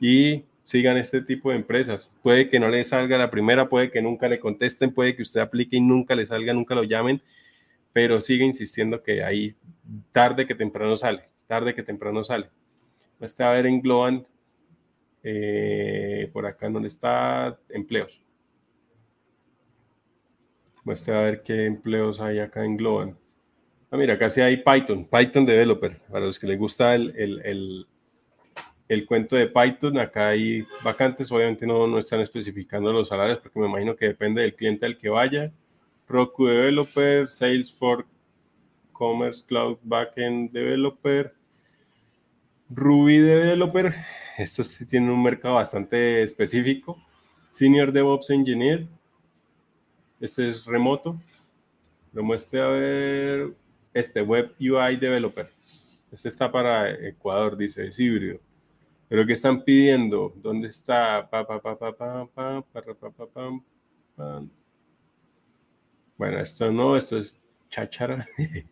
[0.00, 2.10] y sigan este tipo de empresas.
[2.22, 5.40] Puede que no le salga la primera, puede que nunca le contesten, puede que usted
[5.40, 7.20] aplique y nunca le salga, nunca lo llamen,
[7.96, 9.54] pero sigue insistiendo que ahí
[10.12, 12.50] tarde que temprano sale, tarde que temprano sale.
[13.18, 14.26] Este a ver en Globan
[15.22, 18.20] eh, por acá no está empleos.
[20.84, 23.16] Muestra a ver qué empleos hay acá en Globan.
[23.90, 25.98] Ah, mira, acá sí hay Python, Python Developer.
[26.10, 27.86] Para los que les gusta el, el,
[28.88, 31.32] el, cuento de Python, acá hay vacantes.
[31.32, 34.98] Obviamente no, no están especificando los salarios porque me imagino que depende del cliente al
[34.98, 35.50] que vaya.
[36.06, 38.08] Procu Developer, Salesforce
[38.92, 41.34] Commerce Cloud Backend Developer,
[42.70, 43.94] Ruby Developer,
[44.38, 46.96] esto sí tiene un mercado bastante específico.
[47.50, 48.86] Senior DevOps Engineer,
[50.20, 51.20] este es remoto.
[52.12, 53.54] Lo muestre a ver
[53.92, 55.50] este Web UI Developer.
[56.10, 58.40] Este está para Ecuador, dice, es híbrido.
[59.08, 60.32] Pero ¿qué están pidiendo?
[60.36, 61.28] ¿Dónde está?
[66.16, 67.36] Bueno, esto no, esto es
[67.68, 68.26] chachara.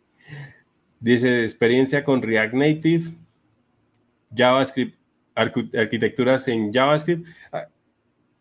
[1.01, 3.15] dice experiencia con React Native,
[4.35, 4.99] JavaScript,
[5.35, 7.27] arquitecturas en JavaScript.
[7.53, 7.69] Ah,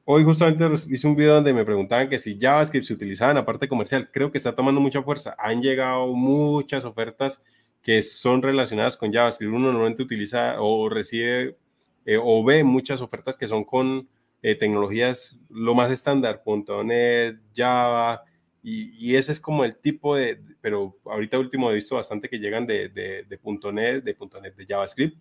[0.06, 3.46] hoy justamente hice un video donde me preguntaban que si JavaScript se utilizaba en la
[3.46, 4.10] parte comercial.
[4.12, 5.36] Creo que está tomando mucha fuerza.
[5.38, 7.42] Han llegado muchas ofertas
[7.82, 9.54] que son relacionadas con JavaScript.
[9.54, 11.58] Uno normalmente utiliza o recibe
[12.06, 14.08] eh, o ve muchas ofertas que son con
[14.42, 16.44] eh, tecnologías lo más estándar,
[16.86, 18.24] .NET, Java,
[18.64, 22.66] y, ese es como el tipo de, pero ahorita último he visto bastante que llegan
[22.66, 23.40] de, de, de
[23.74, 25.18] .NET, de .NET de JavaScript,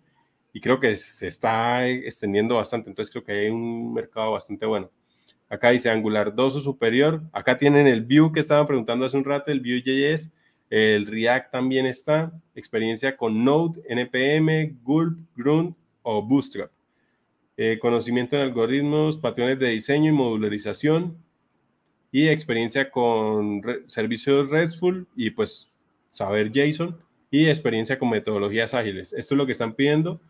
[0.53, 4.89] y creo que se está extendiendo bastante, entonces creo que hay un mercado bastante bueno.
[5.49, 9.25] Acá dice Angular 2 o superior, acá tienen el Vue que estaban preguntando hace un
[9.25, 10.31] rato, el Vue.js,
[10.69, 16.71] el React también está, experiencia con Node, NPM, Gulp, Grunt o Bootstrap.
[17.57, 21.22] Eh, conocimiento en algoritmos, patrones de diseño y modularización
[22.13, 25.69] y experiencia con servicios RESTful y pues
[26.11, 26.97] saber JSON
[27.29, 29.11] y experiencia con metodologías ágiles.
[29.11, 30.21] Esto es lo que están pidiendo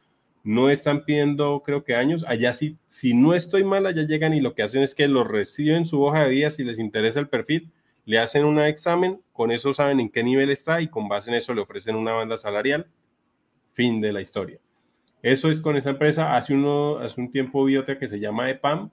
[0.43, 2.25] no están pidiendo, creo que años.
[2.27, 5.23] Allá sí, si no estoy mal, allá llegan y lo que hacen es que lo
[5.23, 7.71] reciben su hoja de vida si les interesa el perfil,
[8.05, 11.37] le hacen un examen, con eso saben en qué nivel está y con base en
[11.37, 12.87] eso le ofrecen una banda salarial.
[13.71, 14.59] Fin de la historia.
[15.21, 16.35] Eso es con esa empresa.
[16.35, 18.91] Hace, uno, hace un tiempo vi otra que se llama EPAM.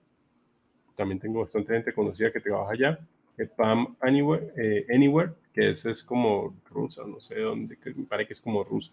[1.01, 2.99] También tengo bastante gente conocida que trabaja allá.
[3.39, 8.33] EPAM Anywhere, eh, Anywhere que ese es como rusa, no sé dónde, me parece que
[8.35, 8.93] es como rusa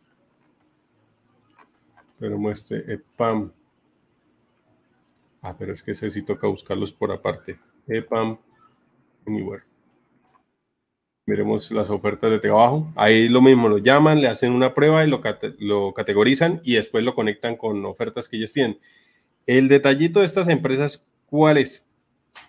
[2.17, 3.51] pero muestre EPAM.
[5.41, 7.59] Ah, pero es que ese sí toca buscarlos por aparte.
[7.87, 8.37] EPAM
[9.25, 9.63] Anywhere.
[11.25, 12.91] Miremos las ofertas de trabajo.
[12.95, 15.21] Ahí lo mismo, lo llaman, le hacen una prueba y lo,
[15.59, 18.79] lo categorizan y después lo conectan con ofertas que ellos tienen.
[19.45, 21.86] El detallito de estas empresas, ¿cuál es?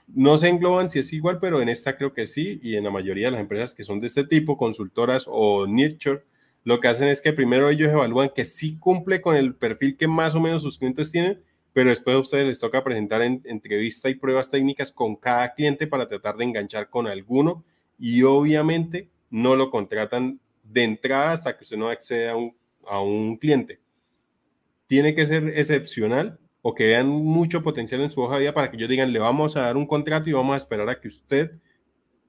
[0.07, 2.91] No se engloban si es igual, pero en esta creo que sí, y en la
[2.91, 6.23] mayoría de las empresas que son de este tipo, consultoras o nurture,
[6.65, 10.09] lo que hacen es que primero ellos evalúan que sí cumple con el perfil que
[10.09, 11.41] más o menos sus clientes tienen,
[11.73, 15.87] pero después a ustedes les toca presentar en, entrevista y pruebas técnicas con cada cliente
[15.87, 17.65] para tratar de enganchar con alguno
[17.99, 22.55] y obviamente no lo contratan de entrada hasta que usted no acceda a un,
[22.87, 23.81] a un cliente.
[24.87, 26.39] Tiene que ser excepcional
[26.69, 29.19] o que vean mucho potencial en su hoja de vida para que ellos digan, le
[29.19, 31.53] vamos a dar un contrato y vamos a esperar a que usted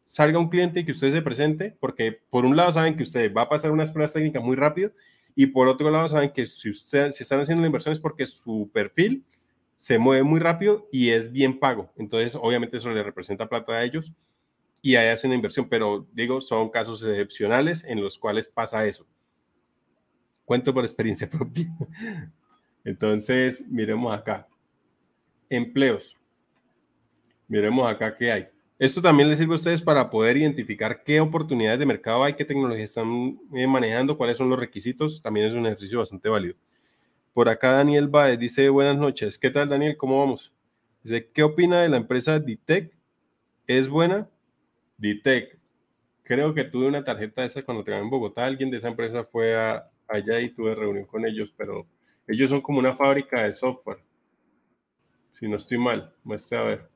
[0.06, 3.34] salga un cliente y que usted se presente, porque por un lado saben que usted
[3.34, 4.94] va a pasar unas pruebas técnicas muy rápido
[5.36, 8.26] y por otro lado saben que si, usted, si están haciendo la inversión es porque
[8.26, 9.26] su perfil
[9.76, 11.92] se mueve muy rápido y es bien pago.
[11.98, 14.14] Entonces, obviamente eso le representa plata a ellos
[14.82, 19.06] y ahí hacen la inversión, pero digo, son casos excepcionales en los cuales pasa eso.
[20.46, 21.68] Cuento por experiencia propia.
[22.84, 24.48] Entonces, miremos acá.
[25.50, 26.16] Empleos.
[27.48, 28.48] Miremos acá qué hay.
[28.78, 32.46] Esto también les sirve a ustedes para poder identificar qué oportunidades de mercado hay, qué
[32.46, 35.22] tecnología están eh, manejando, cuáles son los requisitos.
[35.22, 36.56] También es un ejercicio bastante válido.
[37.34, 39.38] Por acá Daniel Baez dice, buenas noches.
[39.38, 39.98] ¿Qué tal Daniel?
[39.98, 40.54] ¿Cómo vamos?
[41.04, 42.94] Dice, ¿qué opina de la empresa Ditec?
[43.68, 44.30] ¿Es buena?
[44.98, 45.58] Ditec.
[46.24, 48.46] Creo que tuve una tarjeta esa cuando trabajé en Bogotá.
[48.46, 51.86] Alguien de esa empresa fue allá y tuve reunión con ellos, pero
[52.30, 54.00] ellos son como una fábrica de software.
[55.34, 56.90] Si no estoy mal, muestre a ver.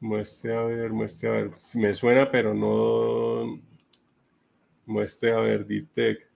[0.00, 1.50] Muestre a ver, muestre a ver.
[1.74, 3.60] Me suena, pero no,
[4.86, 6.30] Muestre a ver, Ditec.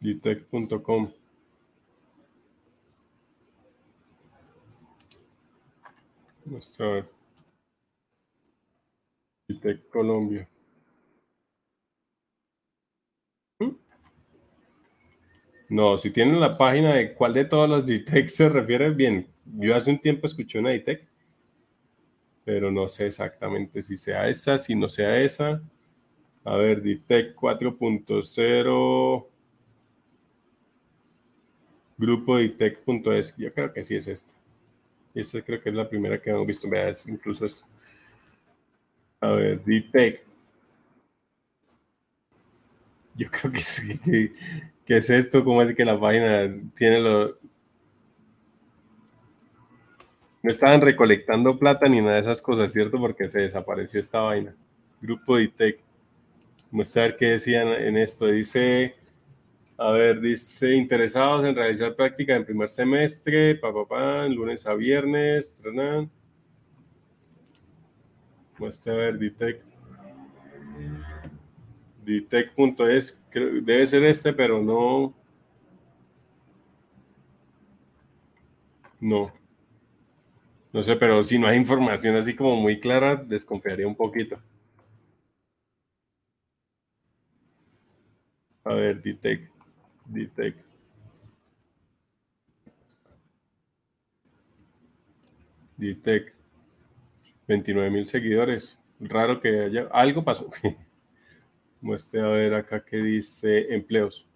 [0.00, 1.12] Ditec.com.
[6.44, 7.10] Muestre a ver.
[9.48, 10.48] Ditec Colombia.
[13.60, 13.76] ¿Mm?
[15.70, 19.26] No, si tienen la página de cuál de todos los Ditec se refiere, bien.
[19.46, 21.10] Yo hace un tiempo escuché una Ditec
[22.50, 25.62] pero no sé exactamente si sea esa, si no sea esa.
[26.44, 29.26] A ver, DITEC 4.0,
[31.96, 34.32] grupo DITEC.es, yo creo que sí es esta.
[35.14, 37.64] Esta creo que es la primera que hemos visto, vean, incluso es.
[39.20, 40.24] A ver, DITEC.
[43.14, 44.00] Yo creo que sí,
[44.90, 47.36] que, es esto, como es que la página tiene los,
[50.42, 52.98] no estaban recolectando plata ni nada de esas cosas, ¿cierto?
[52.98, 54.52] Porque se desapareció esta vaina.
[55.00, 55.80] Grupo de ITEC.
[56.72, 58.26] Vamos a ver qué decían en esto.
[58.26, 58.96] Dice,
[59.78, 65.54] a ver, dice, interesados en realizar práctica en primer semestre, pa, pa, lunes a viernes.
[68.58, 69.69] Muestra a ver, DITEC.
[72.10, 75.14] DITEC.es, debe ser este, pero no.
[79.00, 79.32] No.
[80.72, 84.40] No sé, pero si no hay información así como muy clara, desconfiaría un poquito.
[88.64, 89.50] A ver, Ditec.
[90.06, 90.54] Ditec.
[95.76, 96.34] Ditec.
[97.48, 98.78] 29 mil seguidores.
[99.00, 99.88] Raro que haya.
[99.92, 100.48] Algo pasó.
[101.80, 104.26] Muestre a ver acá que dice empleos.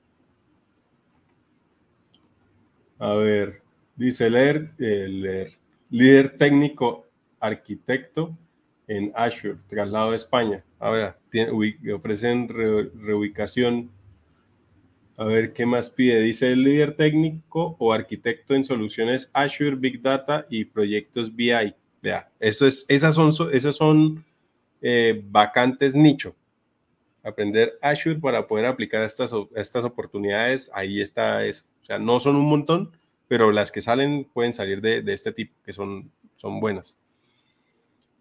[2.98, 3.60] A ver,
[3.96, 5.58] dice leer, eh, leer
[5.90, 7.06] líder técnico
[7.38, 8.36] arquitecto
[8.86, 10.64] en Azure, traslado de España.
[10.78, 11.14] A ver,
[11.94, 13.90] ofrecen reubicación.
[15.16, 16.20] A ver, ¿qué más pide?
[16.20, 21.74] Dice el líder técnico o arquitecto en soluciones Azure, Big Data y proyectos BI.
[22.02, 24.24] Vea, eso es, esas son, esas son
[24.82, 26.34] eh, vacantes nicho.
[27.24, 31.64] Aprender Azure para poder aplicar estas, estas oportunidades, ahí está eso.
[31.82, 32.92] O sea, no son un montón,
[33.28, 36.94] pero las que salen pueden salir de, este tipo, que son, son buenas.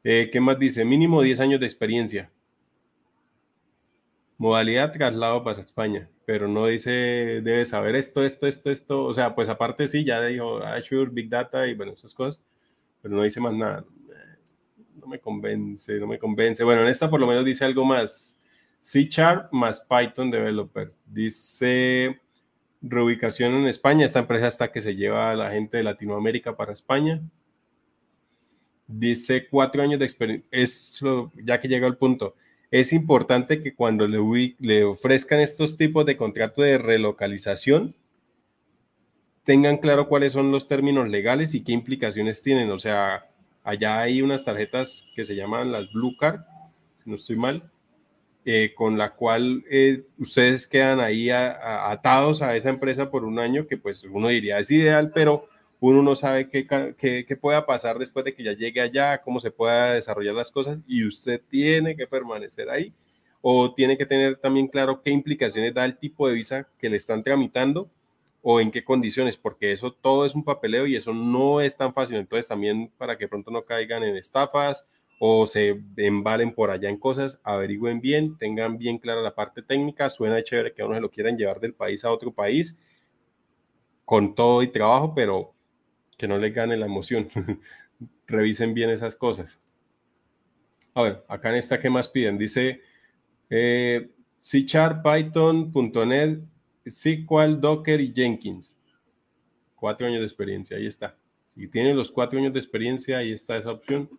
[0.03, 0.85] Eh, ¿Qué más dice?
[0.85, 2.31] Mínimo 10 años de experiencia.
[4.38, 9.05] Modalidad traslado para España, pero no dice debe saber esto, esto, esto, esto.
[9.05, 12.43] O sea, pues aparte sí, ya dijo Azure, Big Data y bueno, esas cosas,
[13.01, 13.85] pero no dice más nada.
[14.99, 16.63] No me convence, no me convence.
[16.63, 18.39] Bueno, en esta por lo menos dice algo más.
[18.84, 20.91] C Sharp más Python Developer.
[21.05, 22.19] Dice
[22.81, 24.03] reubicación en España.
[24.03, 27.22] Esta empresa está que se lleva a la gente de Latinoamérica para España.
[28.85, 30.49] Dice cuatro años de experiencia.
[31.45, 32.35] ya que llega al punto.
[32.72, 37.95] Es importante que cuando le, ofrezcan estos tipos de contrato de relocalización,
[39.45, 42.69] tengan claro cuáles son los términos legales y qué implicaciones tienen.
[42.69, 43.30] O sea,
[43.64, 46.41] allá hay unas tarjetas que se llaman las Blue Card,
[47.05, 47.72] no estoy mal,
[48.45, 53.67] eh, con la cual eh, ustedes quedan ahí atados a esa empresa por un año,
[53.67, 55.47] que pues uno diría es ideal, pero
[55.79, 56.67] uno no sabe qué,
[56.97, 60.79] qué, pueda pasar después de que ya llegue allá, cómo se pueda desarrollar las cosas
[60.87, 62.93] y usted tiene que permanecer ahí
[63.41, 66.97] o tiene que tener también claro qué implicaciones da el tipo de visa que le
[66.97, 67.89] están tramitando
[68.41, 71.93] o en qué condiciones, porque eso todo es un papeleo y eso no es tan
[71.93, 72.17] fácil.
[72.17, 74.85] Entonces también para que pronto no caigan en estafas
[75.25, 80.09] o se embalen por allá en cosas, averigüen bien, tengan bien clara la parte técnica,
[80.09, 82.77] suena chévere que a uno se lo quieran llevar del país a otro país
[84.03, 85.53] con todo y trabajo, pero
[86.17, 87.29] que no les gane la emoción.
[88.27, 89.61] Revisen bien esas cosas.
[90.93, 92.37] A ver, acá en esta, ¿qué más piden?
[92.37, 92.81] Dice
[93.49, 94.09] eh,
[94.39, 94.65] C
[95.01, 95.71] Python,
[96.05, 96.41] .NET
[96.85, 98.77] SQL, Docker y Jenkins.
[99.73, 101.15] Cuatro años de experiencia, ahí está.
[101.55, 104.09] Y tiene los cuatro años de experiencia, ahí está esa opción.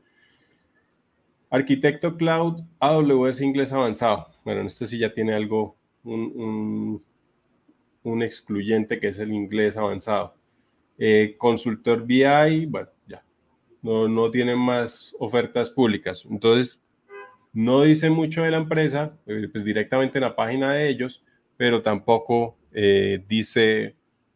[1.55, 4.27] Arquitecto Cloud, AWS Inglés Avanzado.
[4.45, 7.01] Bueno, en este sí ya tiene algo, un,
[8.23, 10.35] excluyente que es el inglés avanzado.
[10.99, 13.25] Eh, consultor BI, bueno, ya.
[13.83, 16.27] No, no tienen más ofertas públicas.
[16.29, 16.83] Entonces,
[17.53, 21.25] no dice mucho de la empresa, eh, pues directamente en la página de ellos,
[21.57, 23.95] pero tampoco eh, dice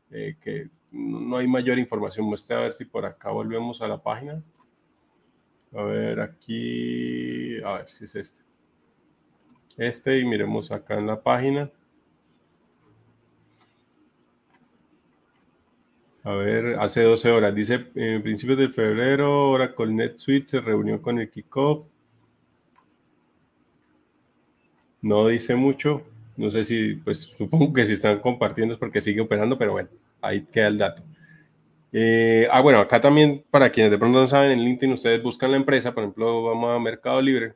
[0.09, 2.27] que no hay mayor información.
[2.27, 4.40] Muestre a ver si por acá volvemos a la página.
[5.74, 8.40] A ver, aquí, a ver si es este.
[9.77, 11.70] Este y miremos acá en la página.
[16.24, 17.55] A ver, hace 12 horas.
[17.55, 21.86] Dice, en principios de febrero, Oracle NetSuite se reunió con el kickoff.
[25.01, 26.03] No dice mucho.
[26.36, 29.89] No sé si, pues supongo que si están compartiendo es porque sigue operando, pero bueno,
[30.20, 31.03] ahí queda el dato.
[31.93, 35.51] Eh, ah, bueno, acá también, para quienes de pronto no saben, en LinkedIn ustedes buscan
[35.51, 37.55] la empresa, por ejemplo, vamos a Mercado Libre.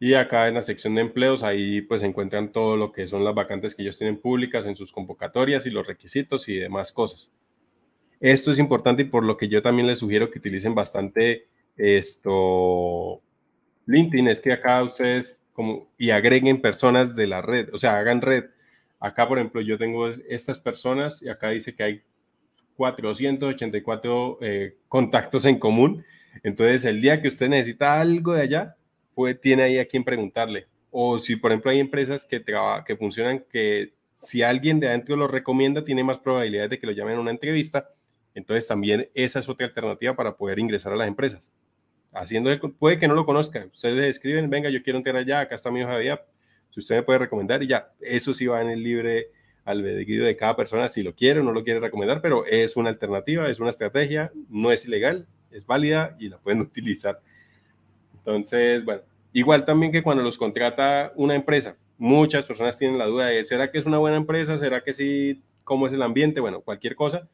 [0.00, 3.34] Y acá en la sección de empleos, ahí pues encuentran todo lo que son las
[3.34, 7.30] vacantes que ellos tienen públicas en sus convocatorias y los requisitos y demás cosas.
[8.18, 13.20] Esto es importante y por lo que yo también les sugiero que utilicen bastante esto
[13.86, 18.22] LinkedIn, es que acá ustedes como y agreguen personas de la red, o sea, hagan
[18.22, 18.46] red
[19.00, 22.02] Acá, por ejemplo, yo tengo estas personas y acá dice que hay
[22.76, 26.04] 484 eh, contactos en común.
[26.42, 28.76] Entonces, el día que usted necesita algo de allá,
[29.14, 30.66] pues tiene ahí a quien preguntarle.
[30.90, 32.44] O si, por ejemplo, hay empresas que,
[32.86, 36.92] que funcionan que si alguien de adentro lo recomienda, tiene más probabilidades de que lo
[36.92, 37.88] llamen a una entrevista.
[38.34, 41.50] Entonces, también esa es otra alternativa para poder ingresar a las empresas.
[42.12, 43.70] Haciendo, puede que no lo conozcan.
[43.72, 46.24] Ustedes escriben, venga, yo quiero entrar allá, acá está mi hoja de vida,
[46.70, 49.30] si usted me puede recomendar y ya, eso sí va en el libre
[49.64, 52.90] albedrío de cada persona si lo quiere o no lo quiere recomendar, pero es una
[52.90, 57.20] alternativa, es una estrategia, no es ilegal, es válida y la pueden utilizar.
[58.18, 59.02] Entonces, bueno,
[59.32, 63.70] igual también que cuando los contrata una empresa, muchas personas tienen la duda de, ¿será
[63.70, 64.56] que es una buena empresa?
[64.58, 65.42] ¿Será que sí?
[65.64, 66.40] ¿Cómo es el ambiente?
[66.40, 67.28] Bueno, cualquier cosa.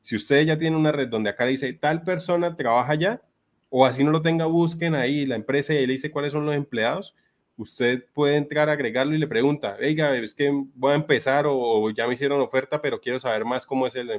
[0.00, 3.22] Si usted ya tiene una red donde acá dice, tal persona trabaja allá,
[3.70, 6.54] o así no lo tenga, busquen ahí la empresa y le dice cuáles son los
[6.54, 7.14] empleados
[7.56, 12.06] usted puede entrar, agregarlo y le pregunta, oiga, es que voy a empezar o, ya
[12.06, 14.10] me hicieron oferta, pero quiero saber más cómo es el,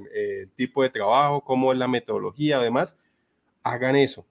[0.56, 2.98] tipo de trabajo, cómo es la metodología, además,
[3.64, 4.26] hagan eso.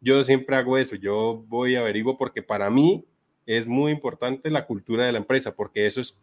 [0.00, 3.04] Yo siempre hago eso, yo voy a averiguo porque para mí
[3.46, 6.18] es muy importante la cultura de la empresa, porque eso es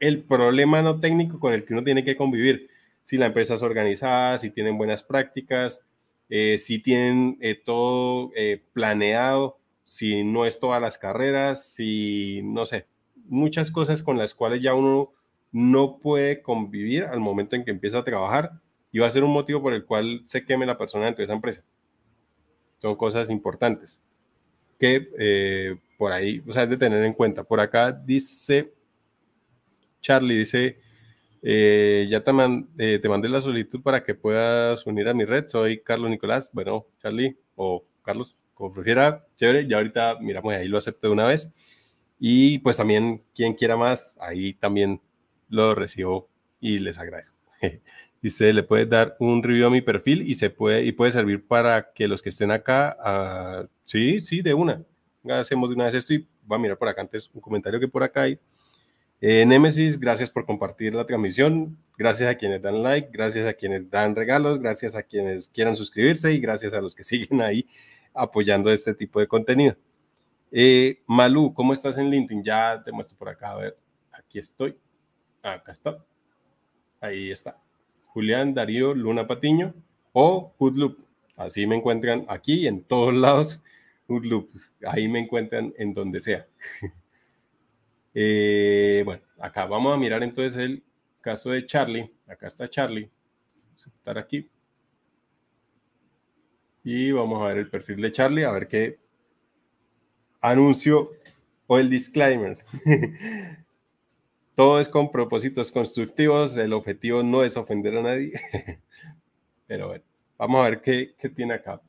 [0.00, 2.68] el problema no técnico con el que uno tiene que convivir.
[3.02, 5.84] Si la empresa es organizada, si tienen buenas prácticas,
[6.28, 12.66] eh, si tienen eh, todo eh, planeado, si no es todas las carreras, si no
[12.66, 12.86] sé,
[13.26, 15.12] muchas cosas con las cuales ya uno
[15.52, 18.52] no puede convivir al momento en que empieza a trabajar
[18.90, 21.24] y va a ser un motivo por el cual se queme la persona dentro de
[21.24, 21.62] esa empresa.
[22.78, 24.00] Son cosas importantes
[24.78, 27.44] que eh, por ahí, o sea, es de tener en cuenta.
[27.44, 28.72] Por acá dice
[30.00, 30.78] Charlie, dice,
[31.42, 32.32] eh, ya te,
[32.78, 35.46] eh, te mandé la solicitud para que puedas unir a mi red.
[35.46, 36.50] Soy Carlos Nicolás.
[36.52, 41.26] Bueno, Charlie o Carlos, como prefiera, chévere, ya ahorita miramos ahí lo acepto de una
[41.26, 41.54] vez.
[42.18, 45.00] Y pues también, quien quiera más, ahí también
[45.48, 46.28] lo recibo
[46.60, 47.36] y les agradezco.
[48.22, 51.44] Dice, le puede dar un review a mi perfil y se puede y puede servir
[51.44, 52.96] para que los que estén acá,
[53.64, 54.84] uh, sí, sí, de una.
[55.28, 57.88] Hacemos de una vez esto y va a mirar por acá antes un comentario que
[57.88, 58.38] por acá hay.
[59.20, 61.76] Eh, Nemesis, gracias por compartir la transmisión.
[61.98, 66.32] Gracias a quienes dan like, gracias a quienes dan regalos, gracias a quienes quieran suscribirse
[66.32, 67.66] y gracias a los que siguen ahí
[68.14, 69.76] apoyando este tipo de contenido.
[70.50, 72.44] Eh, Malú, ¿cómo estás en LinkedIn?
[72.44, 73.76] Ya te muestro por acá, a ver,
[74.12, 74.76] aquí estoy.
[75.42, 75.98] Acá está.
[77.00, 77.58] Ahí está.
[78.06, 79.74] Julián Darío Luna Patiño
[80.12, 80.98] o Hoodloop.
[81.36, 83.60] Así me encuentran aquí en todos lados.
[84.06, 84.50] Hoodloop.
[84.86, 86.46] Ahí me encuentran en donde sea.
[88.14, 90.82] Eh, bueno, acá vamos a mirar entonces el
[91.22, 92.12] caso de Charlie.
[92.26, 93.10] Acá está Charlie.
[93.64, 94.50] Vamos a estar aquí.
[96.84, 98.98] Y vamos a ver el perfil de Charlie, a ver qué
[100.40, 101.12] anuncio
[101.66, 102.58] o el disclaimer.
[104.54, 108.32] Todo es con propósitos constructivos, el objetivo no es ofender a nadie.
[109.66, 110.04] Pero bueno,
[110.36, 111.80] vamos a ver qué, tiene acá.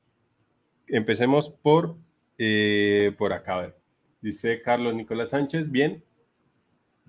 [0.88, 1.98] Empecemos por,
[2.38, 3.56] eh, por acá.
[3.56, 3.76] A ver.
[4.22, 6.02] Dice Carlos Nicolás Sánchez, bien.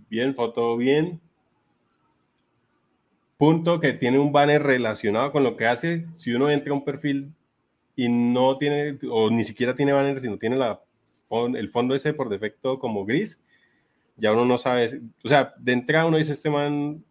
[0.09, 1.20] Bien, foto bien.
[3.36, 6.06] Punto que tiene un banner relacionado con lo que hace.
[6.12, 7.32] Si uno entra a un perfil
[7.97, 10.81] y no tiene, o ni siquiera tiene banner, sino tiene la,
[11.31, 13.43] el fondo ese por defecto como gris,
[14.16, 17.05] ya uno no sabe, o sea, de entrada uno dice, este man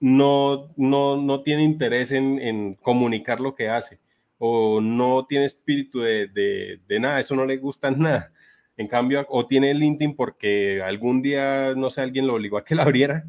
[0.00, 4.00] no, no, no tiene interés en, en comunicar lo que hace
[4.44, 8.32] o no tiene espíritu de, de, de, nada, eso no le gusta nada.
[8.76, 12.74] En cambio, o tiene LinkedIn porque algún día, no sé, alguien lo obligó a que
[12.74, 13.24] la abriera,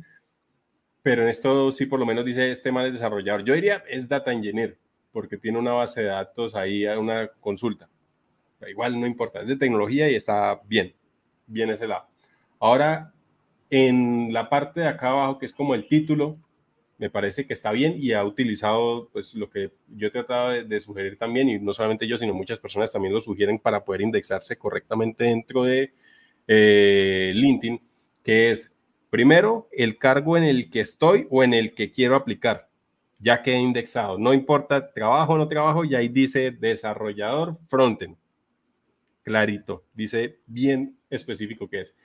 [1.04, 3.44] pero en esto sí por lo menos dice este man es desarrollador.
[3.44, 4.80] Yo diría es data engineer,
[5.14, 7.88] porque tiene una base de datos ahí, una consulta.
[8.68, 10.94] igual no importa, es de tecnología y está bien,
[11.48, 12.08] bien ese lado.
[12.60, 13.14] Ahora,
[13.70, 16.38] en la parte de acá abajo, que es como el título,
[16.98, 20.80] me parece que está bien y ha utilizado pues lo que yo he tratado de,
[20.80, 24.58] sugerir también y no solamente yo sino muchas personas también lo sugieren para poder indexarse
[24.58, 25.92] correctamente dentro de
[26.48, 27.82] eh, LinkedIn
[28.24, 28.72] que es
[29.10, 32.70] primero el cargo en el que estoy o en el que quiero aplicar
[33.24, 38.18] ya que he indexado no importa trabajo o no trabajo y ahí dice desarrollador frontend
[39.24, 41.96] clarito dice bien específico que es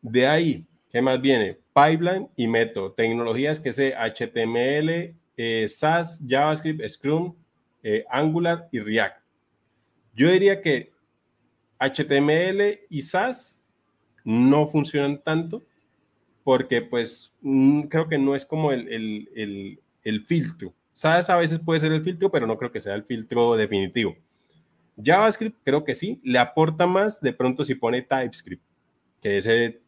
[0.00, 0.66] de ahí
[0.96, 1.58] ¿Qué más viene?
[1.74, 2.92] Pipeline y método.
[2.92, 7.34] Tecnologías que sé HTML, eh, SAS, JavaScript, Scrum,
[7.82, 9.20] eh, Angular y React.
[10.14, 10.92] Yo diría que
[11.78, 13.62] HTML y SAS
[14.24, 15.62] no funcionan tanto
[16.42, 19.78] porque pues mm, creo que no es como el
[20.24, 20.72] filtro.
[20.94, 24.16] SAS a veces puede ser el filtro, pero no creo que sea el filtro definitivo.
[25.02, 28.62] JavaScript creo que sí, le aporta más de pronto si pone TypeScript,
[29.20, 29.80] que ese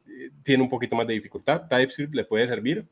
[0.43, 1.63] tiene un poquito más de dificultad.
[1.69, 2.87] TypeScript le puede servir.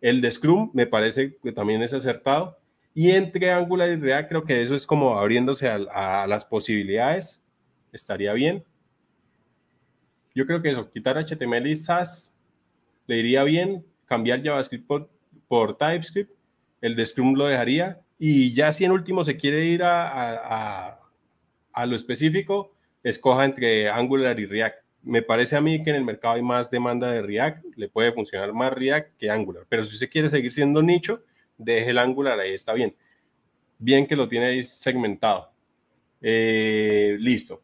[0.00, 2.58] El de Scrum me parece que también es acertado.
[2.94, 7.42] Y entre Angular y React creo que eso es como abriéndose a, las posibilidades.
[7.92, 8.64] Estaría bien.
[10.34, 12.32] Yo creo que eso, quitar HTML y SAS
[13.06, 13.84] le iría bien.
[14.06, 14.86] Cambiar JavaScript
[15.48, 16.35] por, TypeScript.
[16.80, 18.00] El de Scrum lo dejaría.
[18.18, 20.98] Y ya si en último se quiere ir a,
[21.72, 22.72] a lo específico,
[23.02, 26.68] escoja entre Angular y React me parece a mí que en el mercado hay más
[26.68, 30.52] demanda de React, le puede funcionar más React que Angular, pero si usted quiere seguir
[30.52, 31.22] siendo nicho,
[31.56, 32.94] deje el Angular, ahí está bien.
[33.78, 35.52] Bien que lo tiene ahí segmentado.
[36.20, 37.62] Eh, listo.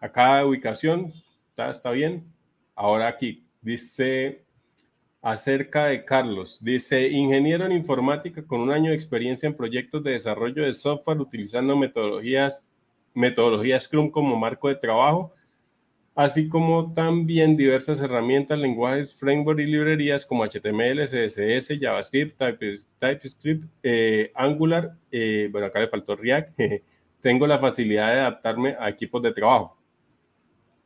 [0.00, 1.14] Acá ubicación,
[1.48, 2.24] está, está bien.
[2.74, 4.44] Ahora aquí, dice
[5.22, 6.58] acerca de Carlos.
[6.60, 11.20] Dice, ingeniero en informática con un año de experiencia en proyectos de desarrollo de software
[11.20, 12.66] utilizando metodologías,
[13.14, 15.32] metodologías Scrum como marco de trabajo
[16.18, 22.36] así como también diversas herramientas, lenguajes, framework y librerías como HTML, CSS, JavaScript,
[22.98, 26.58] TypeScript, eh, Angular, eh, bueno, acá le faltó React.
[27.22, 29.78] Tengo la facilidad de adaptarme a equipos de trabajo.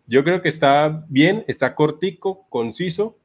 [0.06, 3.16] Yo creo que está bien, está cortico, conciso.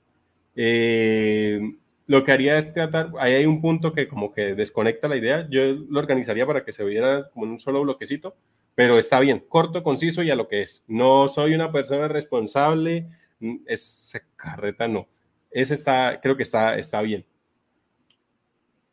[0.58, 1.62] Eh,
[2.08, 5.48] lo que haría es tratar, ahí hay un punto que como que desconecta la idea.
[5.50, 8.36] Yo lo organizaría para que se viera como en un solo bloquecito
[8.78, 10.84] pero está bien, corto, conciso y a lo que es.
[10.88, 13.08] No soy una persona responsable,
[13.40, 15.08] mm, es carreta no.
[15.50, 17.26] Ese está, creo que está, está bien.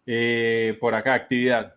[0.06, 1.74] Eh, por acá, actividad.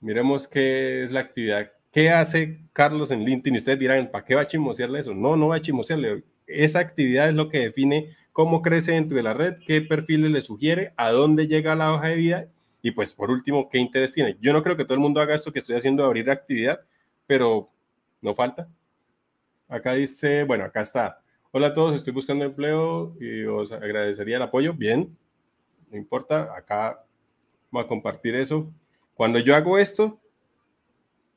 [0.00, 1.72] Miremos qué es la actividad.
[1.90, 3.56] ¿Qué hace Carlos en LinkedIn?
[3.56, 5.14] Ustedes dirán, ¿para qué va a chimosearle eso?
[5.14, 6.24] No, no va a chimosearle.
[6.46, 10.42] Esa actividad es lo que define cómo crece dentro de la red, qué perfiles le
[10.42, 12.48] sugiere, a dónde llega la hoja de vida
[12.82, 14.36] y pues por último, ¿qué interés tiene?
[14.40, 16.80] Yo no creo que todo el mundo haga esto que estoy haciendo de abrir actividad,
[17.26, 17.70] pero
[18.20, 18.68] no falta.
[19.68, 21.22] Acá dice, bueno, acá está.
[21.50, 24.74] Hola a todos, estoy buscando empleo y os agradecería el apoyo.
[24.74, 25.16] Bien,
[25.90, 27.02] no importa, acá
[27.70, 28.70] voy a compartir eso.
[29.14, 30.20] Cuando yo hago esto,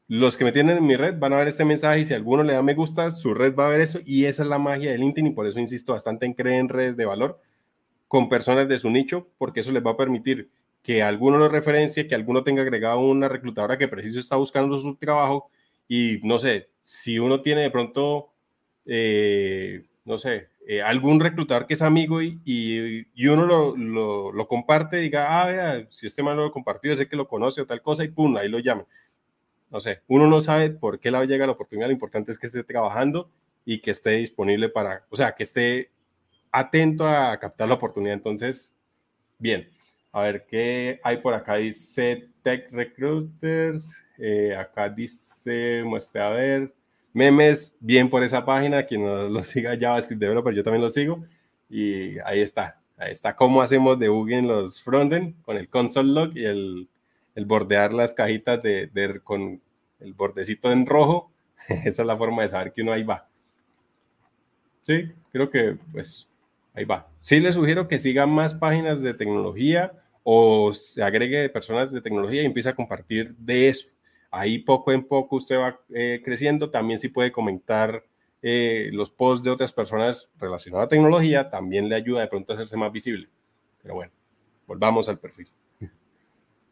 [0.08, 2.44] los que me tienen en mi red van a ver este mensaje y si alguno
[2.44, 4.92] le da me gusta, su red va a ver eso y esa es la magia
[4.92, 7.42] de LinkedIn y por eso insisto bastante en creer en redes de valor
[8.08, 10.50] con personas de su nicho porque eso les va a permitir
[10.82, 14.96] que alguno lo referencie, que alguno tenga agregado una reclutadora que preciso está buscando su
[14.96, 15.50] trabajo
[15.90, 18.30] y no sé, si uno tiene de pronto,
[18.86, 24.48] eh, no sé, eh, algún reclutador que es amigo y, y, uno lo, lo, lo,
[24.48, 27.82] comparte, diga, ah, vea, si este man lo compartió, sé que lo conoce o tal
[27.82, 28.86] cosa y pum, ahí lo llaman.
[29.70, 32.48] No sé, uno no sabe por qué le llega la oportunidad, lo importante es que
[32.48, 33.30] esté trabajando
[33.66, 35.92] y que esté disponible para, o sea, que esté
[36.52, 38.14] atento a captar la oportunidad.
[38.14, 38.74] Entonces,
[39.38, 39.70] bien.
[40.12, 41.56] A ver qué hay por acá.
[41.56, 43.96] Dice Tech Recruiters.
[44.18, 46.74] Eh, acá dice, muestre a ver.
[47.14, 48.86] Memes, bien por esa página.
[48.86, 51.24] Quien no lo siga JavaScript Developer, yo también lo sigo.
[51.70, 52.80] Y ahí está.
[52.98, 56.90] Ahí está cómo hacemos debugging los frontend con el console log y el,
[57.38, 59.62] el bordear las cajitas de, de, con
[60.00, 61.32] el bordecito en rojo.
[61.68, 63.28] Esa es la forma de saber que uno ahí va.
[64.82, 66.28] Sí, creo que pues
[66.74, 67.08] ahí va.
[67.22, 69.94] Sí les sugiero que sigan más páginas de tecnología
[70.24, 73.88] o se agregue personas de tecnología y empiece a compartir de eso.
[74.32, 76.72] Ahí poco en poco usted va eh, creciendo.
[76.72, 78.04] También sí puede comentar
[78.42, 82.56] eh, los posts de otras personas relacionadas a tecnología, también le ayuda de pronto a
[82.56, 83.30] hacerse más visible.
[83.84, 84.12] Pero bueno,
[84.66, 85.48] volvamos al perfil.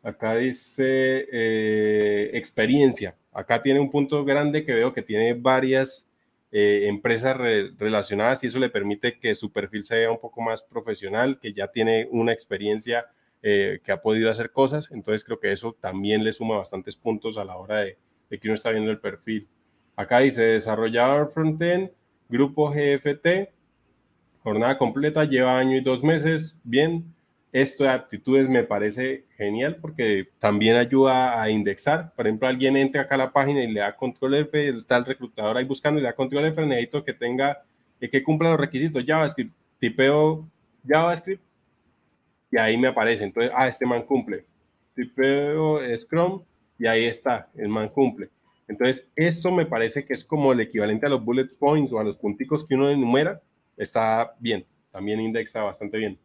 [0.06, 3.15] Acá dice eh, experiencia.
[3.34, 6.07] Acá tiene un punto grande que veo que tiene varias
[6.52, 11.40] eh, empresas relacionadas y eso le permite que su perfil sea un poco más profesional,
[11.40, 13.07] que ya tiene una experiencia,
[13.41, 14.90] que ha podido hacer cosas.
[14.91, 17.98] Entonces creo que eso también le suma bastantes puntos a la hora de,
[18.30, 19.48] de que uno está viendo el perfil.
[19.95, 21.91] Acá dice desarrollador frontend,
[22.27, 23.49] grupo GFT,
[24.44, 27.15] jornada completa, lleva año y dos meses, bien.
[27.51, 32.13] Esto de aptitudes me parece genial porque también ayuda a indexar.
[32.13, 35.05] Por ejemplo, alguien entra acá a la página y le da control F, está el
[35.05, 37.63] reclutador ahí buscando y le da control F, necesito que tenga,
[37.99, 40.45] que cumpla los requisitos JavaScript, tipeo
[40.85, 41.41] JavaScript
[42.51, 43.23] y ahí me aparece.
[43.23, 44.45] Entonces, ah, este man cumple.
[44.95, 46.41] Tipeo Scrum
[46.77, 48.30] y ahí está, el man cumple.
[48.67, 52.03] Entonces, esto me parece que es como el equivalente a los bullet points o a
[52.03, 53.41] los punticos que uno enumera.
[53.77, 56.17] Está bien, también indexa bastante bien.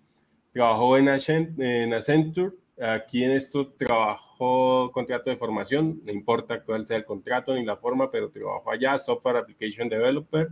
[0.53, 2.53] Trabajó en, Accenture.
[2.81, 6.01] Aquí en esto trabajó contrato de formación.
[6.05, 8.99] No importa cuál sea el contrato ni la forma, pero trabajó allá.
[8.99, 10.49] Software Application Developer.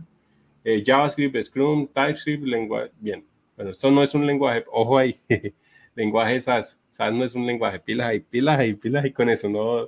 [0.63, 2.91] Eh, JavaScript, Scrum, TypeScript, lenguaje.
[2.99, 3.25] Bien.
[3.55, 4.63] Bueno, esto no es un lenguaje.
[4.71, 5.15] Ojo ahí.
[5.95, 6.79] lenguaje SAS.
[6.89, 7.79] SAS no es un lenguaje.
[7.79, 9.87] Pilas y pilas y pilas y con eso no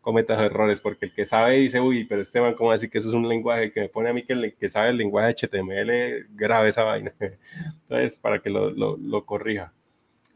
[0.00, 3.14] cometas errores, porque el que sabe dice, uy, pero Esteban, ¿cómo decir que eso es
[3.14, 6.68] un lenguaje que me pone a mí que el que sabe el lenguaje HTML grave
[6.68, 7.12] esa vaina?
[7.82, 9.72] Entonces, para que lo, lo, corrija.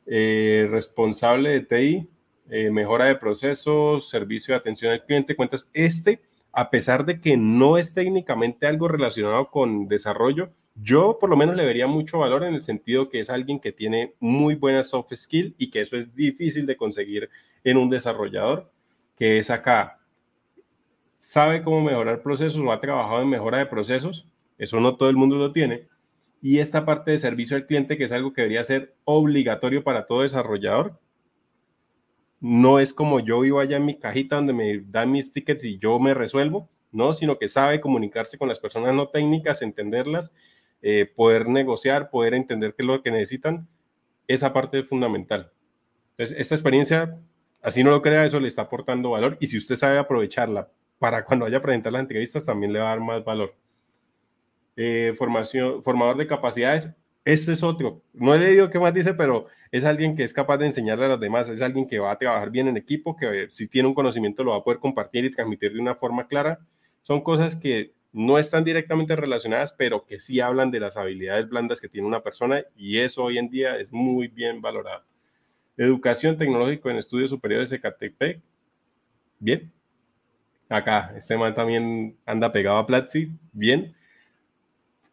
[0.07, 2.09] Eh, responsable de TI,
[2.51, 6.21] eh, mejora de procesos, servicio de atención al cliente, cuentas, este,
[6.53, 11.55] a pesar de que no es técnicamente algo relacionado con desarrollo, yo por lo menos
[11.55, 15.15] le vería mucho valor en el sentido que es alguien que tiene muy buena soft
[15.15, 17.29] skill y que eso es difícil de conseguir
[17.65, 18.71] en un desarrollador
[19.17, 20.01] que es acá.
[21.19, 24.27] Sabe cómo mejorar procesos o ha trabajado en mejora de procesos.
[24.59, 25.89] Eso no todo el mundo lo tiene.
[26.41, 30.07] Y esta parte de servicio al cliente, que es algo que debería ser obligatorio para
[30.07, 30.99] todo desarrollador.
[32.41, 35.79] No es como yo vivo allá en mi cajita donde me dan mis tickets y
[35.79, 40.35] yo me resuelvo, no, sino que sabe comunicarse con las personas no técnicas, entenderlas,
[40.83, 43.69] eh, poder negociar, poder entender qué es lo que necesitan.
[44.27, 45.53] Esa parte es fundamental.
[46.17, 47.17] Entonces, esta experiencia
[47.63, 50.69] Así no lo crea, eso le está aportando valor y si usted sabe aprovecharla
[50.99, 53.55] para cuando vaya a presentar las entrevistas, también le va a dar más valor.
[54.77, 56.93] Eh, formación, formador de capacidades,
[57.25, 58.03] ese es otro.
[58.13, 61.09] No he leído qué más dice, pero es alguien que es capaz de enseñarle a
[61.09, 63.95] los demás, es alguien que va a trabajar bien en equipo, que si tiene un
[63.95, 66.59] conocimiento lo va a poder compartir y transmitir de una forma clara.
[67.03, 71.81] Son cosas que no están directamente relacionadas, pero que sí hablan de las habilidades blandas
[71.81, 75.05] que tiene una persona y eso hoy en día es muy bien valorado.
[75.77, 78.41] Educación tecnológica en estudios superiores de Catepec.
[79.39, 79.73] Bien.
[80.69, 83.31] Acá, este man también anda pegado a Platzi.
[83.53, 83.95] Bien.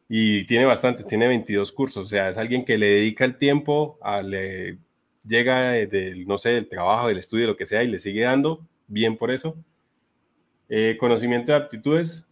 [0.07, 2.05] Y tiene bastantes, tiene 22 cursos.
[2.05, 4.77] O sea, es alguien que le dedica el tiempo, a, le
[5.25, 8.65] llega del, no sé, del trabajo, del estudio, lo que sea, y le sigue dando.
[8.87, 9.55] Bien por eso.
[10.67, 12.27] Eh, conocimiento de aptitudes,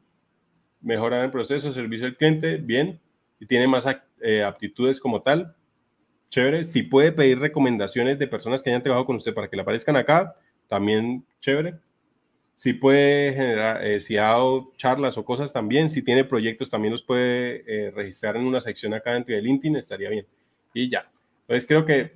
[0.82, 3.00] mejorar el proceso, servicio al cliente, bien.
[3.40, 3.88] Y tiene más
[4.22, 5.56] eh, aptitudes como tal,
[6.30, 6.66] chévere.
[6.66, 9.96] Si puede pedir recomendaciones de personas que hayan trabajado con usted para que le aparezcan
[9.96, 10.36] acá,
[10.68, 11.76] también chévere.
[12.54, 16.92] Si puede generar, eh, si ha dado charlas o cosas también, si tiene proyectos también
[16.92, 20.26] los puede eh, registrar en una sección acá dentro de LinkedIn, estaría bien.
[20.74, 21.10] Y ya.
[21.42, 22.14] Entonces creo que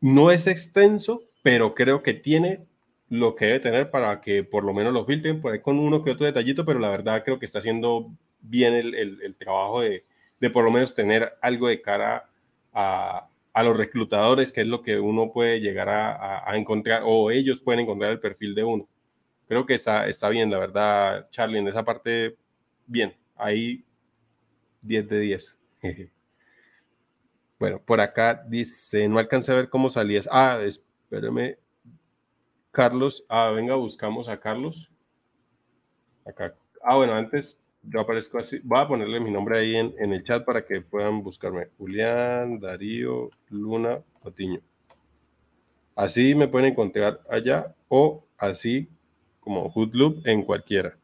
[0.00, 2.66] no es extenso, pero creo que tiene
[3.08, 6.02] lo que debe tener para que por lo menos lo filtren por ahí con uno
[6.02, 8.10] que otro detallito, pero la verdad creo que está haciendo
[8.40, 10.04] bien el trabajo de,
[10.40, 12.28] de por lo menos tener algo de cara
[12.72, 13.28] a,
[13.62, 18.12] los reclutadores, que es lo que uno puede llegar a, encontrar o ellos pueden encontrar
[18.12, 18.88] el perfil de uno.
[19.48, 22.36] Creo que está, está bien, la verdad, Charlie, en esa parte,
[22.86, 23.84] bien, ahí
[24.82, 25.58] 10 de 10.
[27.58, 30.28] bueno, por acá dice, no alcancé a ver cómo salías.
[30.30, 31.56] Ah, espérame.
[32.70, 34.90] Carlos, ah, venga, buscamos a Carlos.
[36.26, 36.54] Acá.
[36.82, 37.58] Ah, bueno, antes
[37.88, 38.60] yo aparezco así.
[38.62, 41.68] Voy a ponerle mi nombre ahí en, en, el chat para que puedan buscarme.
[41.78, 44.60] Julián, Darío, Luna, Patiño.
[45.94, 48.88] Así me pueden encontrar allá o así
[49.40, 50.96] como Hoodloop en cualquiera.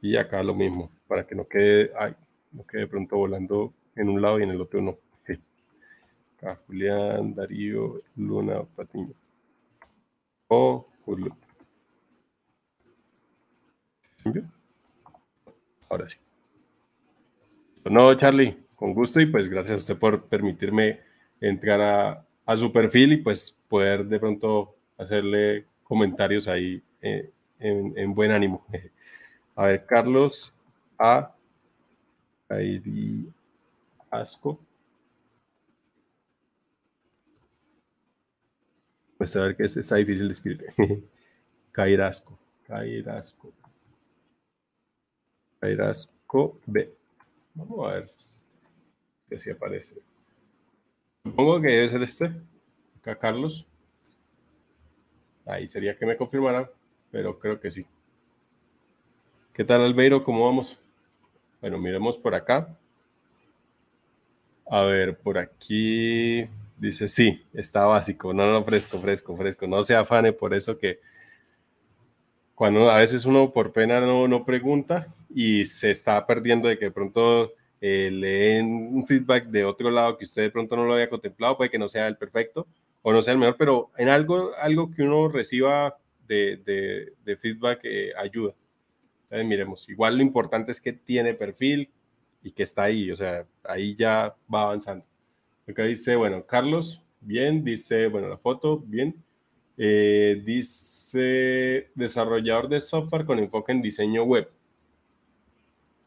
[0.00, 2.14] Y acá lo mismo, para que no quede, ay,
[2.52, 4.98] no quede pronto volando en un lado y en el otro no.
[6.38, 9.14] Acá Julián, Darío, Luna, Patiño.
[10.48, 11.34] O Hoodloop.
[15.88, 16.18] Ahora sí.
[17.84, 21.00] No, Charlie, con gusto y pues gracias a usted por permitirme
[21.40, 28.14] entrar a, su perfil y pues poder de pronto hacerle comentarios ahí eh, en, en,
[28.14, 28.64] buen ánimo.
[29.56, 30.54] A ver, Carlos,
[30.98, 31.34] A.
[32.48, 33.32] Kairi
[34.10, 34.60] Asco.
[39.18, 40.66] Pues a ver qué es, está difícil de escribir.
[41.72, 42.38] Cairasco.
[42.66, 43.52] Cairasco.
[45.60, 46.92] Cairasco B.
[47.54, 49.96] Vamos a ver si aparece.
[51.22, 52.32] Supongo que debe ser este.
[52.98, 53.66] Acá Carlos.
[55.44, 56.70] Ahí sería que me confirmara,
[57.10, 57.86] pero creo que sí.
[59.52, 60.22] ¿Qué tal, Albeiro?
[60.22, 60.78] ¿Cómo vamos?
[61.60, 62.76] Bueno, miremos por acá.
[64.68, 68.34] A ver, por aquí dice, sí, está básico.
[68.34, 69.66] No, no, fresco, fresco, fresco.
[69.66, 71.00] No se afane por eso que
[72.56, 76.86] cuando a veces uno por pena no, no pregunta y se está perdiendo de que
[76.86, 77.52] de pronto
[77.82, 81.58] eh, leen un feedback de otro lado que usted de pronto no lo había contemplado,
[81.58, 82.66] puede que no sea el perfecto
[83.02, 87.80] o no sea el mejor, pero en algo, algo que uno reciba de, de, feedback
[87.84, 88.54] eh, ayuda.
[89.24, 91.90] Entonces, miremos, igual lo importante es que tiene perfil
[92.42, 95.04] y que está ahí, o sea, ahí ya va avanzando.
[95.68, 99.22] Acá dice, bueno, Carlos, bien, dice, bueno, la foto, bien.
[99.78, 104.50] Eh, dice, desarrollador de software con enfoque en diseño web.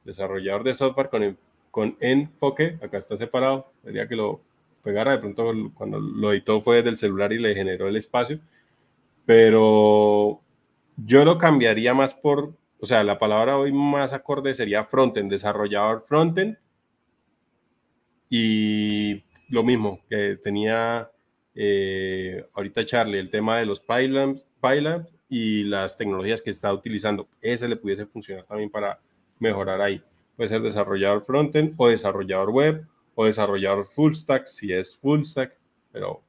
[0.04, 1.38] Desarrollador de software con,
[1.72, 4.42] con enfoque, acá está separado, sería que lo
[4.84, 8.40] pegara, de pronto cuando lo editó fue del celular y le generó el espacio,
[9.26, 10.42] pero
[10.98, 16.04] yo lo cambiaría más por, o sea, la palabra hoy más acorde sería frontend, desarrollador
[16.08, 16.58] frontend,
[18.30, 21.10] y lo mismo que tenía
[21.62, 24.46] eh, ahorita Charlie, el tema de los Pylabs,
[25.28, 28.98] y las tecnologías que está utilizando, ese le pudiese funcionar también para
[29.40, 30.02] mejorar ahí.
[30.38, 35.54] Puede ser desarrollador frontend o desarrollador web o desarrollador full stack, si es full stack,
[35.92, 36.22] pero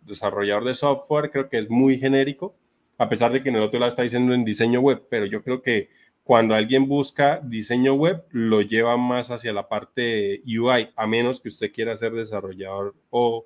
[0.00, 2.54] desarrollador de software creo que es muy genérico,
[2.96, 5.42] a pesar de que en el otro lado está diciendo en diseño web, pero yo
[5.42, 5.90] creo que
[6.24, 11.50] cuando alguien busca diseño web, lo lleva más hacia la parte UI, a menos que
[11.50, 13.44] usted quiera ser desarrollador o,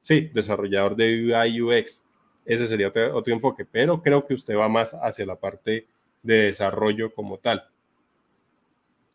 [0.00, 2.02] sí, desarrollador de UI UX.
[2.44, 5.86] Ese sería otro, enfoque, pero creo que usted va más hacia la parte
[6.22, 7.62] de desarrollo como tal.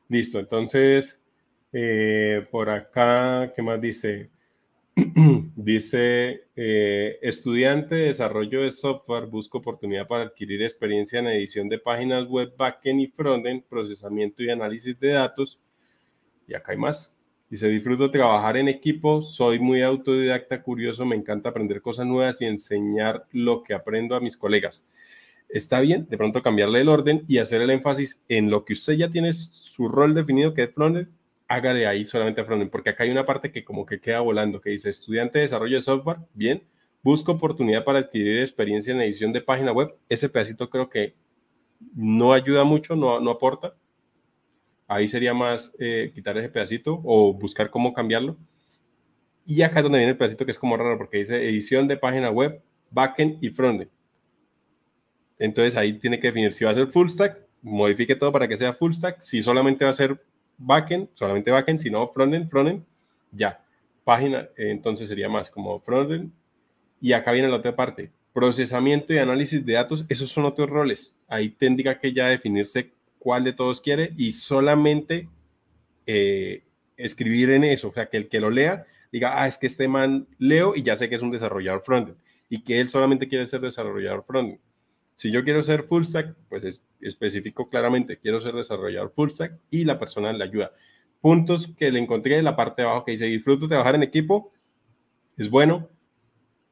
[0.07, 1.19] Listo, entonces
[1.71, 4.29] eh, por acá, ¿qué más dice?
[5.55, 11.79] dice, eh, estudiante de desarrollo de software, busca oportunidad para adquirir experiencia en edición de
[11.79, 15.59] páginas web, backend y frontend, procesamiento y análisis de datos.
[16.47, 17.12] Y acá hay más.
[17.53, 22.45] Dice, disfruto trabajar en equipo, soy muy autodidacta, curioso, me encanta aprender cosas nuevas y
[22.45, 24.83] enseñar lo que aprendo a mis colegas.
[25.49, 28.93] Está bien, de pronto cambiarle el orden y hacer el énfasis en lo que usted
[28.93, 31.09] ya tiene su rol definido, que es frontend,
[31.47, 34.71] hágale ahí solamente frontend, porque acá hay una parte que como que queda volando, que
[34.71, 36.63] dice estudiante de desarrollo de software, bien,
[37.03, 39.93] busco oportunidad para adquirir experiencia en edición de página web.
[40.09, 41.13] Ese pedacito creo que
[41.93, 43.75] no ayuda mucho, no, no aporta.
[44.93, 48.37] Ahí sería más eh, quitar ese pedacito o buscar cómo cambiarlo.
[49.43, 51.97] Y acá es donde viene el pedacito que es como raro, porque dice edición de
[51.97, 52.61] página web,
[52.91, 53.89] backend y frontend.
[55.39, 58.55] Entonces ahí tiene que definir si va a ser full stack, modifique todo para que
[58.55, 59.19] sea full stack.
[59.19, 60.23] Si solamente va a ser
[60.59, 62.83] backend, solamente backend, si no frontend, frontend,
[63.31, 63.59] ya.
[64.03, 66.31] Página, entonces sería más como frontend.
[67.01, 71.15] Y acá viene la otra parte, procesamiento y análisis de datos, esos son otros roles.
[71.27, 72.91] Ahí tendría que ya definirse
[73.23, 75.29] cuál de todos quiere y solamente
[76.05, 76.63] eh,
[76.97, 79.87] escribir en eso, o sea, que el que lo lea diga, ah, es que este
[79.87, 82.17] man leo y ya sé que es un desarrollador frontend
[82.49, 84.59] y que él solamente quiere ser desarrollador frontend.
[85.15, 89.53] Si yo quiero ser full stack, pues es específico claramente, quiero ser desarrollador full stack
[89.69, 90.73] y la persona le ayuda.
[91.21, 94.51] Puntos que le encontré en la parte de abajo que dice, disfruto trabajar en equipo,
[95.37, 95.87] es bueno.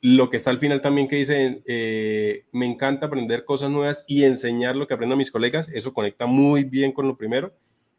[0.03, 4.23] Lo que está al final también que dice, eh, me encanta aprender cosas nuevas y
[4.23, 7.53] enseñar lo que aprendo a mis colegas, eso conecta muy bien con lo primero.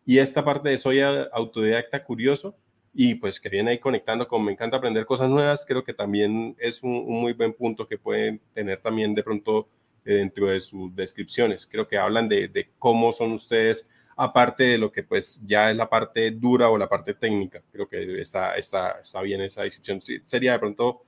[0.04, 2.56] Y esta parte de soy autodidacta curioso
[2.92, 6.56] y pues que viene ahí conectando con me encanta aprender cosas nuevas, creo que también
[6.58, 9.68] es un, muy buen punto que pueden tener también de pronto
[10.04, 11.68] eh, dentro de sus descripciones.
[11.68, 15.88] Creo que hablan de, cómo son ustedes, aparte de lo que pues ya es la
[15.88, 17.62] parte dura o la parte técnica.
[17.70, 20.00] Creo que está, está, está bien esa descripción.
[20.24, 21.02] sería de pronto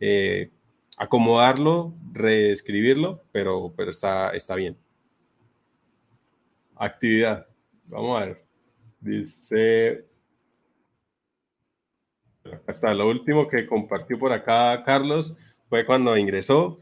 [0.00, 0.50] eh,
[0.96, 4.76] acomodarlo, reescribirlo, pero, pero está, está bien.
[6.76, 7.46] Actividad.
[7.84, 8.44] Vamos a ver.
[9.00, 10.06] Dice...
[12.66, 15.36] Hasta lo último que compartió por acá Carlos
[15.68, 16.78] fue cuando ingresó.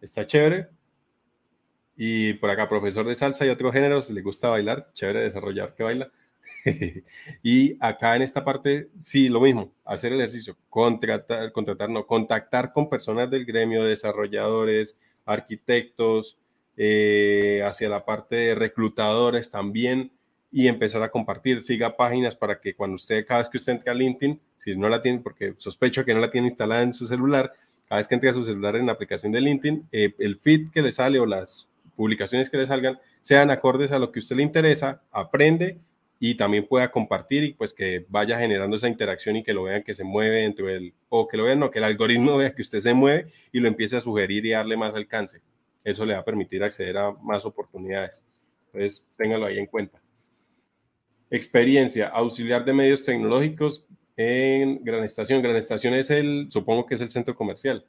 [0.00, 0.68] Está chévere.
[1.96, 5.84] Y por acá, profesor de salsa y otros géneros, le gusta bailar, chévere desarrollar que
[5.84, 6.10] baila.
[7.42, 12.88] y acá en esta parte, sí, lo mismo, hacer ejercicio, contratar, contratar, no, contactar con
[12.88, 14.96] personas del gremio, desarrolladores,
[15.26, 16.38] arquitectos,
[16.76, 20.10] eh, hacia la parte de reclutadores también,
[20.56, 21.64] y empezar a compartir.
[21.64, 24.88] Siga páginas para que cuando usted, cada vez que usted entre a LinkedIn, si no
[24.88, 27.52] la tiene, porque sospecho que no la tiene instalada en su celular,
[27.88, 30.70] cada vez que entre a su celular en la aplicación de LinkedIn, eh, el feed
[30.70, 34.36] que le sale o las publicaciones que le salgan sean acordes a lo que usted
[34.36, 35.80] le interesa, aprende
[36.26, 39.82] y también pueda compartir y pues que vaya generando esa interacción y que lo vean
[39.82, 42.62] que se mueve dentro del, o que lo vean, no, que el algoritmo vea que
[42.62, 45.42] usted se mueve y lo empiece a sugerir y darle más alcance.
[45.84, 48.24] Eso le va a permitir acceder a más oportunidades.
[48.72, 50.00] Entonces, téngalo ahí en cuenta.
[51.28, 53.84] Experiencia, auxiliar de medios tecnológicos
[54.16, 55.42] en Gran Estación.
[55.42, 57.84] Gran Estación es el, supongo que es el centro comercial.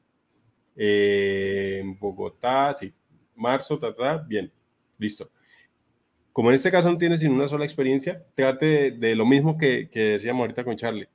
[0.76, 2.94] Eh, en Bogotá, sí.
[3.34, 4.52] Marzo, ta, bien,
[4.98, 5.32] listo.
[6.36, 9.88] Como en este caso no tiene sin una sola experiencia, trate de, lo mismo que,
[9.94, 11.08] decíamos ahorita con Charlie.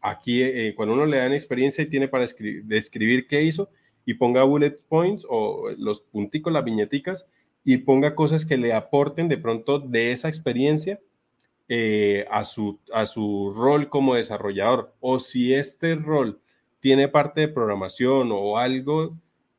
[0.00, 2.26] Aquí, eh, cuando uno le dan experiencia y tiene para
[2.64, 3.70] describir qué hizo,
[4.04, 7.28] y ponga bullet points o los punticos, las viñeticas,
[7.62, 10.98] y ponga cosas que le aporten de pronto de esa experiencia
[11.68, 14.96] eh, a, su, a su rol como desarrollador.
[14.98, 16.40] O si este rol
[16.80, 19.16] tiene parte de programación o algo,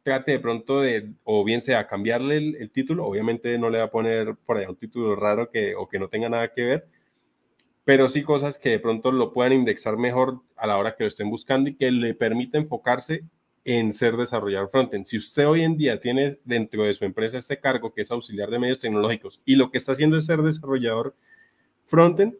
[0.07, 3.91] trate de pronto de, o bien sea cambiarle el, título, obviamente no le va a
[3.91, 6.87] poner por allá un título raro que, o que no tenga nada que ver,
[7.83, 11.09] pero sí cosas que de pronto lo puedan indexar mejor a la hora que lo
[11.09, 13.25] estén buscando y que le permita enfocarse
[13.65, 15.03] en ser desarrollador frontend.
[15.03, 18.49] Si usted hoy en día tiene dentro de su empresa este cargo que es auxiliar
[18.49, 21.17] de medios tecnológicos y lo que está haciendo es ser desarrollador
[21.85, 22.35] frontend,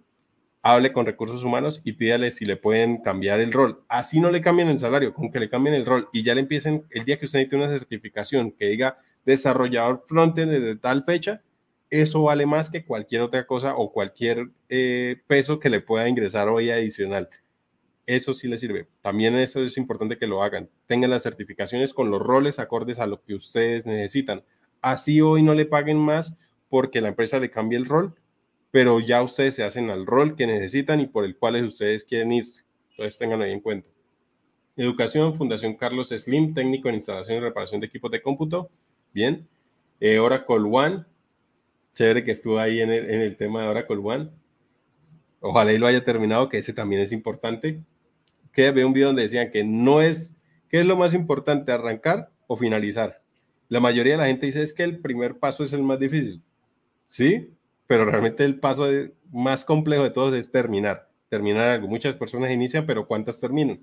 [0.71, 3.83] hable con recursos humanos y pídale si le pueden cambiar el rol.
[3.87, 6.41] Así no le cambien el salario, con que le cambien el rol y ya le
[6.41, 11.41] empiecen el día que usted necesite una certificación que diga desarrollador frontend desde tal fecha,
[11.89, 16.49] eso vale más que cualquier otra cosa o cualquier eh, peso que le pueda ingresar
[16.49, 17.29] hoy adicional
[18.07, 18.87] eso sí le sirve.
[19.01, 20.69] También eso es importante que lo hagan.
[20.87, 24.43] Tengan las certificaciones con los roles acordes a lo que ustedes necesitan.
[24.81, 26.37] Así hoy no le paguen más
[26.69, 28.15] porque la empresa le cambie el rol,
[28.71, 32.31] pero ya ustedes se hacen al rol que necesitan y por el cual ustedes quieren
[32.31, 32.63] irse.
[32.91, 33.89] Entonces tengan ahí en cuenta.
[34.75, 38.69] Educación, Fundación Carlos Slim, técnico en instalación y reparación de equipos de cómputo.
[39.13, 39.47] Bien.
[39.99, 41.05] Eh, Oracle One,
[41.95, 44.29] chévere que estuvo ahí en el, tema de Oracle One.
[45.39, 47.81] Ojalá y lo haya terminado, que ese también es importante
[48.57, 50.35] que ve un video donde decían que no es,
[50.67, 53.21] ¿qué es lo más importante, arrancar o finalizar?
[53.69, 56.41] La mayoría de la gente dice es que el primer paso es el más difícil,
[57.07, 57.51] ¿sí?
[57.87, 58.85] Pero realmente el paso
[59.31, 61.87] más complejo de todos es terminar, terminar algo.
[61.87, 63.79] Muchas personas inician, pero ¿cuántas terminan?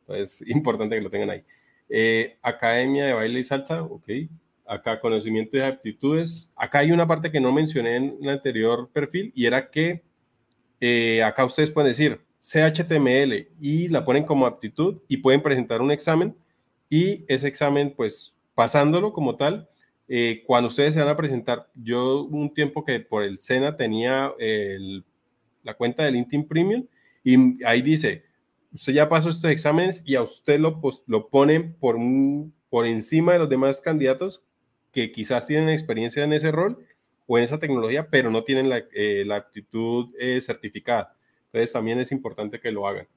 [0.00, 1.44] Entonces, importante que lo tengan ahí.
[1.88, 4.08] Eh, Academia de Baile y Salsa, ok.
[4.66, 6.50] Acá conocimiento y aptitudes.
[6.56, 10.02] Acá hay una parte que no mencioné en el anterior perfil y era que
[10.80, 15.90] eh, acá ustedes pueden decir, CHTML y la ponen como aptitud y pueden presentar un
[15.90, 16.34] examen
[16.90, 19.68] y ese examen, pues pasándolo como tal,
[20.08, 24.32] eh, cuando ustedes se van a presentar, yo un tiempo que por el SENA tenía
[25.62, 26.86] la cuenta de LinkedIn Premium
[27.22, 28.24] y ahí dice,
[28.72, 31.96] usted ya pasó estos exámenes y a usted lo, pues, lo ponen por,
[32.68, 34.42] por encima de los demás candidatos
[34.92, 36.78] que quizás tienen experiencia en ese rol
[37.26, 41.16] o en esa tecnología, pero no tienen la, eh, aptitud eh, certificada.
[41.46, 43.08] Entonces también es importante que lo hagan.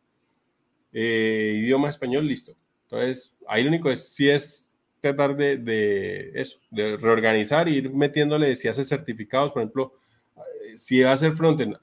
[0.94, 2.56] Eh, idioma español, listo.
[2.84, 4.67] Entonces, ahí lo único es si es
[5.02, 9.94] tratar de, eso, de reorganizar y ir metiéndole, si hace certificados, por ejemplo,
[10.36, 11.78] eh, si va a hacer frontend,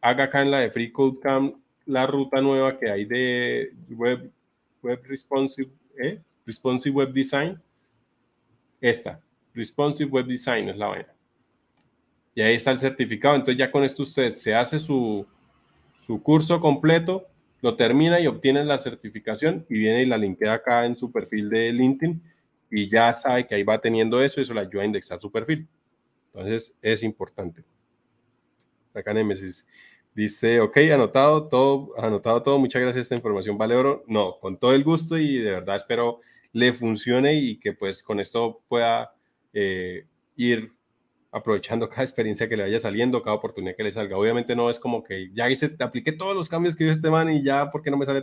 [0.00, 4.30] haga acá en la de Free Code Camp la ruta nueva que hay de Web,
[4.82, 6.20] web responsive, ¿eh?
[6.46, 7.60] responsive Web Design.
[8.80, 9.20] Esta,
[9.54, 11.08] Responsive Web Design es la vaina.
[12.34, 13.36] Y ahí está el certificado.
[13.36, 15.26] Entonces ya con esto usted se hace su,
[16.04, 17.26] su curso completo,
[17.62, 21.48] lo termina y obtiene la certificación y viene y la linkea acá en su perfil
[21.48, 22.20] de LinkedIn
[22.74, 25.30] y ya sabe que ahí va teniendo eso y eso le ayuda a indexar su
[25.30, 25.68] perfil.
[26.26, 27.62] Entonces es importante.
[28.92, 29.64] Acá Nemesis
[30.12, 34.02] dice, ok, anotado todo, anotado todo, muchas gracias, esta información vale oro.
[34.08, 36.20] No, con todo el gusto y de verdad espero
[36.52, 39.14] le funcione y que pues con esto pueda
[39.52, 40.72] eh, ir
[41.30, 44.18] aprovechando cada experiencia que le vaya saliendo, cada oportunidad que le salga.
[44.18, 47.30] Obviamente no es como que ya hice, apliqué todos los cambios que hizo este man
[47.30, 48.20] y ya, porque no me sale?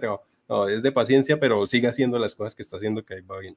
[0.49, 3.39] No, es de paciencia, pero sigue haciendo las cosas que está haciendo, que ahí va
[3.39, 3.55] bien.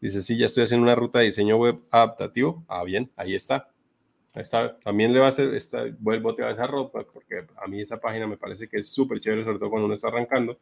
[0.00, 2.64] Dice, sí, ya estoy haciendo una ruta de diseño web adaptativo.
[2.68, 3.68] Ah, bien, ahí está.
[4.34, 4.78] Está.
[4.78, 8.26] También le va a hacer, esta, vuelvo a esa ruta, porque a mí esa página
[8.26, 10.58] me parece que es súper chévere, sobre todo cuando uno está arrancando.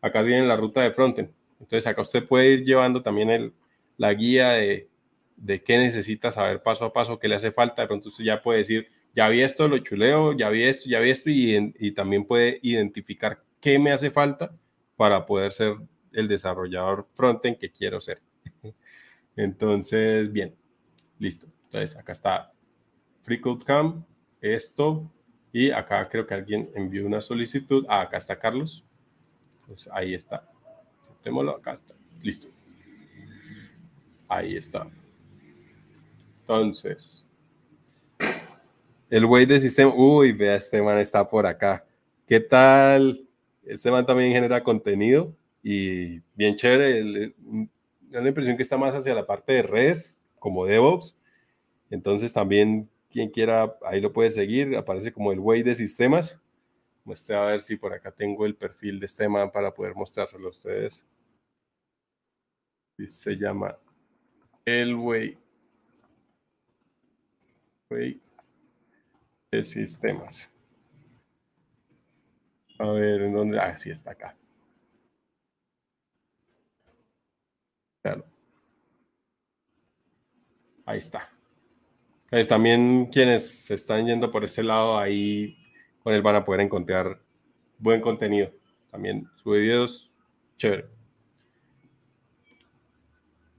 [0.00, 1.30] Acá tienen la ruta de frontend.
[1.60, 3.52] Entonces acá usted puede ir llevando también el,
[3.96, 4.88] la guía de,
[5.36, 7.82] de qué necesita saber paso a paso, qué le hace falta.
[7.82, 11.00] De pronto usted ya puede decir, ya vi esto, lo chuleo, ya vi esto, ya
[11.00, 14.52] vi esto, y, y también puede identificar qué me hace falta
[14.96, 15.76] para poder ser
[16.12, 18.20] el desarrollador frontend que quiero ser.
[19.36, 20.54] Entonces, bien,
[21.18, 21.46] listo.
[21.64, 22.52] Entonces, acá está
[23.22, 24.04] FreeCodeCamp.
[24.40, 25.10] esto
[25.52, 27.86] y acá creo que alguien envió una solicitud.
[27.88, 28.84] Ah, acá está Carlos.
[29.66, 30.48] Pues ahí está.
[31.56, 31.94] Acá está.
[32.22, 32.48] Listo.
[34.28, 34.88] Ahí está.
[36.40, 37.24] Entonces,
[39.08, 39.92] el weight de sistema.
[39.94, 41.84] Uy, vea, este man está por acá.
[42.26, 43.24] ¿Qué tal?
[43.64, 47.32] Este man también genera contenido y bien chévere.
[48.16, 51.20] Da la impresión que está más hacia la parte de redes, como DevOps.
[51.90, 54.76] Entonces también quien quiera, ahí lo puede seguir.
[54.76, 56.40] Aparece como el way de sistemas.
[57.04, 60.46] Muestre a ver si por acá tengo el perfil de este man para poder mostrárselo
[60.46, 61.06] a ustedes.
[63.06, 63.78] se llama
[64.64, 65.38] el way
[69.50, 70.50] de sistemas.
[72.78, 73.58] A ver, ¿en dónde?
[73.58, 74.36] Ah, sí está acá.
[80.86, 81.30] Ahí está.
[82.24, 85.56] Entonces, también quienes se están yendo por ese lado, ahí
[86.02, 87.20] con él van a poder encontrar
[87.78, 88.52] buen contenido.
[88.90, 90.14] También sube videos,
[90.56, 90.88] chévere.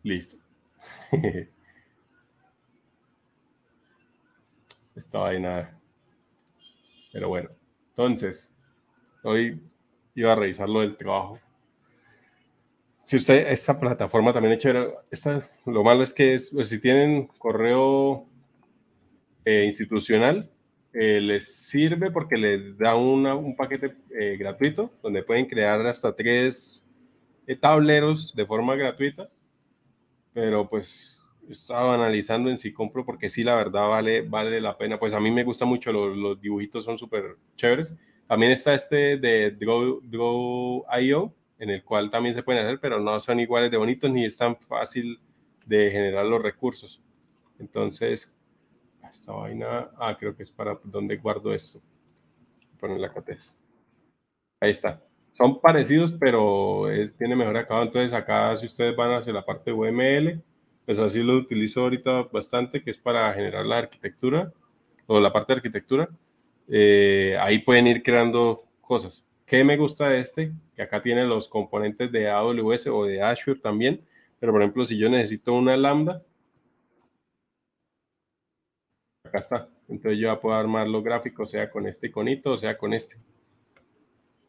[0.03, 0.37] Listo.
[4.95, 5.79] Esta vaina.
[7.11, 7.49] Pero bueno,
[7.89, 8.51] entonces,
[9.23, 9.61] hoy
[10.13, 11.39] iba a revisar lo del trabajo.
[13.05, 14.95] Si usted, esta plataforma también es chévere.
[15.11, 18.25] Esta, lo malo es que pues, si tienen correo
[19.45, 20.49] eh, institucional,
[20.91, 26.89] eh, les sirve porque les da un paquete eh, gratuito donde pueden crear hasta tres
[27.61, 29.29] tableros de forma gratuita.
[30.33, 34.97] Pero pues estaba analizando en si compro porque sí, la verdad vale, vale la pena.
[34.97, 37.95] Pues a mí me gusta mucho, los, los dibujitos son súper chéveres.
[38.27, 43.39] También está este de Draw.io, en el cual también se pueden hacer, pero no son
[43.39, 45.19] iguales de bonitos ni es tan fácil
[45.65, 47.01] de generar los recursos.
[47.59, 48.35] Entonces,
[49.11, 51.81] esta vaina, ah, creo que es para donde guardo esto.
[52.79, 53.55] Poner la cates.
[54.59, 55.01] Ahí está.
[55.31, 57.85] Son parecidos, pero es, tiene mejor acabado.
[57.85, 60.41] Entonces, acá, si ustedes van hacia la parte UML,
[60.85, 64.53] pues así lo utilizo ahorita bastante, que es para generar la arquitectura
[65.07, 66.09] o la parte de arquitectura.
[66.67, 69.24] Eh, ahí pueden ir creando cosas.
[69.45, 70.51] ¿Qué me gusta este?
[70.75, 74.03] Que acá tiene los componentes de AWS o de Azure también.
[74.39, 76.23] Pero por ejemplo, si yo necesito una lambda,
[79.23, 79.69] acá está.
[79.87, 83.17] Entonces yo ya puedo armar los gráficos, sea con este iconito, o sea con este.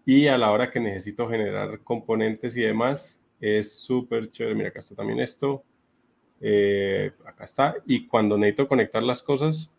[0.07, 4.55] Y a la hora que necesito generar componentes y demás, es súper chévere.
[4.55, 5.65] Mira, acá está también esto.
[6.41, 7.77] Eh, acá está.
[7.87, 9.71] Y cuando necesito conectar las cosas,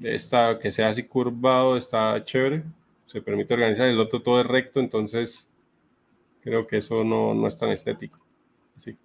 [0.00, 2.64] esta, que sea así curvado está chévere.
[3.06, 3.86] Se permite organizar.
[3.86, 5.48] El otro todo es recto, entonces
[6.40, 8.18] creo que eso no, no es tan estético.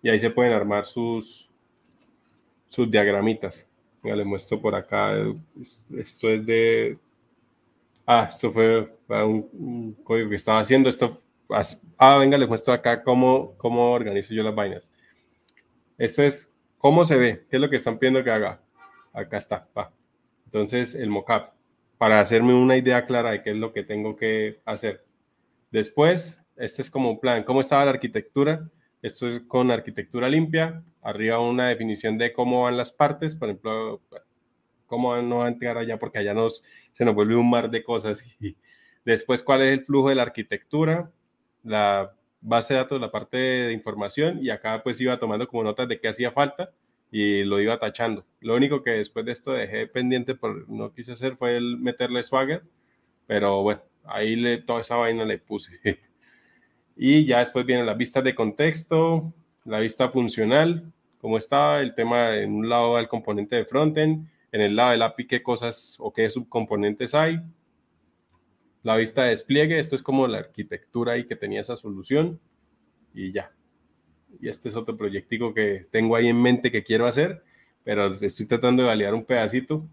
[0.01, 1.49] Y ahí se pueden armar sus,
[2.67, 3.67] sus diagramitas.
[4.03, 5.13] Ya les muestro por acá.
[5.95, 6.97] Esto es de.
[8.05, 10.89] Ah, esto fue un, código que estaba haciendo.
[10.89, 11.21] Esto.
[11.97, 14.89] Ah, venga, les muestro acá cómo, cómo organizo yo las vainas.
[15.97, 18.61] Este es cómo se ve, qué es lo que están pidiendo que haga.
[19.11, 19.67] Acá está.
[20.49, 21.51] Entonces, el mockup,
[21.99, 25.05] para hacerme una idea clara de qué es lo que tengo que hacer.
[25.69, 27.43] Después, este es como un plan.
[27.43, 28.67] ¿Cómo estaba la arquitectura?
[29.03, 30.83] Esto es con arquitectura limpia.
[31.03, 33.35] Arriba una definición de cómo van las partes.
[33.35, 34.01] Por ejemplo,
[34.87, 36.63] cómo no va a entrar allá porque allá nos,
[36.93, 38.23] se nos vuelve un mar de cosas.
[39.05, 41.11] Después, cuál es el flujo de la arquitectura,
[41.63, 42.11] la
[42.41, 44.39] base de datos, la parte de información.
[44.41, 46.71] Y acá pues iba tomando como notas de qué hacía falta
[47.11, 48.25] y lo iba tachando.
[48.41, 52.23] Lo único que después de esto dejé pendiente, por no quise hacer, fue el meterle
[52.23, 52.63] swagger.
[53.27, 55.79] Pero bueno, ahí le, toda esa vaina le puse.
[57.01, 59.33] Y ya después vienen las vistas de contexto,
[59.63, 60.91] la vista funcional,
[61.21, 65.03] cómo está el tema en un lado del componente de frontend, en el lado del
[65.03, 67.39] API qué cosas o qué subcomponentes hay.
[68.83, 72.37] La vista de despliegue, esto es como la arquitectura ahí que tenía esa solución
[73.13, 73.53] y ya.
[74.41, 77.43] Y este es otro proyectico que tengo ahí en mente que quiero hacer,
[77.83, 79.85] pero estoy tratando de validar un pedacito.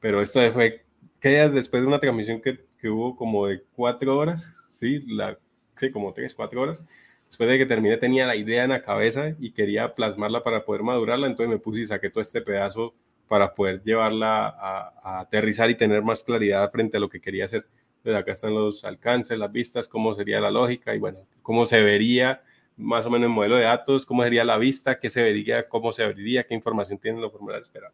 [0.00, 0.84] Pero esto fue
[1.20, 5.38] que días después de una transmisión que, que hubo como de cuatro horas, sí, la
[5.76, 6.84] sí, como tres, cuatro horas.
[7.26, 10.82] Después de que terminé tenía la idea en la cabeza y quería plasmarla para poder
[10.82, 12.94] madurarla, entonces me puse y saqué todo este pedazo
[13.28, 17.66] para poder llevarla a, aterrizar y tener más claridad frente a lo que quería hacer.
[17.98, 21.82] Entonces acá están los alcances, las vistas, cómo sería la lógica y bueno, cómo se
[21.82, 22.42] vería
[22.76, 25.92] más o menos el modelo de datos, cómo sería la vista, qué se vería, cómo
[25.92, 27.88] se abriría, qué información tienen los formularios, pero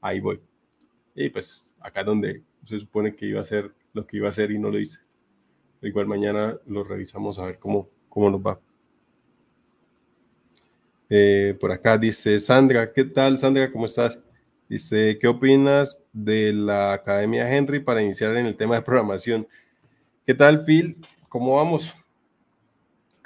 [0.00, 0.40] ahí voy.
[1.14, 4.50] Y pues acá donde se supone que iba a ser lo que iba a hacer
[4.50, 4.98] y no lo hice.
[5.82, 8.60] Igual mañana lo revisamos a ver cómo, cómo nos va.
[11.08, 13.70] Eh, por acá dice Sandra, ¿qué tal Sandra?
[13.70, 14.20] ¿Cómo estás?
[14.68, 19.46] Dice, ¿qué opinas de la Academia Henry para iniciar en el tema de programación?
[20.26, 20.96] ¿Qué tal, Phil?
[21.28, 21.94] ¿Cómo vamos?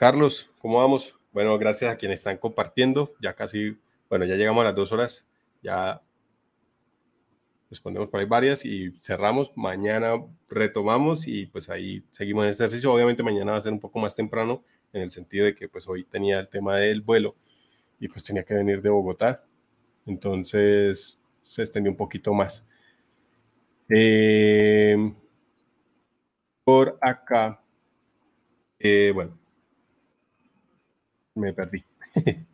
[0.01, 1.14] Carlos, ¿cómo vamos?
[1.31, 3.12] Bueno, gracias a quienes están compartiendo.
[3.20, 3.77] Ya casi,
[4.09, 5.27] bueno, ya llegamos a las dos horas.
[5.62, 6.01] Ya
[7.68, 9.52] respondemos por ahí varias y cerramos.
[9.56, 10.14] Mañana
[10.48, 12.90] retomamos y pues ahí seguimos en este ejercicio.
[12.94, 14.64] Obviamente mañana va a ser un poco más temprano
[14.94, 17.36] en el sentido de que pues hoy tenía el tema del vuelo
[17.98, 19.44] y pues tenía que venir de Bogotá.
[20.06, 22.66] Entonces se extendió un poquito más.
[23.90, 24.97] Eh,
[26.64, 27.62] por acá,
[28.78, 29.39] eh, bueno,
[31.35, 31.85] me perdí.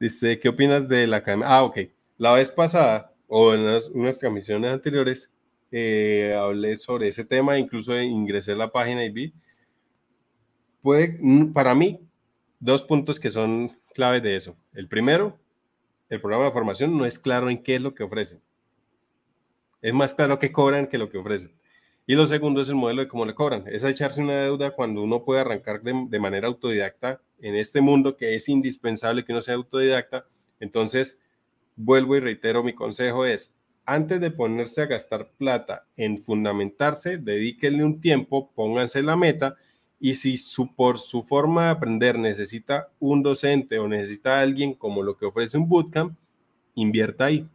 [0.00, 1.48] Dice, ¿qué opinas de la academia?
[1.48, 1.78] Ah, ok.
[2.18, 3.60] La vez pasada, o en
[3.94, 5.30] unas transmisiones anteriores,
[5.70, 9.34] eh, hablé sobre ese tema, incluso ingresé a la página y vi.
[10.82, 11.18] Puede,
[11.52, 12.00] para mí,
[12.58, 14.56] dos puntos que son claves de eso.
[14.72, 15.38] El primero,
[16.08, 18.40] el programa de formación no es claro en qué es lo que ofrecen.
[19.82, 21.52] Es más claro que cobran que lo que ofrecen.
[22.10, 23.62] Y lo segundo es el modelo de cómo le cobran.
[23.68, 28.34] Es echarse una deuda cuando uno puede arrancar de, manera autodidacta en este mundo que
[28.34, 30.26] es indispensable que uno sea autodidacta.
[30.58, 31.20] Entonces,
[31.76, 33.54] vuelvo y reitero, mi consejo es,
[33.86, 39.54] antes de ponerse a gastar plata en fundamentarse, dedíquenle un tiempo, pónganse la meta
[40.00, 45.04] y si su, por su forma de aprender necesita un docente o necesita alguien como
[45.04, 46.18] lo que ofrece un bootcamp,
[46.74, 47.46] invierta ahí.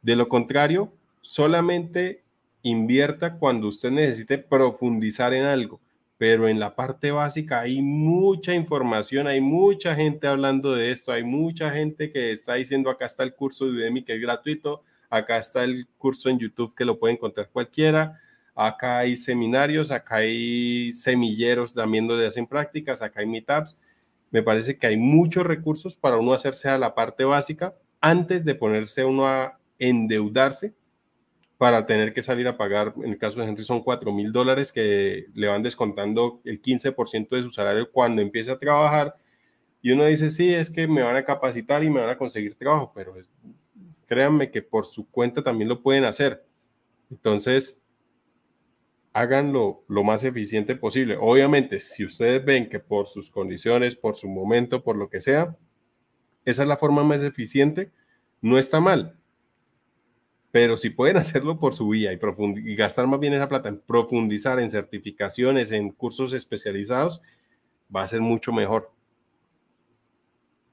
[0.00, 2.22] De lo contrario, solamente
[2.68, 5.80] invierta cuando usted necesite profundizar en algo,
[6.16, 11.24] pero en la parte básica hay mucha información, hay mucha gente hablando de esto, hay
[11.24, 15.38] mucha gente que está diciendo acá está el curso de Udemy que es gratuito, acá
[15.38, 18.18] está el curso en YouTube que lo puede encontrar cualquiera,
[18.54, 23.78] acá hay seminarios, acá hay semilleros también donde hacen prácticas, acá hay meetups.
[24.30, 28.54] Me parece que hay muchos recursos para uno hacerse a la parte básica antes de
[28.54, 30.74] ponerse uno a endeudarse
[31.58, 34.72] para tener que salir a pagar, en el caso de Henry son 4 mil dólares
[34.72, 39.16] que le van descontando el 15% de su salario cuando empiece a trabajar.
[39.82, 42.54] Y uno dice, sí, es que me van a capacitar y me van a conseguir
[42.54, 43.14] trabajo, pero
[44.06, 46.44] créanme que por su cuenta también lo pueden hacer.
[47.10, 47.80] Entonces,
[49.12, 51.16] háganlo lo más eficiente posible.
[51.20, 55.56] Obviamente, si ustedes ven que por sus condiciones, por su momento, por lo que sea,
[56.44, 57.90] esa es la forma más eficiente,
[58.40, 59.17] no está mal.
[60.50, 64.58] Pero si pueden hacerlo por su vía y, gastar más bien esa plata en profundizar
[64.60, 67.20] en certificaciones, en cursos especializados,
[67.94, 68.90] va a ser mucho mejor.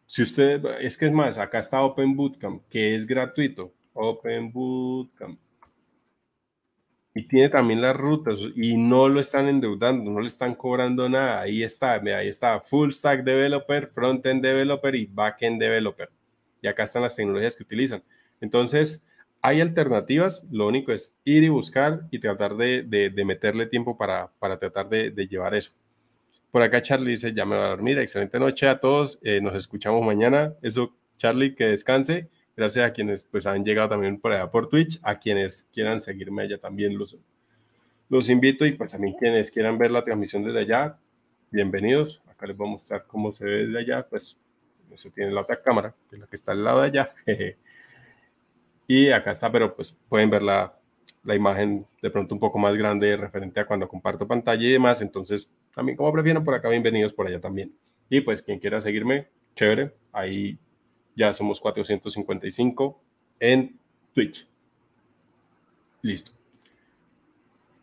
[0.05, 3.73] Si usted, es que es más, acá está Open Bootcamp, que es gratuito.
[3.93, 5.39] Open Bootcamp
[7.17, 11.39] y tiene también las rutas y no lo están endeudando, no le están cobrando nada.
[11.41, 16.09] Ahí está, ahí está, Full Stack Developer, Frontend Developer y Backend Developer.
[16.61, 18.03] Y acá están las tecnologías que utilizan.
[18.41, 19.05] Entonces,
[19.45, 24.31] hay alternativas, lo único es ir y buscar y tratar de, de, meterle tiempo para,
[24.39, 25.71] para tratar de, de, llevar eso.
[26.49, 29.53] Por acá Charlie dice, ya me va a dormir, excelente noche a todos, eh, nos
[29.53, 30.55] escuchamos mañana.
[30.63, 32.27] Eso, Charlie, que descanse
[32.57, 36.43] Gracias a quienes pues han llegado también por allá por Twitch, a quienes quieran seguirme
[36.43, 37.17] allá también los,
[38.07, 40.97] los invito y pues también quienes quieran ver la transmisión desde allá,
[41.51, 42.23] bienvenidos.
[42.27, 44.37] Acá les voy a mostrar cómo se ve desde allá, pues
[44.89, 47.13] eso tiene la otra cámara, que es la que está al lado de allá.
[48.87, 50.77] y acá está, pero pues pueden ver la,
[51.23, 55.01] la imagen de pronto un poco más grande referente a cuando comparto pantalla y demás.
[55.01, 57.75] Entonces, también como prefieran por acá, bienvenidos por allá también.
[58.09, 60.57] Y pues quien quiera seguirme, chévere, ahí
[61.15, 63.01] ya somos 455
[63.39, 63.79] en
[64.13, 64.47] Twitch.
[66.01, 66.31] Listo.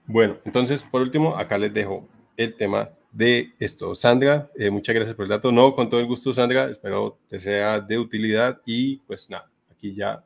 [0.06, 2.06] Bueno, entonces, por último, acá les dejo
[2.36, 3.94] el tema de esto.
[3.94, 5.50] Sandra, eh, muchas gracias por el dato.
[5.50, 6.70] No, con todo el gusto, Sandra.
[6.70, 8.60] Espero que sea de utilidad.
[8.64, 10.24] Y pues nada, aquí ya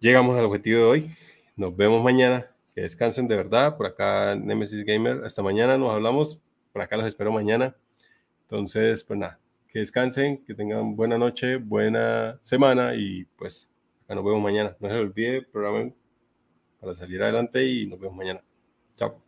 [0.00, 1.16] llegamos al objetivo de hoy.
[1.56, 2.50] Nos vemos mañana.
[2.74, 3.76] Que descansen de verdad.
[3.76, 5.24] Por acá, Nemesis Gamer.
[5.24, 6.40] Hasta mañana nos hablamos.
[6.72, 7.74] Por acá los espero mañana.
[8.42, 13.68] Entonces, pues nada, que descansen, que tengan buena noche, buena semana y pues
[14.04, 14.76] acá nos vemos mañana.
[14.78, 15.94] No se olvide, programen
[16.80, 18.42] para salir adelante y nos vemos mañana.
[18.96, 19.25] Chao.